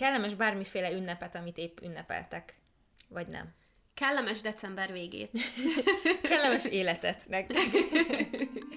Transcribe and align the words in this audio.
Kellemes 0.00 0.34
bármiféle 0.34 0.90
ünnepet, 0.92 1.34
amit 1.34 1.58
épp 1.58 1.80
ünnepeltek. 1.82 2.54
Vagy 3.08 3.26
nem. 3.26 3.54
Kellemes 3.94 4.40
december 4.40 4.92
végét. 4.92 5.30
Kellemes 6.28 6.64
életet. 6.64 7.26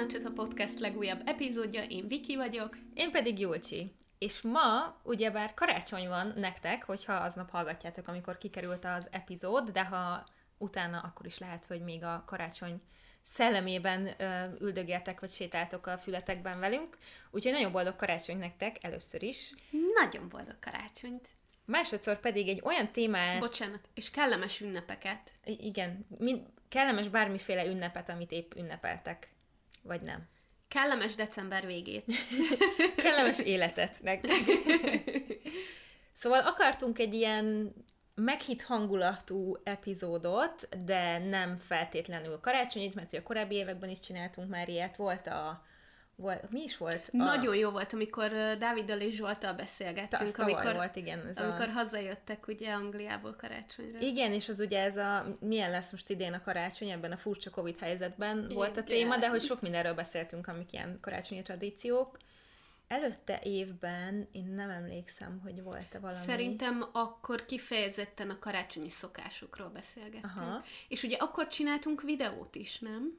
itt 0.00 0.24
a 0.24 0.30
Podcast 0.30 0.78
legújabb 0.78 1.20
epizódja, 1.24 1.82
én 1.82 2.08
Viki 2.08 2.36
vagyok. 2.36 2.76
Én 2.94 3.10
pedig 3.10 3.38
Julcsi. 3.38 3.94
És 4.18 4.40
ma 4.40 5.00
ugyebár 5.02 5.54
karácsony 5.54 6.08
van 6.08 6.32
nektek, 6.36 6.84
hogyha 6.84 7.12
aznap 7.12 7.50
hallgatjátok, 7.50 8.08
amikor 8.08 8.38
kikerült 8.38 8.84
az 8.84 9.08
epizód, 9.10 9.70
de 9.70 9.84
ha 9.84 10.26
utána, 10.58 10.98
akkor 10.98 11.26
is 11.26 11.38
lehet, 11.38 11.64
hogy 11.64 11.80
még 11.80 12.04
a 12.04 12.22
karácsony 12.26 12.80
szellemében 13.22 14.14
ö, 14.18 14.44
üldögéltek, 14.60 15.20
vagy 15.20 15.30
sétáltok 15.30 15.86
a 15.86 15.98
fületekben 15.98 16.60
velünk. 16.60 16.98
Úgyhogy 17.30 17.52
nagyon 17.52 17.72
boldog 17.72 17.96
karácsony 17.96 18.38
nektek 18.38 18.84
először 18.84 19.22
is. 19.22 19.54
Nagyon 19.94 20.28
boldog 20.28 20.58
karácsonyt. 20.60 21.28
Másodszor 21.64 22.20
pedig 22.20 22.48
egy 22.48 22.60
olyan 22.64 22.92
témát... 22.92 23.40
Bocsánat, 23.40 23.88
és 23.94 24.10
kellemes 24.10 24.60
ünnepeket. 24.60 25.32
Igen, 25.44 26.06
mind, 26.18 26.46
kellemes 26.68 27.08
bármiféle 27.08 27.66
ünnepet, 27.66 28.08
amit 28.08 28.32
épp 28.32 28.54
ünnepeltek. 28.56 29.36
Vagy 29.88 30.02
nem. 30.02 30.28
Kellemes 30.68 31.14
december 31.14 31.66
végét. 31.66 32.04
Kellemes 33.02 33.38
életet 33.38 34.02
nektek. 34.02 34.36
Szóval 36.12 36.40
akartunk 36.40 36.98
egy 36.98 37.14
ilyen 37.14 37.74
meghitt 38.14 38.62
hangulatú 38.62 39.56
epizódot, 39.64 40.84
de 40.84 41.18
nem 41.18 41.56
feltétlenül 41.56 42.40
karácsonyit, 42.40 42.94
mert 42.94 43.08
ugye 43.08 43.18
a 43.18 43.22
korábbi 43.22 43.54
években 43.54 43.90
is 43.90 44.00
csináltunk 44.00 44.48
már 44.48 44.68
ilyet. 44.68 44.96
Volt 44.96 45.26
a... 45.26 45.62
Volt, 46.20 46.50
mi 46.50 46.62
is 46.62 46.76
volt? 46.76 47.08
A, 47.12 47.16
Nagyon 47.16 47.56
jó 47.56 47.70
volt, 47.70 47.92
amikor 47.92 48.30
Dáviddal 48.58 49.00
és 49.00 49.14
Zsoltal 49.14 49.52
beszélgettünk, 49.52 50.30
tavaly 50.30 50.52
amikor, 50.52 50.74
volt, 50.74 50.96
igen, 50.96 51.26
ez 51.26 51.36
a- 51.38 51.42
amikor 51.44 51.68
hazajöttek 51.68 52.46
ugye 52.48 52.72
Angliából 52.72 53.34
karácsonyra. 53.36 53.98
Igen, 53.98 54.32
és 54.32 54.48
az 54.48 54.60
ugye 54.60 54.80
ez 54.82 54.96
a 54.96 55.36
milyen 55.40 55.70
lesz 55.70 55.90
most 55.90 56.10
idén 56.10 56.32
a 56.32 56.42
karácsony 56.42 56.88
ebben 56.90 57.12
a 57.12 57.16
furcsa 57.16 57.50
Covid 57.50 57.78
helyzetben 57.78 58.48
volt 58.54 58.76
a 58.76 58.80
Igen. 58.80 58.84
téma, 58.84 59.16
de 59.16 59.28
hogy 59.28 59.42
sok 59.42 59.60
mindenről 59.60 59.94
beszéltünk, 59.94 60.46
amik 60.46 60.72
ilyen 60.72 60.98
karácsonyi 61.00 61.42
tradíciók. 61.42 62.18
Előtte 62.88 63.40
évben 63.42 64.28
én 64.32 64.46
nem 64.54 64.70
emlékszem, 64.70 65.40
hogy 65.42 65.62
volt-e 65.62 65.98
valami. 65.98 66.24
Szerintem 66.24 66.84
akkor 66.92 67.44
kifejezetten 67.44 68.30
a 68.30 68.38
karácsonyi 68.38 68.88
szokásokról 68.90 69.68
beszélgettünk. 69.68 70.32
Aha. 70.36 70.64
És 70.88 71.02
ugye 71.02 71.16
akkor 71.16 71.46
csináltunk 71.48 72.02
videót 72.02 72.54
is, 72.54 72.78
nem? 72.78 73.18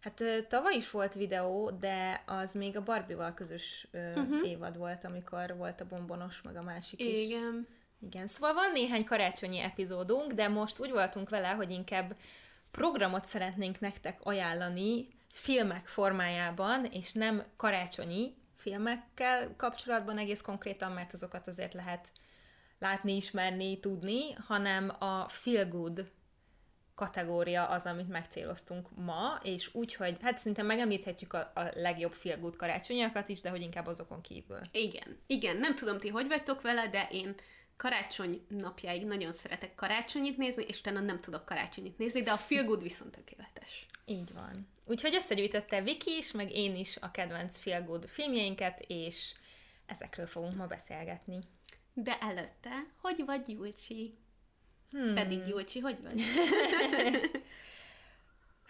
Hát 0.00 0.22
tavaly 0.48 0.74
is 0.74 0.90
volt 0.90 1.14
videó, 1.14 1.70
de 1.70 2.22
az 2.26 2.54
még 2.54 2.76
a 2.76 2.82
Barbie-val 2.82 3.34
közös 3.34 3.86
uh-huh. 3.92 4.48
évad 4.48 4.76
volt, 4.76 5.04
amikor 5.04 5.56
volt 5.56 5.80
a 5.80 5.86
bombonos, 5.86 6.42
meg 6.42 6.56
a 6.56 6.62
másik 6.62 7.00
is. 7.00 7.18
Igen. 7.18 7.66
Igen, 8.02 8.26
szóval 8.26 8.54
van 8.54 8.72
néhány 8.72 9.04
karácsonyi 9.04 9.58
epizódunk, 9.58 10.32
de 10.32 10.48
most 10.48 10.80
úgy 10.80 10.90
voltunk 10.90 11.28
vele, 11.28 11.48
hogy 11.48 11.70
inkább 11.70 12.16
programot 12.70 13.24
szeretnénk 13.24 13.80
nektek 13.80 14.20
ajánlani 14.22 15.08
filmek 15.30 15.86
formájában, 15.86 16.84
és 16.84 17.12
nem 17.12 17.44
karácsonyi 17.56 18.34
filmekkel 18.56 19.54
kapcsolatban 19.56 20.18
egész 20.18 20.40
konkrétan, 20.40 20.92
mert 20.92 21.12
azokat 21.12 21.46
azért 21.46 21.74
lehet 21.74 22.12
látni, 22.78 23.16
ismerni, 23.16 23.80
tudni, 23.80 24.32
hanem 24.32 24.92
a 24.98 25.28
feel 25.28 25.68
good 25.68 26.10
kategória 27.00 27.66
az, 27.66 27.86
amit 27.86 28.08
megcéloztunk 28.08 28.88
ma, 28.96 29.40
és 29.42 29.74
úgy, 29.74 29.94
hogy 29.94 30.16
hát 30.22 30.38
szinte 30.38 30.62
megemlíthetjük 30.62 31.32
a, 31.32 31.50
a 31.54 31.70
legjobb 31.74 32.12
feel 32.12 32.50
karácsonyakat 32.56 33.28
is, 33.28 33.40
de 33.40 33.50
hogy 33.50 33.60
inkább 33.60 33.86
azokon 33.86 34.20
kívül. 34.20 34.60
Igen. 34.72 35.18
Igen, 35.26 35.56
nem 35.56 35.74
tudom 35.74 35.98
ti, 35.98 36.08
hogy 36.08 36.28
vagytok 36.28 36.62
vele, 36.62 36.88
de 36.88 37.08
én 37.10 37.34
karácsony 37.76 38.46
napjáig 38.48 39.04
nagyon 39.04 39.32
szeretek 39.32 39.74
karácsonyit 39.74 40.36
nézni, 40.36 40.64
és 40.68 40.78
utána 40.78 41.00
nem 41.00 41.20
tudok 41.20 41.44
karácsonyit 41.44 41.98
nézni, 41.98 42.22
de 42.22 42.30
a 42.30 42.36
feel 42.36 42.64
good 42.64 42.82
viszont 42.82 43.10
tökéletes. 43.10 43.86
Így 44.04 44.32
van. 44.32 44.68
Úgyhogy 44.84 45.14
összegyűjtötte 45.14 45.82
Viki 45.82 46.16
is, 46.16 46.32
meg 46.32 46.52
én 46.52 46.76
is 46.76 46.96
a 46.96 47.10
kedvenc 47.10 47.56
Feel 47.56 47.82
Good 47.82 48.08
filmjeinket, 48.08 48.84
és 48.86 49.34
ezekről 49.86 50.26
fogunk 50.26 50.56
ma 50.56 50.66
beszélgetni. 50.66 51.38
De 51.94 52.18
előtte, 52.20 52.86
hogy 53.00 53.22
vagy 53.26 53.48
Julcsi? 53.48 54.18
Hmm. 54.90 55.14
Pedig 55.14 55.46
Julcsi, 55.46 55.78
hogy 55.78 55.98
vagy? 56.02 56.22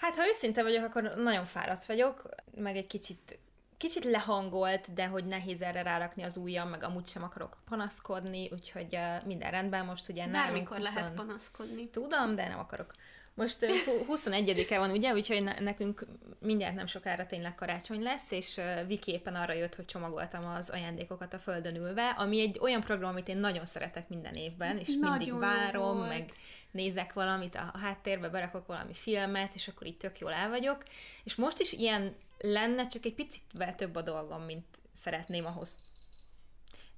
Hát, 0.01 0.17
ha 0.17 0.27
őszinte 0.29 0.63
vagyok, 0.63 0.85
akkor 0.85 1.03
nagyon 1.03 1.45
fáradt 1.45 1.87
vagyok, 1.87 2.29
meg 2.55 2.77
egy 2.77 2.87
kicsit 2.87 3.39
kicsit 3.81 4.05
lehangolt, 4.05 4.93
de 4.95 5.07
hogy 5.07 5.25
nehéz 5.25 5.63
erre 5.63 5.83
rárakni 5.83 6.23
az 6.23 6.37
ujjam, 6.37 6.69
meg 6.69 6.83
amúgy 6.83 7.09
sem 7.09 7.23
akarok 7.23 7.57
panaszkodni, 7.69 8.49
úgyhogy 8.53 8.95
uh, 8.95 9.25
minden 9.27 9.51
rendben 9.51 9.85
most 9.85 10.09
ugye 10.09 10.27
nálunk 10.27 10.45
Bármikor 10.45 10.77
20 10.77 10.95
lehet 10.95 11.15
panaszkodni. 11.15 11.89
Tudom, 11.89 12.35
de 12.35 12.49
nem 12.49 12.59
akarok. 12.59 12.95
Most 13.35 13.63
ö, 13.63 13.67
hu- 13.67 14.07
21-e 14.21 14.79
van, 14.79 14.91
ugye, 14.91 15.13
úgyhogy 15.13 15.43
ne- 15.43 15.59
nekünk 15.61 16.07
mindjárt 16.41 16.75
nem 16.75 16.87
sokára 16.87 17.27
tényleg 17.27 17.55
karácsony 17.55 18.03
lesz, 18.03 18.31
és 18.31 18.61
Viki 18.87 19.13
éppen 19.13 19.35
arra 19.35 19.53
jött, 19.53 19.75
hogy 19.75 19.85
csomagoltam 19.85 20.47
az 20.47 20.71
ajándékokat 20.71 21.35
a 21.35 21.39
földön 21.39 21.77
ülve, 21.77 22.09
ami 22.09 22.41
egy 22.41 22.59
olyan 22.61 22.81
program, 22.81 23.09
amit 23.11 23.29
én 23.29 23.37
nagyon 23.37 23.67
szeretek 23.67 24.09
minden 24.09 24.35
évben, 24.35 24.79
és 24.79 24.89
Nagyon 24.89 25.11
mindig 25.17 25.39
várom, 25.39 25.97
volt. 25.97 26.09
meg 26.09 26.31
nézek 26.71 27.13
valamit 27.13 27.55
a 27.55 27.79
háttérbe, 27.79 28.29
berakok 28.29 28.67
valami 28.67 28.95
filmet, 28.95 29.55
és 29.55 29.69
akkor 29.69 29.87
így 29.87 29.97
tök 29.97 30.19
jól 30.19 30.33
el 30.33 30.49
vagyok. 30.49 30.83
És 31.25 31.35
most 31.35 31.61
is 31.61 31.73
ilyen 31.73 32.17
lenne, 32.39 32.87
csak 32.87 33.05
egy 33.05 33.15
picit 33.15 33.43
több 33.77 33.95
a 33.95 34.03
dolgom, 34.03 34.43
mint 34.43 34.67
szeretném 34.93 35.47
ahhoz, 35.47 35.85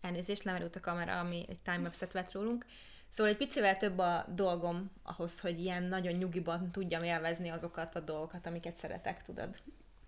elnézést, 0.01 0.43
lemerült 0.43 0.77
a 0.77 0.81
kamera, 0.81 1.19
ami 1.19 1.45
egy 1.49 1.59
timelapse-et 1.63 2.13
vett 2.13 2.33
rólunk. 2.33 2.67
Szóval 3.13 3.33
egy 3.33 3.39
picivel 3.39 3.77
több 3.77 3.99
a 3.99 4.25
dolgom 4.35 4.91
ahhoz, 5.03 5.41
hogy 5.41 5.61
ilyen 5.61 5.83
nagyon 5.83 6.13
nyugiban 6.13 6.71
tudjam 6.71 7.03
élvezni 7.03 7.49
azokat 7.49 7.95
a 7.95 8.01
dolgokat, 8.01 8.47
amiket 8.47 8.77
szeretek, 8.77 9.23
tudod. 9.23 9.57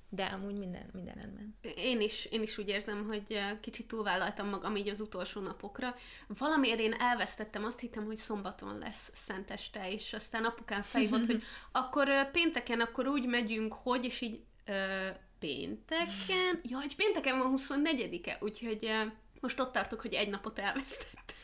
De 0.09 0.25
amúgy 0.25 0.59
minden, 0.59 0.89
minden 0.93 1.15
rendben. 1.15 1.57
Én 1.77 2.01
is, 2.01 2.25
én 2.25 2.43
is 2.43 2.59
úgy 2.59 2.69
érzem, 2.69 3.07
hogy 3.07 3.39
kicsit 3.61 3.87
túlvállaltam 3.87 4.49
magam 4.49 4.77
így 4.77 4.89
az 4.89 5.01
utolsó 5.01 5.41
napokra. 5.41 5.95
Valamiért 6.27 6.79
én 6.79 6.93
elvesztettem, 6.93 7.65
azt 7.65 7.81
hittem, 7.81 8.05
hogy 8.05 8.17
szombaton 8.17 8.79
lesz 8.79 9.11
szenteste, 9.15 9.91
és 9.91 10.13
aztán 10.13 10.45
apukám 10.45 10.83
fejvott, 10.83 11.27
hogy 11.27 11.43
akkor 11.73 12.31
pénteken, 12.31 12.81
akkor 12.81 13.07
úgy 13.07 13.27
megyünk, 13.27 13.73
hogy, 13.73 14.05
és 14.05 14.21
így 14.21 14.43
ö, 14.65 15.09
pénteken, 15.39 16.61
ja, 16.71 16.79
hogy 16.79 16.97
pénteken 16.97 17.39
van 17.39 17.55
24-e, 17.57 18.39
úgyhogy 18.41 18.85
eh, 18.85 19.11
most 19.41 19.61
ott 19.61 19.73
tartok, 19.73 20.01
hogy 20.01 20.15
egy 20.15 20.29
napot 20.29 20.59
elvesztettem. 20.59 21.37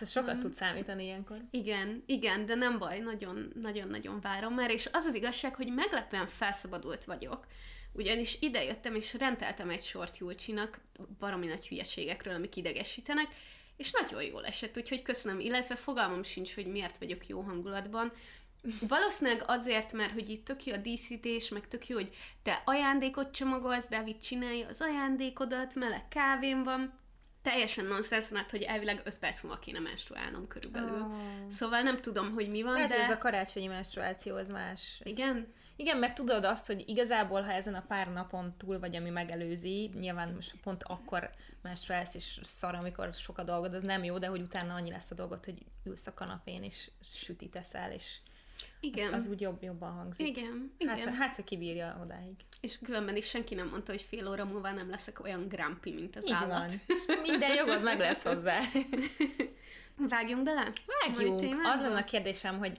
És 0.00 0.10
sokat 0.10 0.38
tud 0.38 0.54
számítani 0.54 1.04
ilyenkor. 1.04 1.36
Igen, 1.50 2.02
igen, 2.06 2.46
de 2.46 2.54
nem 2.54 2.78
baj, 2.78 2.98
nagyon-nagyon-nagyon 2.98 4.20
várom 4.20 4.54
már, 4.54 4.70
és 4.70 4.88
az 4.92 5.04
az 5.04 5.14
igazság, 5.14 5.54
hogy 5.54 5.72
meglepően 5.74 6.26
felszabadult 6.26 7.04
vagyok, 7.04 7.46
ugyanis 7.92 8.36
idejöttem, 8.40 8.94
és 8.94 9.14
rendeltem 9.14 9.70
egy 9.70 9.82
sort 9.82 10.18
Julcsinak 10.18 10.80
baromi 11.18 11.46
nagy 11.46 11.68
hülyeségekről, 11.68 12.34
amik 12.34 12.56
idegesítenek, 12.56 13.26
és 13.76 13.90
nagyon 13.90 14.22
jól 14.22 14.46
esett, 14.46 14.76
úgyhogy 14.76 15.02
köszönöm, 15.02 15.40
illetve 15.40 15.76
fogalmam 15.76 16.22
sincs, 16.22 16.54
hogy 16.54 16.66
miért 16.66 16.98
vagyok 16.98 17.26
jó 17.26 17.40
hangulatban. 17.40 18.12
Valószínűleg 18.88 19.42
azért, 19.46 19.92
mert 19.92 20.12
hogy 20.12 20.28
itt 20.28 20.44
tök 20.44 20.64
jó 20.64 20.74
a 20.74 20.76
díszítés, 20.76 21.48
meg 21.48 21.68
tök 21.68 21.86
jó, 21.86 21.96
hogy 21.96 22.16
te 22.42 22.62
ajándékot 22.64 23.34
csomagolsz, 23.34 23.88
Dávid 23.88 24.18
csinálja 24.18 24.68
az 24.68 24.80
ajándékodat, 24.80 25.74
meleg 25.74 26.08
kávém 26.08 26.62
van, 26.62 27.00
teljesen 27.42 27.84
nonsens, 27.84 28.28
mert 28.28 28.50
hogy 28.50 28.62
elvileg 28.62 29.00
5 29.04 29.18
perc 29.18 29.42
múlva 29.42 29.58
kéne 29.58 29.78
menstruálnom 29.78 30.46
körülbelül. 30.46 31.02
Ó. 31.02 31.48
Szóval 31.48 31.82
nem 31.82 32.00
tudom, 32.00 32.32
hogy 32.32 32.48
mi 32.48 32.62
van, 32.62 32.72
Lehet, 32.72 32.88
de... 32.88 33.02
ez 33.02 33.10
a 33.10 33.18
karácsonyi 33.18 33.66
menstruáció, 33.66 34.36
ez 34.36 34.48
más. 34.48 35.00
Ez... 35.04 35.12
Igen? 35.12 35.52
Igen, 35.76 35.96
mert 35.96 36.14
tudod 36.14 36.44
azt, 36.44 36.66
hogy 36.66 36.84
igazából, 36.86 37.42
ha 37.42 37.52
ezen 37.52 37.74
a 37.74 37.84
pár 37.88 38.12
napon 38.12 38.54
túl 38.58 38.78
vagy, 38.78 38.96
ami 38.96 39.10
megelőzi, 39.10 39.90
nyilván 39.94 40.32
most 40.34 40.54
pont 40.62 40.82
akkor 40.82 41.30
menstruálsz, 41.62 42.14
és 42.14 42.40
szar, 42.42 42.74
amikor 42.74 43.14
sok 43.14 43.38
a 43.38 43.42
dolgod, 43.42 43.74
az 43.74 43.82
nem 43.82 44.04
jó, 44.04 44.18
de 44.18 44.26
hogy 44.26 44.40
utána 44.40 44.74
annyi 44.74 44.90
lesz 44.90 45.10
a 45.10 45.14
dolgod, 45.14 45.44
hogy 45.44 45.58
ülsz 45.84 46.06
a 46.06 46.14
kanapén, 46.14 46.62
és 46.62 46.90
sütit 47.10 47.56
eszel, 47.56 47.92
és 47.92 48.16
Igen. 48.80 49.12
az, 49.12 49.24
az 49.24 49.30
úgy 49.30 49.40
jobb, 49.40 49.62
jobban 49.62 49.92
hangzik. 49.92 50.26
Igen, 50.26 50.72
Hát, 50.86 50.98
igen. 50.98 51.14
hát, 51.14 51.36
ha 51.36 51.44
kibírja 51.44 51.98
odáig. 52.02 52.34
És 52.60 52.78
különben 52.84 53.16
is 53.16 53.28
senki 53.28 53.54
nem 53.54 53.68
mondta, 53.68 53.92
hogy 53.92 54.02
fél 54.02 54.28
óra 54.28 54.44
múlva 54.44 54.72
nem 54.72 54.90
leszek 54.90 55.24
olyan 55.24 55.48
grumpy, 55.48 55.92
mint 55.92 56.16
az 56.16 56.26
Így 56.26 56.32
állat. 56.32 56.48
van. 56.48 56.68
És 56.96 57.02
minden 57.22 57.54
jogod 57.54 57.82
meg 57.82 57.98
lesz 57.98 58.22
hozzá. 58.22 58.58
Vágjunk 60.08 60.42
bele? 60.42 60.72
Vágjunk! 61.04 61.54
Az 61.64 61.80
lenne 61.80 61.98
a 61.98 62.04
kérdésem, 62.04 62.58
hogy 62.58 62.78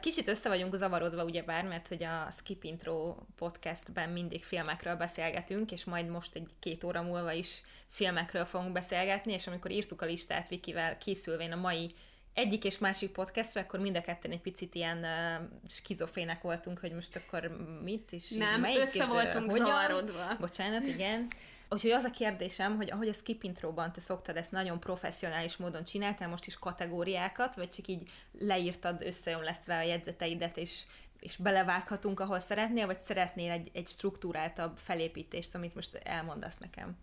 kicsit 0.00 0.28
össze 0.28 0.48
vagyunk 0.48 0.74
zavarodva, 0.74 1.24
ugyebár, 1.24 1.64
mert 1.64 1.88
hogy 1.88 2.02
a 2.02 2.28
Skip 2.30 2.64
Intro 2.64 3.16
podcastben 3.36 4.10
mindig 4.10 4.44
filmekről 4.44 4.94
beszélgetünk, 4.96 5.72
és 5.72 5.84
majd 5.84 6.08
most 6.08 6.34
egy 6.34 6.48
két 6.58 6.84
óra 6.84 7.02
múlva 7.02 7.32
is 7.32 7.62
filmekről 7.88 8.44
fogunk 8.44 8.72
beszélgetni, 8.72 9.32
és 9.32 9.46
amikor 9.46 9.70
írtuk 9.70 10.02
a 10.02 10.06
listát 10.06 10.48
Vikivel 10.48 10.98
készülvén 10.98 11.52
a 11.52 11.56
mai 11.56 11.94
egyik 12.34 12.64
és 12.64 12.78
másik 12.78 13.10
podcastra, 13.10 13.60
akkor 13.60 13.80
mind 13.80 13.96
a 13.96 14.00
ketten 14.00 14.30
egy 14.30 14.40
picit 14.40 14.74
ilyen 14.74 14.98
uh, 14.98 15.48
skizofének 15.68 16.42
voltunk, 16.42 16.78
hogy 16.78 16.92
most 16.92 17.16
akkor 17.16 17.56
mit 17.82 18.12
is... 18.12 18.30
Nem, 18.30 18.64
össze 18.64 19.06
voltunk 19.06 19.50
zavarodva. 19.50 20.36
Bocsánat, 20.40 20.86
igen. 20.86 21.28
Úgyhogy 21.72 21.90
az 21.90 22.04
a 22.04 22.10
kérdésem, 22.10 22.76
hogy 22.76 22.90
ahogy 22.90 23.08
a 23.08 23.12
skip 23.12 23.42
intróban 23.42 23.92
te 23.92 24.00
szoktad 24.00 24.36
ezt 24.36 24.50
nagyon 24.50 24.80
professzionális 24.80 25.56
módon 25.56 25.84
csináltál 25.84 26.28
most 26.28 26.46
is 26.46 26.58
kategóriákat, 26.58 27.54
vagy 27.54 27.68
csak 27.68 27.86
így 27.86 28.10
leírtad 28.38 29.02
összeomlesztve 29.02 29.76
a 29.76 29.82
jegyzeteidet, 29.82 30.56
és, 30.56 30.82
és 31.20 31.36
belevághatunk, 31.36 32.20
ahol 32.20 32.38
szeretnél, 32.38 32.86
vagy 32.86 32.98
szeretnél 32.98 33.50
egy, 33.50 33.70
egy 33.72 33.88
struktúráltabb 33.88 34.78
felépítést, 34.78 35.54
amit 35.54 35.74
most 35.74 35.94
elmondasz 35.94 36.58
nekem? 36.58 36.96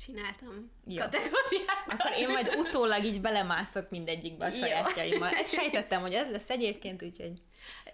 Csináltam 0.00 0.70
Jó. 0.86 0.98
kategóriákat. 0.98 1.92
Akkor 1.98 2.12
én 2.18 2.28
majd 2.28 2.54
utólag 2.56 3.04
így 3.04 3.20
belemászok 3.20 3.90
mindegyikbe 3.90 4.46
a 4.46 4.50
sajátjaimmal. 4.50 5.28
Ezt 5.28 5.54
sejtettem, 5.60 6.00
hogy 6.00 6.14
ez 6.14 6.30
lesz 6.30 6.50
egyébként, 6.50 7.02
úgyhogy... 7.02 7.42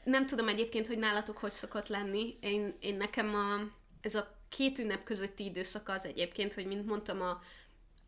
Nem 0.05 0.27
tudom 0.27 0.49
egyébként, 0.49 0.87
hogy 0.87 0.99
nálatok 0.99 1.39
hogy 1.39 1.51
szokott 1.51 1.89
lenni. 1.89 2.37
Én, 2.41 2.77
én 2.81 2.95
nekem 2.95 3.35
a, 3.35 3.61
ez 4.01 4.15
a 4.15 4.37
két 4.49 4.79
ünnep 4.79 5.05
közötti 5.05 5.45
időszak 5.45 5.89
az 5.89 6.05
egyébként, 6.05 6.55
hogy 6.55 6.67
mint 6.67 6.87
mondtam, 6.87 7.23
a, 7.23 7.43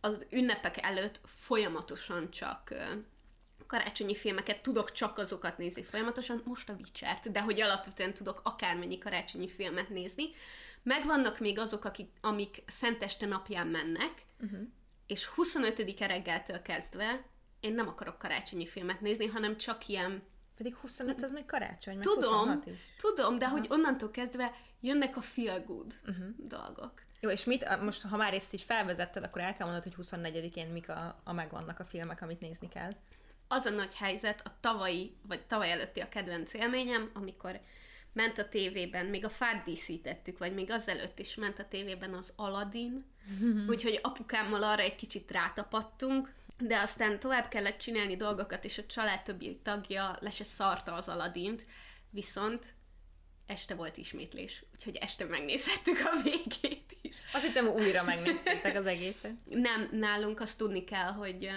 az 0.01 0.27
ünnepek 0.31 0.83
előtt 0.83 1.21
folyamatosan 1.25 2.31
csak 2.31 2.75
karácsonyi 3.67 4.15
filmeket, 4.15 4.63
tudok 4.63 4.93
csak 4.93 5.19
azokat 5.19 5.59
nézni 5.59 5.83
folyamatosan, 5.83 6.43
most 6.45 6.69
a 6.69 6.73
witcher 6.73 7.19
de 7.33 7.41
hogy 7.41 7.61
alapvetően 7.61 8.15
tudok 8.15 8.41
akármennyi 8.45 8.99
karácsonyi 8.99 9.49
filmet 9.49 9.89
nézni. 9.89 10.25
Megvannak 10.83 11.39
még 11.39 11.59
azok, 11.59 11.85
akik, 11.85 12.11
amik 12.21 12.63
Szenteste 12.67 13.27
napján 13.27 13.67
mennek, 13.67 14.13
uh-huh. 14.41 14.61
és 15.07 15.31
25-e 15.37 16.07
reggeltől 16.07 16.63
kezdve 16.63 17.25
én 17.61 17.75
nem 17.75 17.89
akarok 17.89 18.19
karácsonyi 18.19 18.67
filmet 18.67 19.01
nézni, 19.01 19.27
hanem 19.27 19.57
csak 19.57 19.89
ilyen 19.89 20.23
pedig 20.57 20.75
25 20.75 21.23
az 21.23 21.33
még 21.33 21.47
karácsony, 21.47 21.95
meg 21.95 22.05
tudom, 22.05 22.63
is. 22.65 22.81
Tudom, 22.97 23.39
de 23.39 23.45
Aha. 23.45 23.57
hogy 23.57 23.67
onnantól 23.71 24.11
kezdve 24.11 24.55
jönnek 24.81 25.17
a 25.17 25.21
feel 25.21 25.61
good 25.61 25.95
uh-huh. 26.07 26.27
dolgok. 26.37 26.93
Jó, 27.21 27.31
és 27.31 27.45
mit, 27.45 27.81
most 27.83 28.03
ha 28.03 28.17
már 28.17 28.35
ezt 28.35 28.53
így 28.53 28.61
felvezetted, 28.61 29.25
akkor 29.25 29.41
el 29.41 29.55
kell 29.55 29.67
mondani, 29.67 29.95
hogy 29.95 30.07
24-én 30.07 30.67
mik 30.67 30.89
a, 30.89 31.17
a 31.25 31.33
megvannak 31.33 31.79
a 31.81 31.85
filmek, 31.85 32.23
amit 32.23 32.41
nézni 32.41 32.69
kell. 32.69 32.97
Az 33.49 33.67
a 33.67 33.71
nagy 33.71 33.95
helyzet, 33.95 34.47
a 34.47 34.57
tavalyi, 34.61 35.17
vagy 35.23 35.47
tavaly 35.47 35.71
előtti 35.71 36.01
a 36.01 36.09
kedvenc 36.09 36.53
élményem, 36.53 37.11
amikor 37.15 37.61
ment 38.13 38.39
a 38.39 38.49
tévében, 38.49 39.07
még 39.07 39.25
a 39.25 39.29
fát 39.29 39.65
díszítettük, 39.65 40.39
vagy 40.39 40.55
még 40.55 40.71
azelőtt 40.71 41.19
is 41.19 41.35
ment 41.35 41.59
a 41.59 41.69
tévében 41.69 42.15
az 42.15 42.33
Aladdin, 42.37 43.05
úgyhogy 43.69 43.99
apukámmal 44.03 44.63
arra 44.63 44.83
egy 44.83 44.95
kicsit 44.95 45.31
rátapadtunk, 45.31 46.33
de 46.59 46.79
aztán 46.79 47.19
tovább 47.19 47.49
kellett 47.49 47.79
csinálni 47.79 48.17
dolgokat, 48.17 48.65
és 48.65 48.79
a 48.79 48.87
család 48.87 49.23
többi 49.23 49.61
tagja 49.63 50.17
le 50.21 50.31
se 50.31 50.45
szarta 50.45 50.93
az 50.93 51.09
Aladint, 51.09 51.65
viszont 52.11 52.75
este 53.47 53.75
volt 53.75 53.97
ismétlés, 53.97 54.65
úgyhogy 54.75 54.97
este 54.97 55.25
megnézhettük 55.25 55.99
a 56.05 56.23
végét 56.23 56.97
is. 57.03 57.17
Azt 57.33 57.45
hittem, 57.45 57.69
újra 57.69 58.03
megnéztétek 58.03 58.77
az 58.77 58.87
egészet. 58.87 59.35
Nem, 59.45 59.89
nálunk 59.93 60.41
azt 60.41 60.59
tudni 60.59 60.85
kell, 60.85 61.13
hogy 61.13 61.51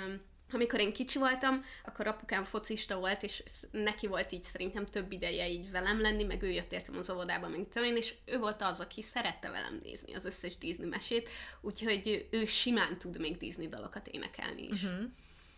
amikor 0.53 0.79
én 0.79 0.94
kicsi 0.94 1.19
voltam, 1.19 1.63
akkor 1.85 2.07
apukám 2.07 2.44
focista 2.44 3.00
volt, 3.00 3.23
és 3.23 3.44
neki 3.71 4.07
volt 4.07 4.31
így 4.31 4.44
szerintem 4.44 4.85
több 4.85 5.11
ideje 5.11 5.50
így 5.50 5.71
velem 5.71 6.01
lenni, 6.01 6.23
meg 6.23 6.44
ő 6.44 6.51
jött 6.51 6.71
értem 6.71 6.97
az 6.97 7.09
óvodába, 7.09 7.47
mint 7.47 7.75
én, 7.75 7.95
és 7.95 8.13
ő 8.25 8.38
volt 8.38 8.61
az, 8.61 8.79
aki 8.79 9.01
szerette 9.01 9.50
velem 9.50 9.79
nézni 9.83 10.13
az 10.13 10.25
összes 10.25 10.57
Disney 10.57 10.88
mesét, 10.88 11.29
úgyhogy 11.61 12.27
ő 12.31 12.45
simán 12.45 12.97
tud 12.97 13.19
még 13.19 13.38
Disney 13.38 13.67
dalokat 13.67 14.07
énekelni 14.07 14.67
is. 14.67 14.83
Uh-huh. 14.83 15.03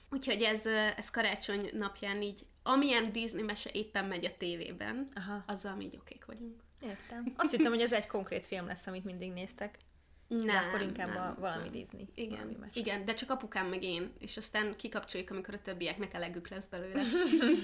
Úgyhogy 0.10 0.42
ez, 0.42 0.66
ez 0.98 1.10
karácsony 1.10 1.70
napján 1.74 2.22
így, 2.22 2.46
amilyen 2.64 3.12
Disney 3.12 3.44
mese 3.44 3.70
éppen 3.74 4.06
megy 4.06 4.26
a 4.26 4.38
tévében, 4.38 5.10
Aha. 5.16 5.44
azzal 5.48 5.76
mi 5.76 5.84
így 5.84 5.98
okék 6.00 6.26
vagyunk. 6.26 6.64
Értem. 6.82 7.34
Azt 7.36 7.52
hittem, 7.52 7.72
hogy 7.72 7.82
ez 7.82 7.94
egy 7.94 8.08
konkrét 8.08 8.46
film 8.46 8.66
lesz, 8.66 8.88
amit 8.88 9.04
mindig 9.04 9.32
néztek. 9.32 9.78
Nem, 10.28 10.46
de 10.46 10.58
akkor 10.58 10.82
inkább 10.82 11.08
nem, 11.08 11.18
a 11.18 11.40
valami 11.40 11.64
nem. 11.64 11.72
Disney. 11.72 12.08
Igen, 12.16 12.38
valami 12.38 12.56
igen, 12.74 13.06
de 13.06 13.14
csak 13.14 13.30
apukám 13.30 13.68
meg 13.68 13.84
én, 13.84 14.12
és 14.20 14.38
aztán 14.38 14.76
kikapcsoljuk, 14.76 15.30
amikor 15.30 15.54
a 15.54 15.62
többieknek 15.62 16.14
elegük 16.14 16.48
lesz 16.48 16.66
belőle. 16.66 17.04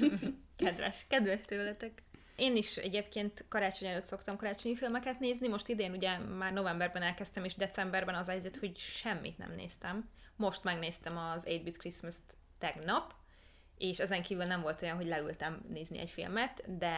kedves, 0.55 1.05
kedves 1.07 1.45
tőletek. 1.45 2.03
Én 2.35 2.55
is 2.55 2.77
egyébként 2.77 3.45
karácsony 3.49 3.87
előtt 3.87 4.03
szoktam 4.03 4.37
karácsonyi 4.37 4.75
filmeket 4.75 5.19
nézni, 5.19 5.47
most 5.47 5.67
idén 5.67 5.91
ugye 5.91 6.17
már 6.17 6.53
novemberben 6.53 7.01
elkezdtem, 7.01 7.43
és 7.43 7.55
decemberben 7.55 8.15
az 8.15 8.27
helyzet, 8.27 8.57
hogy 8.57 8.77
semmit 8.77 9.37
nem 9.37 9.53
néztem. 9.55 10.09
Most 10.35 10.63
megnéztem 10.63 11.17
az 11.17 11.45
8-Bit 11.47 11.77
Christmas-t 11.77 12.37
tegnap, 12.59 13.13
és 13.81 13.99
ezen 13.99 14.21
kívül 14.21 14.45
nem 14.45 14.61
volt 14.61 14.81
olyan, 14.81 14.95
hogy 14.95 15.05
leültem 15.05 15.61
nézni 15.69 15.99
egy 15.99 16.09
filmet, 16.09 16.77
de 16.77 16.95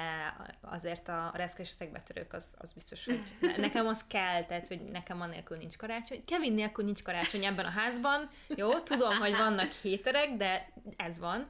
azért 0.62 1.08
a 1.08 1.32
reszkesetek 1.34 1.92
betörők 1.92 2.34
az, 2.34 2.56
az 2.58 2.74
biztos, 2.74 3.06
hogy 3.06 3.22
nekem 3.58 3.88
az 3.88 4.08
kell, 4.08 4.44
tehát 4.44 4.68
hogy 4.68 4.82
nekem 4.82 5.22
annélkül 5.22 5.58
nincs 5.58 5.78
karácsony. 5.78 6.26
Kevin 6.26 6.54
nélkül 6.54 6.86
nincs 6.86 7.04
karácsony 7.04 7.46
ebben 7.46 7.66
a 7.66 7.70
házban, 7.70 8.30
jó, 8.56 8.80
tudom, 8.80 9.18
hogy 9.18 9.32
vannak 9.38 9.72
héterek, 9.72 10.30
de 10.38 10.74
ez 10.96 11.20
van. 11.20 11.50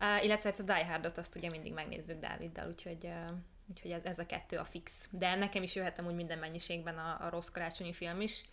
Uh, 0.00 0.24
illetve 0.24 0.50
hát 0.50 0.58
a 0.58 0.62
Die 0.62 0.86
Hardot 0.86 1.18
azt 1.18 1.36
ugye 1.36 1.50
mindig 1.50 1.72
megnézzük 1.72 2.20
Dáviddal, 2.20 2.68
úgyhogy, 2.68 3.04
uh, 3.04 3.36
úgyhogy 3.68 3.90
ez, 3.90 4.04
ez 4.04 4.18
a 4.18 4.26
kettő 4.26 4.56
a 4.56 4.64
fix. 4.64 5.08
De 5.10 5.34
nekem 5.34 5.62
is 5.62 5.74
jöhetem 5.74 6.06
úgy 6.06 6.14
minden 6.14 6.38
mennyiségben 6.38 6.98
a, 6.98 7.18
a 7.20 7.28
rossz 7.30 7.48
karácsonyi 7.48 7.92
film 7.92 8.20
is, 8.20 8.44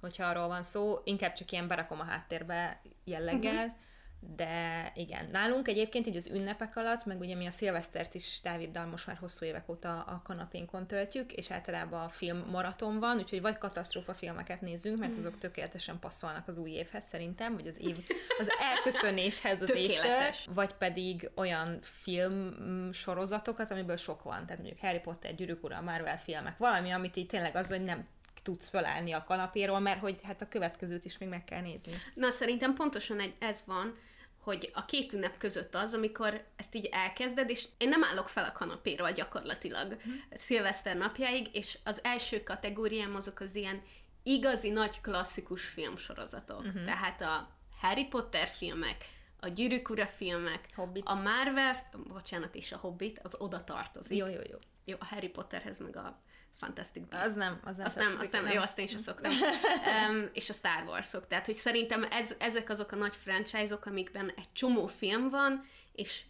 hogyha 0.00 0.24
arról 0.24 0.48
van 0.48 0.62
szó, 0.62 0.98
inkább 1.04 1.32
csak 1.32 1.52
ilyen 1.52 1.68
berakom 1.68 2.00
a 2.00 2.04
háttérbe 2.04 2.80
jelleggel, 3.04 3.64
uh-huh 3.64 3.88
de 4.36 4.92
igen, 4.94 5.28
nálunk 5.32 5.68
egyébként 5.68 6.06
így 6.06 6.16
az 6.16 6.30
ünnepek 6.30 6.76
alatt, 6.76 7.04
meg 7.04 7.20
ugye 7.20 7.34
mi 7.34 7.46
a 7.46 7.50
szilvesztert 7.50 8.14
is 8.14 8.40
Dáviddal 8.42 8.86
most 8.86 9.06
már 9.06 9.16
hosszú 9.16 9.46
évek 9.46 9.68
óta 9.68 10.02
a 10.02 10.20
kanapénkon 10.24 10.86
töltjük, 10.86 11.32
és 11.32 11.50
általában 11.50 12.04
a 12.04 12.08
film 12.08 12.44
maraton 12.50 12.98
van, 12.98 13.18
úgyhogy 13.18 13.40
vagy 13.40 13.58
katasztrófa 13.58 14.14
filmeket 14.14 14.60
nézzünk, 14.60 14.98
mert 14.98 15.16
azok 15.16 15.38
tökéletesen 15.38 15.98
passzolnak 15.98 16.48
az 16.48 16.58
új 16.58 16.70
évhez 16.70 17.04
szerintem, 17.04 17.54
vagy 17.54 17.66
az 17.66 17.80
év, 17.80 17.96
az 18.38 18.48
elköszönéshez 18.60 19.62
az 19.62 19.74
évtől, 19.74 20.54
vagy 20.54 20.72
pedig 20.72 21.30
olyan 21.34 21.78
film 21.82 22.54
sorozatokat, 22.92 23.70
amiből 23.70 23.96
sok 23.96 24.22
van, 24.22 24.46
tehát 24.46 24.62
mondjuk 24.62 24.80
Harry 24.80 25.00
Potter, 25.00 25.34
Gyűrűk 25.34 25.64
Ura, 25.64 25.80
Marvel 25.80 26.18
filmek, 26.18 26.58
valami, 26.58 26.90
amit 26.90 27.16
így 27.16 27.26
tényleg 27.26 27.56
az, 27.56 27.68
hogy 27.68 27.84
nem 27.84 28.06
tudsz 28.42 28.68
felállni 28.68 29.12
a 29.12 29.24
kanapéról, 29.24 29.78
mert 29.78 30.00
hogy 30.00 30.20
hát 30.22 30.42
a 30.42 30.48
következőt 30.48 31.04
is 31.04 31.18
még 31.18 31.28
meg 31.28 31.44
kell 31.44 31.60
nézni. 31.60 31.92
Na, 32.14 32.30
szerintem 32.30 32.74
pontosan 32.74 33.20
egy, 33.20 33.34
ez 33.38 33.62
van, 33.66 33.92
hogy 34.40 34.70
a 34.74 34.84
két 34.84 35.12
ünnep 35.12 35.38
között 35.38 35.74
az, 35.74 35.94
amikor 35.94 36.44
ezt 36.56 36.74
így 36.74 36.88
elkezded, 36.92 37.50
és 37.50 37.68
én 37.78 37.88
nem 37.88 38.04
állok 38.04 38.28
fel 38.28 38.44
a 38.44 38.52
kanapéról 38.52 39.12
gyakorlatilag 39.12 39.96
mm. 40.08 40.12
szilveszter 40.32 40.96
napjáig, 40.96 41.46
és 41.52 41.78
az 41.84 42.00
első 42.02 42.42
kategóriám 42.42 43.14
azok 43.14 43.40
az 43.40 43.54
ilyen 43.54 43.82
igazi 44.22 44.70
nagy 44.70 45.00
klasszikus 45.00 45.64
filmsorozatok. 45.64 46.66
Mm-hmm. 46.66 46.84
Tehát 46.84 47.20
a 47.20 47.48
Harry 47.80 48.04
Potter 48.04 48.48
filmek, 48.48 49.04
a 49.40 49.48
Gyűrűk 49.48 49.90
Ura 49.90 50.06
filmek, 50.06 50.68
Hobbit. 50.74 51.06
a 51.06 51.14
Marvel, 51.14 51.88
bocsánat, 52.08 52.54
és 52.54 52.72
a 52.72 52.76
Hobbit, 52.76 53.18
az 53.22 53.36
oda 53.38 53.64
tartozik. 53.64 54.18
Jó, 54.18 54.26
jó, 54.26 54.40
jó. 54.50 54.58
Jó, 54.84 54.96
a 54.98 55.04
Harry 55.04 55.28
Potterhez 55.28 55.78
meg 55.78 55.96
a 55.96 56.20
Fantastic 56.60 57.08
Beasts. 57.08 57.28
Az 57.28 57.34
nem, 57.34 57.60
az 57.64 57.76
nem. 57.76 57.86
Azt 57.86 57.96
nem, 57.96 58.16
azt 58.18 58.32
nem, 58.32 58.44
nem. 58.44 58.52
jó, 58.52 58.60
azt 58.60 58.78
én 58.78 58.86
sem 58.86 58.98
szoktam. 58.98 59.32
um, 60.10 60.30
és 60.32 60.48
a 60.48 60.52
Star 60.52 60.84
Wars-ok. 60.86 61.26
Tehát, 61.26 61.46
hogy 61.46 61.54
szerintem 61.54 62.02
ez, 62.10 62.34
ezek 62.38 62.70
azok 62.70 62.92
a 62.92 62.96
nagy 62.96 63.14
franchise-ok, 63.14 63.86
amikben 63.86 64.32
egy 64.36 64.52
csomó 64.52 64.86
film 64.86 65.28
van, 65.28 65.64
és 65.92 66.22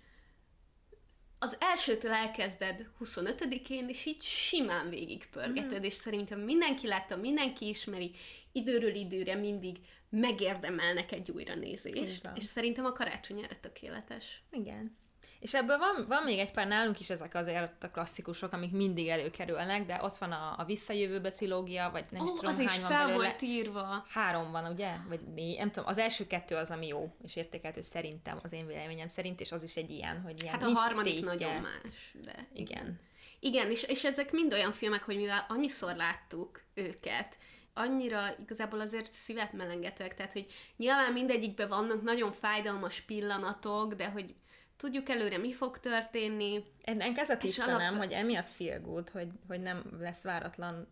az 1.39 1.57
elsőtől 1.61 2.13
elkezded 2.13 2.87
25-én, 3.05 3.89
és 3.89 4.05
így 4.05 4.23
simán 4.23 4.89
végigpörgeted, 4.89 5.81
mm. 5.81 5.85
és 5.85 5.95
szerintem 5.95 6.41
mindenki 6.41 6.87
látta, 6.87 7.17
mindenki 7.17 7.69
ismeri, 7.69 8.15
időről 8.53 8.95
időre 8.95 9.35
mindig 9.35 9.77
megérdemelnek 10.09 11.13
egy 11.13 11.31
újra 11.31 11.55
nézést, 11.55 12.29
és 12.35 12.45
szerintem 12.45 12.85
a 12.85 12.93
karácsony 12.93 13.39
erre 13.39 13.57
tökéletes. 13.57 14.43
Igen. 14.51 14.97
És 15.41 15.55
ebből 15.55 15.79
van, 15.79 16.07
van 16.09 16.23
még 16.23 16.39
egy 16.39 16.51
pár 16.51 16.67
nálunk 16.67 17.01
is 17.01 17.11
ezek 17.11 17.35
azért 17.35 17.85
a 17.85 17.91
klasszikusok, 17.91 18.53
amik 18.53 18.71
mindig 18.71 19.09
előkerülnek, 19.09 19.87
de 19.87 19.99
ott 20.03 20.17
van 20.17 20.33
a, 20.33 20.55
a 20.59 20.65
Visszajövőbe 20.65 21.31
trilógia, 21.31 21.91
vagy 21.93 22.05
nem 22.11 22.21
oh, 22.21 22.27
is 22.27 22.33
tudom, 22.33 22.51
az 22.51 22.57
hány 22.57 22.67
is 22.67 22.79
van 22.79 22.91
fel 22.91 23.07
belőle. 23.07 23.25
volt 23.25 23.43
írva. 23.43 24.05
Három 24.09 24.51
van, 24.51 24.73
ugye? 24.73 24.97
Vagy 25.09 25.21
négy, 25.35 25.59
nem 25.59 25.71
tudom, 25.71 25.89
az 25.89 25.99
első 25.99 26.27
kettő 26.27 26.57
az, 26.57 26.71
ami 26.71 26.87
jó, 26.87 27.17
és 27.25 27.37
értékelhető 27.37 27.83
szerintem, 27.83 28.39
az 28.43 28.53
én 28.53 28.67
véleményem 28.67 29.07
szerint, 29.07 29.41
és 29.41 29.53
az 29.53 29.63
is 29.63 29.77
egy 29.77 29.91
ilyen, 29.91 30.21
hogy 30.21 30.43
ilyen 30.43 30.53
Hát 30.53 30.63
a 30.63 30.71
harmadik 30.75 31.15
tétje. 31.15 31.29
nagyon 31.29 31.61
más, 31.61 32.15
de... 32.25 32.49
Igen. 32.55 33.01
Igen, 33.39 33.71
és, 33.71 33.83
és 33.83 34.05
ezek 34.05 34.33
mind 34.33 34.53
olyan 34.53 34.73
filmek, 34.73 35.03
hogy 35.03 35.17
mivel 35.17 35.47
annyiszor 35.49 35.95
láttuk 35.95 36.63
őket, 36.75 37.39
annyira 37.75 38.35
igazából 38.41 38.81
azért 38.81 39.13
szívet 39.13 39.53
melengetőek, 39.53 40.15
tehát 40.15 40.33
hogy 40.33 40.47
nyilván 40.77 41.13
mindegyikben 41.13 41.69
vannak 41.69 42.03
nagyon 42.03 42.33
fájdalmas 42.33 43.01
pillanatok, 43.01 43.95
de 43.95 44.09
hogy 44.09 44.35
tudjuk 44.81 45.09
előre, 45.09 45.39
mi 45.39 45.53
fog 45.53 45.79
történni. 45.79 46.65
Ennek 46.83 47.19
ez 47.19 47.31
a 47.31 47.37
titka, 47.37 47.65
alap... 47.65 47.79
nem, 47.79 47.97
hogy 47.97 48.13
emiatt 48.13 48.49
feel 48.49 48.81
good, 48.81 49.11
hogy, 49.11 49.29
hogy 49.49 49.61
nem 49.61 49.83
lesz 50.01 50.23
váratlan 50.23 50.89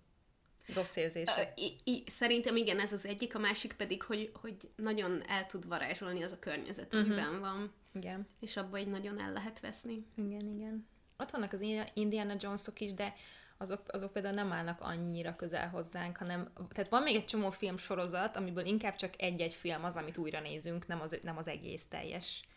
rossz 0.75 0.97
érzése. 0.97 1.53
Uh, 1.57 1.65
I- 1.65 1.77
I- 1.85 2.05
szerintem 2.07 2.57
igen, 2.57 2.81
ez 2.81 2.93
az 2.93 3.07
egyik, 3.07 3.35
a 3.35 3.39
másik 3.39 3.73
pedig, 3.73 4.03
hogy, 4.03 4.31
hogy 4.41 4.57
nagyon 4.77 5.23
el 5.29 5.47
tud 5.47 5.69
varázsolni 5.69 6.23
az 6.23 6.33
a 6.33 6.39
környezet, 6.39 6.95
uh-huh. 6.95 7.11
amiben 7.11 7.41
van. 7.41 7.73
Igen. 7.93 8.27
És 8.41 8.57
abban 8.57 8.81
egy 8.81 8.89
nagyon 8.89 9.21
el 9.21 9.33
lehet 9.33 9.61
veszni. 9.61 10.07
Igen, 10.15 10.47
igen. 10.47 10.89
Ott 11.17 11.31
vannak 11.31 11.53
az 11.53 11.65
Indiana 11.95 12.35
Jonesok 12.39 12.81
is, 12.81 12.95
de 12.95 13.15
azok, 13.57 13.83
azok 13.87 14.13
például 14.13 14.35
nem 14.35 14.53
állnak 14.53 14.81
annyira 14.81 15.37
közel 15.37 15.69
hozzánk, 15.69 16.17
hanem, 16.17 16.53
tehát 16.73 16.91
van 16.91 17.03
még 17.03 17.15
egy 17.15 17.25
csomó 17.25 17.51
film 17.51 17.77
sorozat, 17.77 18.37
amiből 18.37 18.65
inkább 18.67 18.97
csak 18.97 19.23
egy-egy 19.23 19.55
film 19.55 19.85
az, 19.85 19.97
amit 19.97 20.19
újra 20.19 20.41
nézünk, 20.41 20.87
nem 20.87 21.01
az, 21.01 21.19
nem 21.23 21.37
az 21.37 21.49
egész 21.49 21.87
teljes. 21.89 22.48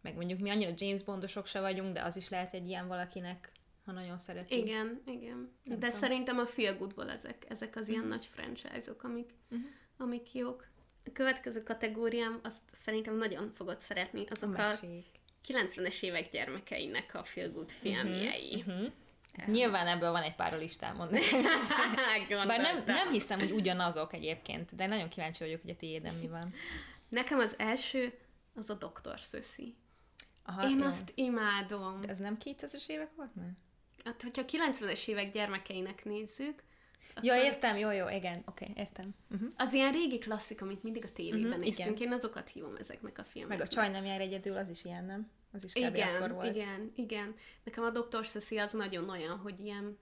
Meg 0.00 0.14
mondjuk 0.14 0.40
mi 0.40 0.50
annyira 0.50 0.72
James 0.76 1.02
Bondosok 1.02 1.46
se 1.46 1.60
vagyunk, 1.60 1.92
de 1.92 2.02
az 2.02 2.16
is 2.16 2.28
lehet 2.28 2.54
egy 2.54 2.68
ilyen 2.68 2.88
valakinek, 2.88 3.52
ha 3.84 3.92
nagyon 3.92 4.18
szereti. 4.18 4.56
Igen, 4.56 5.02
igen. 5.06 5.36
Nem 5.64 5.78
de 5.78 5.86
tudom. 5.86 5.90
szerintem 5.90 6.38
a 6.38 6.46
Feel 6.46 6.76
Good-ból 6.76 7.10
ezek, 7.10 7.46
ezek 7.48 7.76
az 7.76 7.88
ilyen 7.88 8.00
uh-huh. 8.00 8.16
nagy 8.16 8.26
franchise-ok, 8.26 9.02
amik, 9.02 9.30
uh-huh. 9.50 9.68
amik 9.96 10.34
jók. 10.34 10.68
A 11.06 11.10
következő 11.12 11.62
kategóriám, 11.62 12.40
azt 12.42 12.62
szerintem 12.72 13.16
nagyon 13.16 13.52
fogod 13.54 13.80
szeretni, 13.80 14.24
azok 14.30 14.54
a, 14.54 14.70
a 14.70 14.74
90-es 15.48 16.02
évek 16.02 16.30
gyermekeinek 16.30 17.14
a 17.14 17.24
Feel 17.24 17.50
Good 17.50 17.70
filmjei. 17.70 18.54
Uh-huh. 18.66 18.92
Uh-huh. 19.38 19.54
Nyilván 19.54 19.86
ebből 19.86 20.10
van 20.10 20.22
egy 20.22 20.34
pár 20.34 20.54
a 20.54 20.56
listámon. 20.56 21.08
Bár 22.46 22.60
nem, 22.60 22.82
nem 22.86 23.10
hiszem, 23.10 23.38
hogy 23.38 23.50
ugyanazok 23.50 24.12
egyébként, 24.12 24.74
de 24.74 24.86
nagyon 24.86 25.08
kíváncsi 25.08 25.44
vagyok, 25.44 25.60
hogy 25.60 25.70
a 25.70 25.76
tiédem 25.76 26.14
mi 26.14 26.28
van. 26.28 26.54
Nekem 27.08 27.38
az 27.38 27.54
első 27.58 28.18
az 28.54 28.70
a 28.70 28.74
Doktor 28.74 29.20
Szöszi. 29.20 29.76
Aha, 30.50 30.68
Én 30.68 30.78
jó. 30.78 30.84
azt 30.84 31.12
imádom. 31.14 32.00
De 32.00 32.08
ez 32.08 32.18
nem 32.18 32.36
2000-es 32.44 32.88
évek 32.88 33.14
volt, 33.16 33.34
nem? 33.34 33.56
Hát, 34.04 34.22
hogyha 34.22 34.42
90-es 34.46 35.08
évek 35.08 35.32
gyermekeinek 35.32 36.04
nézzük, 36.04 36.62
Ja, 37.22 37.42
értem, 37.42 37.76
jó, 37.76 37.90
jó, 37.90 38.08
igen, 38.08 38.42
oké, 38.46 38.64
okay, 38.70 38.82
értem. 38.82 39.14
Uh-huh. 39.30 39.48
Az 39.56 39.72
ilyen 39.72 39.92
régi 39.92 40.18
klasszik, 40.18 40.62
amit 40.62 40.82
mindig 40.82 41.04
a 41.04 41.12
tévében 41.12 41.46
uh-huh, 41.46 41.64
néztünk, 41.64 41.98
igen. 41.98 42.08
én 42.08 42.18
azokat 42.18 42.48
hívom 42.48 42.76
ezeknek 42.76 43.18
a 43.18 43.24
filmeknek. 43.24 43.58
Meg 43.58 43.66
a 43.66 43.70
Csaj 43.70 43.90
nem 43.90 44.04
jár 44.04 44.20
egyedül, 44.20 44.56
az 44.56 44.68
is 44.68 44.84
ilyen, 44.84 45.04
nem? 45.04 45.30
Az 45.52 45.64
is 45.64 45.74
igen, 45.74 46.14
akkor 46.14 46.32
volt. 46.32 46.56
Igen, 46.56 46.92
igen. 46.94 47.34
Nekem 47.64 47.84
a 47.84 47.90
Dr. 47.90 48.26
Szeszi 48.26 48.58
az 48.58 48.72
nagyon 48.72 49.08
olyan, 49.08 49.38
hogy 49.38 49.60
ilyen, 49.60 49.98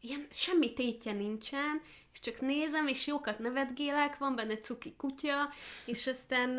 ilyen 0.00 0.26
semmi 0.30 0.72
tétje 0.72 1.12
nincsen, 1.12 1.80
és 2.12 2.20
csak 2.20 2.40
nézem, 2.40 2.86
és 2.86 3.06
jókat 3.06 3.38
nevetgélek, 3.38 4.18
van 4.18 4.34
benne 4.34 4.56
cuki 4.56 4.94
kutya, 4.96 5.48
és 5.86 6.06
aztán 6.06 6.50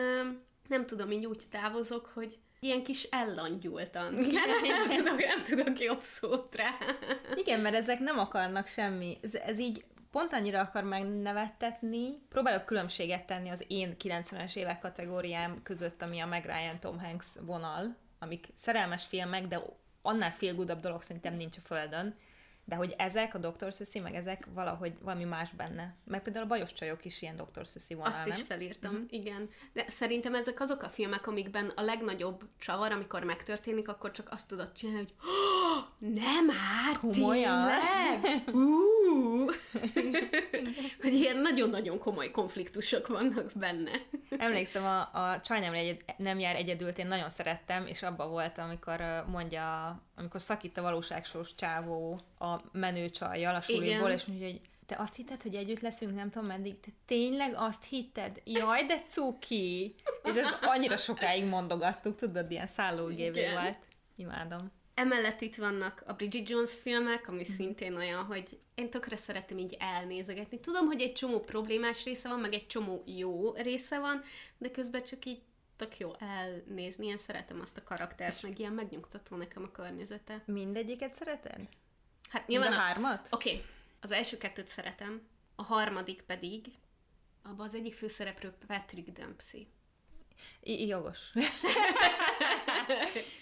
nem 0.67 0.85
tudom, 0.85 1.11
így 1.11 1.25
úgy 1.25 1.43
távozok, 1.49 2.05
hogy 2.07 2.39
ilyen 2.59 2.83
kis 2.83 3.03
ellangyultan. 3.03 4.13
nem, 4.61 4.89
tudok, 4.89 5.25
nem 5.25 5.43
tudok 5.43 5.79
jobb 5.79 6.01
szót 6.01 6.55
rá. 6.55 6.69
Igen, 7.35 7.59
mert 7.59 7.75
ezek 7.75 7.99
nem 7.99 8.19
akarnak 8.19 8.67
semmi. 8.67 9.17
Ez, 9.21 9.35
ez 9.35 9.59
így 9.59 9.83
pont 10.11 10.33
annyira 10.33 10.59
akar 10.59 10.83
megnevettetni, 10.83 12.21
próbálok 12.29 12.65
különbséget 12.65 13.25
tenni 13.25 13.49
az 13.49 13.65
én 13.67 13.95
90-es 14.03 14.55
évek 14.55 14.79
kategóriám 14.79 15.61
között, 15.63 16.01
ami 16.01 16.19
a 16.19 16.25
Meg 16.25 16.45
Ryan 16.45 16.79
Tom 16.79 16.99
Hanks 16.99 17.27
vonal, 17.45 17.95
amik 18.19 18.47
szerelmes 18.55 19.05
filmek, 19.05 19.47
de 19.47 19.61
annál 20.01 20.31
félgudabb 20.31 20.79
dolog 20.79 21.01
szerintem 21.01 21.35
nincs 21.35 21.57
a 21.57 21.61
földön, 21.61 22.13
de 22.69 22.75
hogy 22.75 22.93
ezek, 22.97 23.35
a 23.35 23.38
Dr. 23.38 23.73
Szüszi, 23.73 23.99
meg 23.99 24.15
ezek 24.15 24.47
valahogy 24.53 24.93
valami 25.01 25.23
más 25.23 25.51
benne. 25.51 25.95
Meg 26.05 26.21
például 26.21 26.45
a 26.45 26.47
bajos 26.47 26.73
csajok 26.73 27.05
is 27.05 27.21
ilyen 27.21 27.35
Dr. 27.35 27.67
Szüszi 27.67 27.93
vonal, 27.93 28.09
Azt 28.09 28.25
nem? 28.25 28.38
is 28.38 28.43
felírtam, 28.47 28.93
uh-huh. 28.93 29.07
igen. 29.09 29.49
De 29.73 29.83
szerintem 29.88 30.35
ezek 30.35 30.59
azok 30.59 30.83
a 30.83 30.89
filmek, 30.89 31.27
amikben 31.27 31.71
a 31.75 31.81
legnagyobb 31.81 32.43
csavar, 32.57 32.91
amikor 32.91 33.23
megtörténik, 33.23 33.88
akkor 33.88 34.11
csak 34.11 34.27
azt 34.31 34.47
tudod 34.47 34.71
csinálni, 34.71 34.99
hogy 34.99 35.13
oh, 35.19 36.13
nem 36.13 36.45
már, 36.45 36.97
Komolyan? 36.99 37.67
tényleg? 37.67 38.43
hogy 41.01 41.13
ilyen 41.13 41.38
nagyon-nagyon 41.38 41.99
komoly 41.99 42.31
konfliktusok 42.31 43.07
vannak 43.07 43.51
benne. 43.55 43.91
Emlékszem, 44.38 44.83
a, 44.83 44.99
a 44.99 45.41
Csaj 45.41 45.59
nem, 45.59 45.73
egyed, 45.73 46.01
nem 46.17 46.39
jár 46.39 46.55
egyedült, 46.55 46.97
én 46.97 47.07
nagyon 47.07 47.29
szerettem, 47.29 47.88
és 47.88 48.03
abban 48.03 48.29
volt, 48.29 48.57
amikor 48.57 49.23
mondja, 49.27 49.99
amikor 50.15 50.41
szakít 50.41 50.77
a 50.77 50.81
valóságsos 50.81 51.55
csávó 51.55 52.19
a 52.39 52.62
menő 52.72 53.10
csajjal 53.10 53.55
a 53.55 53.62
suliból, 53.62 54.10
és 54.10 54.25
mondja, 54.25 54.48
hogy 54.48 54.62
te 54.86 54.96
azt 54.98 55.15
hitted, 55.15 55.41
hogy 55.41 55.55
együtt 55.55 55.79
leszünk, 55.79 56.15
nem 56.15 56.29
tudom 56.29 56.48
meddig, 56.48 56.79
te 56.79 56.89
tényleg 57.05 57.53
azt 57.55 57.84
hitted? 57.84 58.41
Jaj, 58.46 58.84
de 58.84 59.00
cuki! 59.08 59.96
És 60.24 60.36
ezt 60.36 60.58
annyira 60.62 60.98
sokáig 60.98 61.46
mondogattuk, 61.46 62.17
tudod, 62.17 62.51
ilyen 62.51 62.67
szállógévé 62.67 63.51
volt. 63.51 63.77
Imádom. 64.15 64.72
Emellett 64.93 65.41
itt 65.41 65.55
vannak 65.55 66.03
a 66.08 66.13
Bridget 66.13 66.50
Jones 66.50 66.79
filmek, 66.79 67.27
ami 67.27 67.39
mm. 67.50 67.53
szintén 67.53 67.96
olyan, 67.96 68.24
hogy 68.24 68.60
én 68.75 68.89
tökre 68.89 69.15
szeretem 69.15 69.58
így 69.58 69.75
elnézegetni. 69.79 70.60
Tudom, 70.60 70.86
hogy 70.86 71.01
egy 71.01 71.13
csomó 71.13 71.39
problémás 71.39 72.03
része 72.03 72.29
van, 72.29 72.39
meg 72.39 72.53
egy 72.53 72.67
csomó 72.67 73.03
jó 73.05 73.53
része 73.53 74.00
van, 74.00 74.22
de 74.58 74.72
közben 74.72 75.03
csak 75.03 75.25
így 75.25 75.41
tök 75.75 75.98
jó 75.98 76.12
elnézni. 76.19 77.08
Én 77.08 77.17
szeretem 77.17 77.60
azt 77.62 77.77
a 77.77 77.84
karaktert, 77.84 78.43
meg 78.43 78.60
ilyen 78.60 78.74
megnyugtató 78.74 79.36
nekem 79.36 79.63
a 79.63 79.72
környezete. 79.72 80.41
Mindegyiket 80.46 81.13
szereted? 81.13 81.67
Hát 82.29 82.48
nyilván 82.48 82.69
Mind 82.69 82.81
a 82.81 82.83
hármat? 82.83 83.27
Oké, 83.31 83.50
okay. 83.50 83.65
az 84.00 84.12
első 84.12 84.38
kettőt 84.38 84.67
szeretem, 84.67 85.27
a 85.55 85.63
harmadik 85.63 86.21
pedig, 86.21 86.65
abban 87.43 87.65
az 87.65 87.75
egyik 87.75 87.93
főszereplő 87.93 88.53
Patrick 88.67 89.09
Dempsey. 89.09 89.67
I- 90.59 90.88
jogos. 90.88 91.19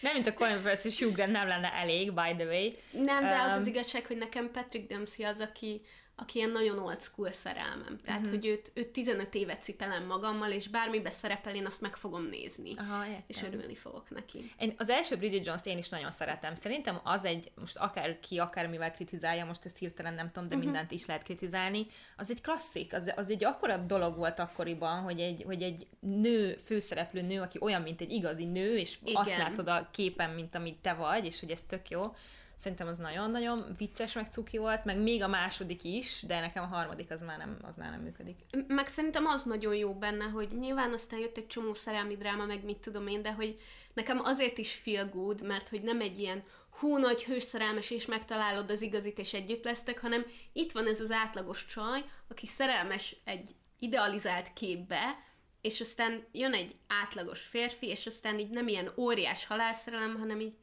nem, 0.02 0.14
mint 0.14 0.28
a 0.28 0.34
Colin 0.34 0.68
és 0.84 1.00
Hugh 1.00 1.14
Grant 1.14 1.32
nem 1.32 1.48
lenne 1.48 1.74
elég, 1.74 2.14
by 2.14 2.36
the 2.36 2.46
way. 2.46 2.72
Nem, 2.92 3.24
de 3.24 3.42
az 3.42 3.54
um, 3.54 3.60
az 3.60 3.68
igazság, 3.68 4.06
hogy 4.06 4.18
nekem 4.18 4.52
Patrick 4.52 4.88
Dempsey 4.88 5.26
az, 5.26 5.40
aki 5.40 5.82
aki 6.20 6.38
ilyen 6.38 6.50
nagyon 6.50 6.80
old 6.80 7.02
school 7.02 7.32
szerelmem. 7.32 8.00
Tehát, 8.06 8.20
uh-huh. 8.20 8.36
hogy 8.36 8.46
őt, 8.46 8.72
őt 8.74 8.88
15 8.88 9.36
évet 9.36 9.64
cipelem 9.64 10.06
magammal, 10.06 10.52
és 10.52 10.68
bármibe 10.68 11.10
szerepel, 11.10 11.56
én 11.56 11.66
azt 11.66 11.82
meg 11.82 11.96
fogom 11.96 12.24
nézni. 12.24 12.74
Aha, 12.78 13.06
és 13.28 13.44
örülni 13.44 13.76
fogok 13.76 14.10
neki. 14.10 14.52
Én 14.60 14.74
az 14.78 14.90
első 14.90 15.18
Bridget 15.18 15.46
Jones-t 15.46 15.66
én 15.66 15.78
is 15.78 15.90
nagyon 15.90 16.12
szeretem. 16.12 16.56
Szerintem 16.56 17.00
az 17.04 17.26
egy, 17.26 17.52
most 17.56 17.78
akár 17.78 18.20
ki, 18.20 18.40
akármivel 18.40 18.92
kritizálja, 18.92 19.46
most 19.46 19.66
ezt 19.66 19.78
hirtelen 19.78 20.14
nem 20.14 20.32
tudom, 20.32 20.48
de 20.48 20.56
uh-huh. 20.56 20.72
mindent 20.72 20.92
is 20.92 21.06
lehet 21.06 21.24
kritizálni. 21.24 21.88
Az 22.16 22.30
egy 22.30 22.42
klasszik, 22.42 22.94
az, 22.94 23.12
az 23.16 23.30
egy 23.30 23.44
akkora 23.44 23.78
dolog 23.78 24.18
volt 24.18 24.40
akkoriban, 24.40 25.02
hogy 25.02 25.20
egy, 25.20 25.44
hogy 25.46 25.62
egy 25.62 25.88
nő, 26.00 26.60
főszereplő 26.64 27.22
nő, 27.22 27.42
aki 27.42 27.58
olyan, 27.62 27.82
mint 27.82 28.02
egy 28.02 28.12
igazi 28.12 28.46
nő, 28.46 28.78
és 28.78 28.98
Igen. 29.04 29.22
azt 29.22 29.38
látod 29.38 29.68
a 29.68 29.90
képen, 29.92 30.30
mint 30.30 30.56
amit 30.56 30.78
te 30.78 30.94
vagy, 30.94 31.26
és 31.26 31.40
hogy 31.40 31.52
ez 31.52 31.64
tök 31.64 31.90
jó 31.90 32.14
Szerintem 32.58 32.88
az 32.88 32.98
nagyon-nagyon 32.98 33.74
vicces, 33.78 34.14
meg 34.14 34.28
cuki 34.32 34.58
volt, 34.58 34.86
meg 34.86 35.02
még 35.02 35.24
a 35.24 35.28
második 35.28 35.84
is, 35.84 36.24
de 36.28 36.40
nekem 36.40 36.64
a 36.64 36.76
harmadik 36.76 37.12
az 37.12 37.22
már 37.22 37.38
nem, 37.38 37.58
az 37.62 37.76
már 37.76 37.90
nem 37.90 38.02
működik. 38.02 38.40
Meg 38.68 38.88
szerintem 38.88 39.26
az 39.26 39.44
nagyon 39.44 39.76
jó 39.76 39.94
benne, 39.94 40.24
hogy 40.24 40.48
nyilván 40.60 40.94
aztán 40.94 41.20
jött 41.20 41.38
egy 41.38 41.48
csomó 41.48 41.74
szerelmi 41.74 42.16
dráma, 42.16 42.46
meg 42.46 42.64
mit 42.64 42.78
tudom 42.78 43.08
én, 43.08 43.22
de 43.22 43.34
hogy 43.34 43.60
nekem 43.94 44.20
azért 44.24 44.58
is 44.58 44.74
feel 44.74 45.10
good, 45.10 45.46
mert 45.46 45.70
hogy 45.70 45.82
nem 45.82 46.02
egy 46.02 46.20
ilyen 46.20 46.44
hú, 46.70 46.98
nagy 46.98 47.24
hős 47.24 47.44
szerelmes, 47.44 47.90
és 47.90 48.06
megtalálod 48.06 48.70
az 48.70 48.82
igazit, 48.82 49.20
és 49.20 49.34
együtt 49.34 49.64
lesztek, 49.64 50.00
hanem 50.00 50.26
itt 50.54 50.72
van 50.72 50.88
ez 50.88 51.02
az 51.02 51.12
átlagos 51.12 51.66
csaj, 51.66 52.04
aki 52.28 52.46
szerelmes 52.46 53.16
egy 53.24 53.56
idealizált 53.80 54.54
képbe, 54.54 55.20
és 55.62 55.82
aztán 55.82 56.26
jön 56.32 56.54
egy 56.54 56.76
átlagos 56.88 57.42
férfi, 57.42 57.88
és 57.88 58.06
aztán 58.06 58.40
így 58.40 58.50
nem 58.50 58.68
ilyen 58.68 58.92
óriás 58.96 59.46
halálszerelem, 59.46 60.18
hanem 60.20 60.40
így 60.40 60.54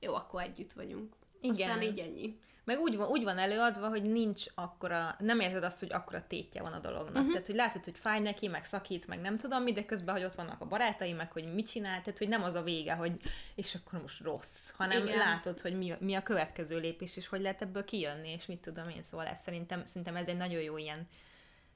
jó, 0.00 0.14
akkor 0.14 0.42
együtt 0.42 0.72
vagyunk. 0.72 1.16
Igen. 1.44 1.70
Aztán 1.70 1.82
így 1.82 1.98
ennyi. 1.98 2.38
Meg 2.64 2.80
úgy 2.80 2.96
van, 2.96 3.08
úgy 3.08 3.24
van 3.24 3.38
előadva, 3.38 3.88
hogy 3.88 4.02
nincs 4.02 4.44
akkora, 4.54 5.16
nem 5.18 5.40
érzed 5.40 5.64
azt, 5.64 5.80
hogy 5.80 5.92
akkora 5.92 6.26
tétje 6.26 6.62
van 6.62 6.72
a 6.72 6.78
dolognak. 6.78 7.14
Uh-huh. 7.14 7.30
Tehát, 7.30 7.46
hogy 7.46 7.54
látod, 7.54 7.84
hogy 7.84 7.98
fáj 7.98 8.20
neki, 8.20 8.48
meg 8.48 8.64
szakít, 8.64 9.06
meg 9.06 9.20
nem 9.20 9.36
tudom 9.36 9.62
mi, 9.62 9.72
de 9.72 9.84
közben, 9.84 10.14
hogy 10.14 10.24
ott 10.24 10.34
vannak 10.34 10.60
a 10.60 10.66
barátai, 10.66 11.12
meg 11.12 11.32
hogy 11.32 11.54
mit 11.54 11.70
csinál, 11.70 12.00
tehát, 12.00 12.18
hogy 12.18 12.28
nem 12.28 12.42
az 12.42 12.54
a 12.54 12.62
vége, 12.62 12.94
hogy 12.94 13.12
és 13.54 13.74
akkor 13.74 14.00
most 14.00 14.20
rossz, 14.20 14.70
hanem 14.70 15.06
Igen. 15.06 15.18
látod, 15.18 15.60
hogy 15.60 15.78
mi, 15.78 15.92
mi 15.98 16.14
a 16.14 16.22
következő 16.22 16.78
lépés, 16.78 17.16
és 17.16 17.28
hogy 17.28 17.40
lehet 17.40 17.62
ebből 17.62 17.84
kijönni, 17.84 18.28
és 18.28 18.46
mit 18.46 18.60
tudom 18.60 18.88
én, 18.88 19.02
szóval 19.02 19.26
ez 19.26 19.40
szerintem, 19.40 19.86
szerintem 19.86 20.16
ez 20.16 20.28
egy 20.28 20.36
nagyon 20.36 20.60
jó 20.60 20.76
ilyen 20.76 21.08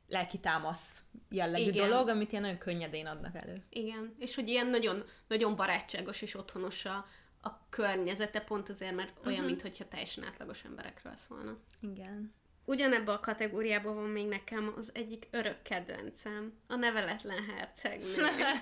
lelki 0.09 0.39
támasz 0.39 1.03
jellegű 1.29 1.71
Igen. 1.71 1.89
dolog, 1.89 2.09
amit 2.09 2.31
ilyen 2.31 2.43
nagyon 2.43 2.59
könnyedén 2.59 3.07
adnak 3.07 3.37
elő. 3.37 3.63
Igen, 3.71 4.15
és 4.19 4.35
hogy 4.35 4.49
ilyen 4.49 4.67
nagyon, 4.67 5.05
nagyon 5.27 5.57
barátságos 5.57 6.23
és 6.23 6.35
otthonos 6.35 6.85
a, 6.85 7.07
a 7.43 7.69
környezete 7.69 8.41
pont 8.41 8.69
azért, 8.69 8.95
mert 8.95 9.27
olyan, 9.27 9.45
uh-huh. 9.45 9.61
mintha 9.63 9.89
teljesen 9.89 10.25
átlagos 10.25 10.65
emberekről 10.65 11.17
szólna. 11.17 11.57
Igen. 11.81 12.35
Ugyanebben 12.65 13.15
a 13.15 13.21
kategóriában 13.21 13.95
van 13.95 14.09
még 14.09 14.27
nekem 14.27 14.73
az 14.77 14.91
egyik 14.95 15.29
örök 15.31 15.63
kedvencem, 15.63 16.53
a 16.67 16.77
neveletlen 16.77 17.45
herceg. 17.45 18.01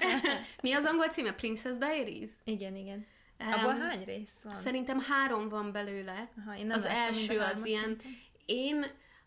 Mi 0.62 0.72
az 0.72 0.84
angol 0.84 1.08
címe? 1.08 1.32
Princess 1.32 1.76
Diaries? 1.76 2.30
Igen, 2.44 2.76
igen. 2.76 3.06
Um, 3.40 3.52
Abból 3.52 3.78
hány 3.78 4.04
rész 4.04 4.40
van? 4.42 4.54
Szerintem 4.54 5.00
három 5.00 5.48
van 5.48 5.72
belőle. 5.72 6.28
Aha, 6.38 6.56
én 6.56 6.70
az 6.70 6.84
első 6.84 7.38
az 7.38 7.64
ilyen... 7.64 7.82
Szerintem. 7.82 8.24
Én 8.46 8.86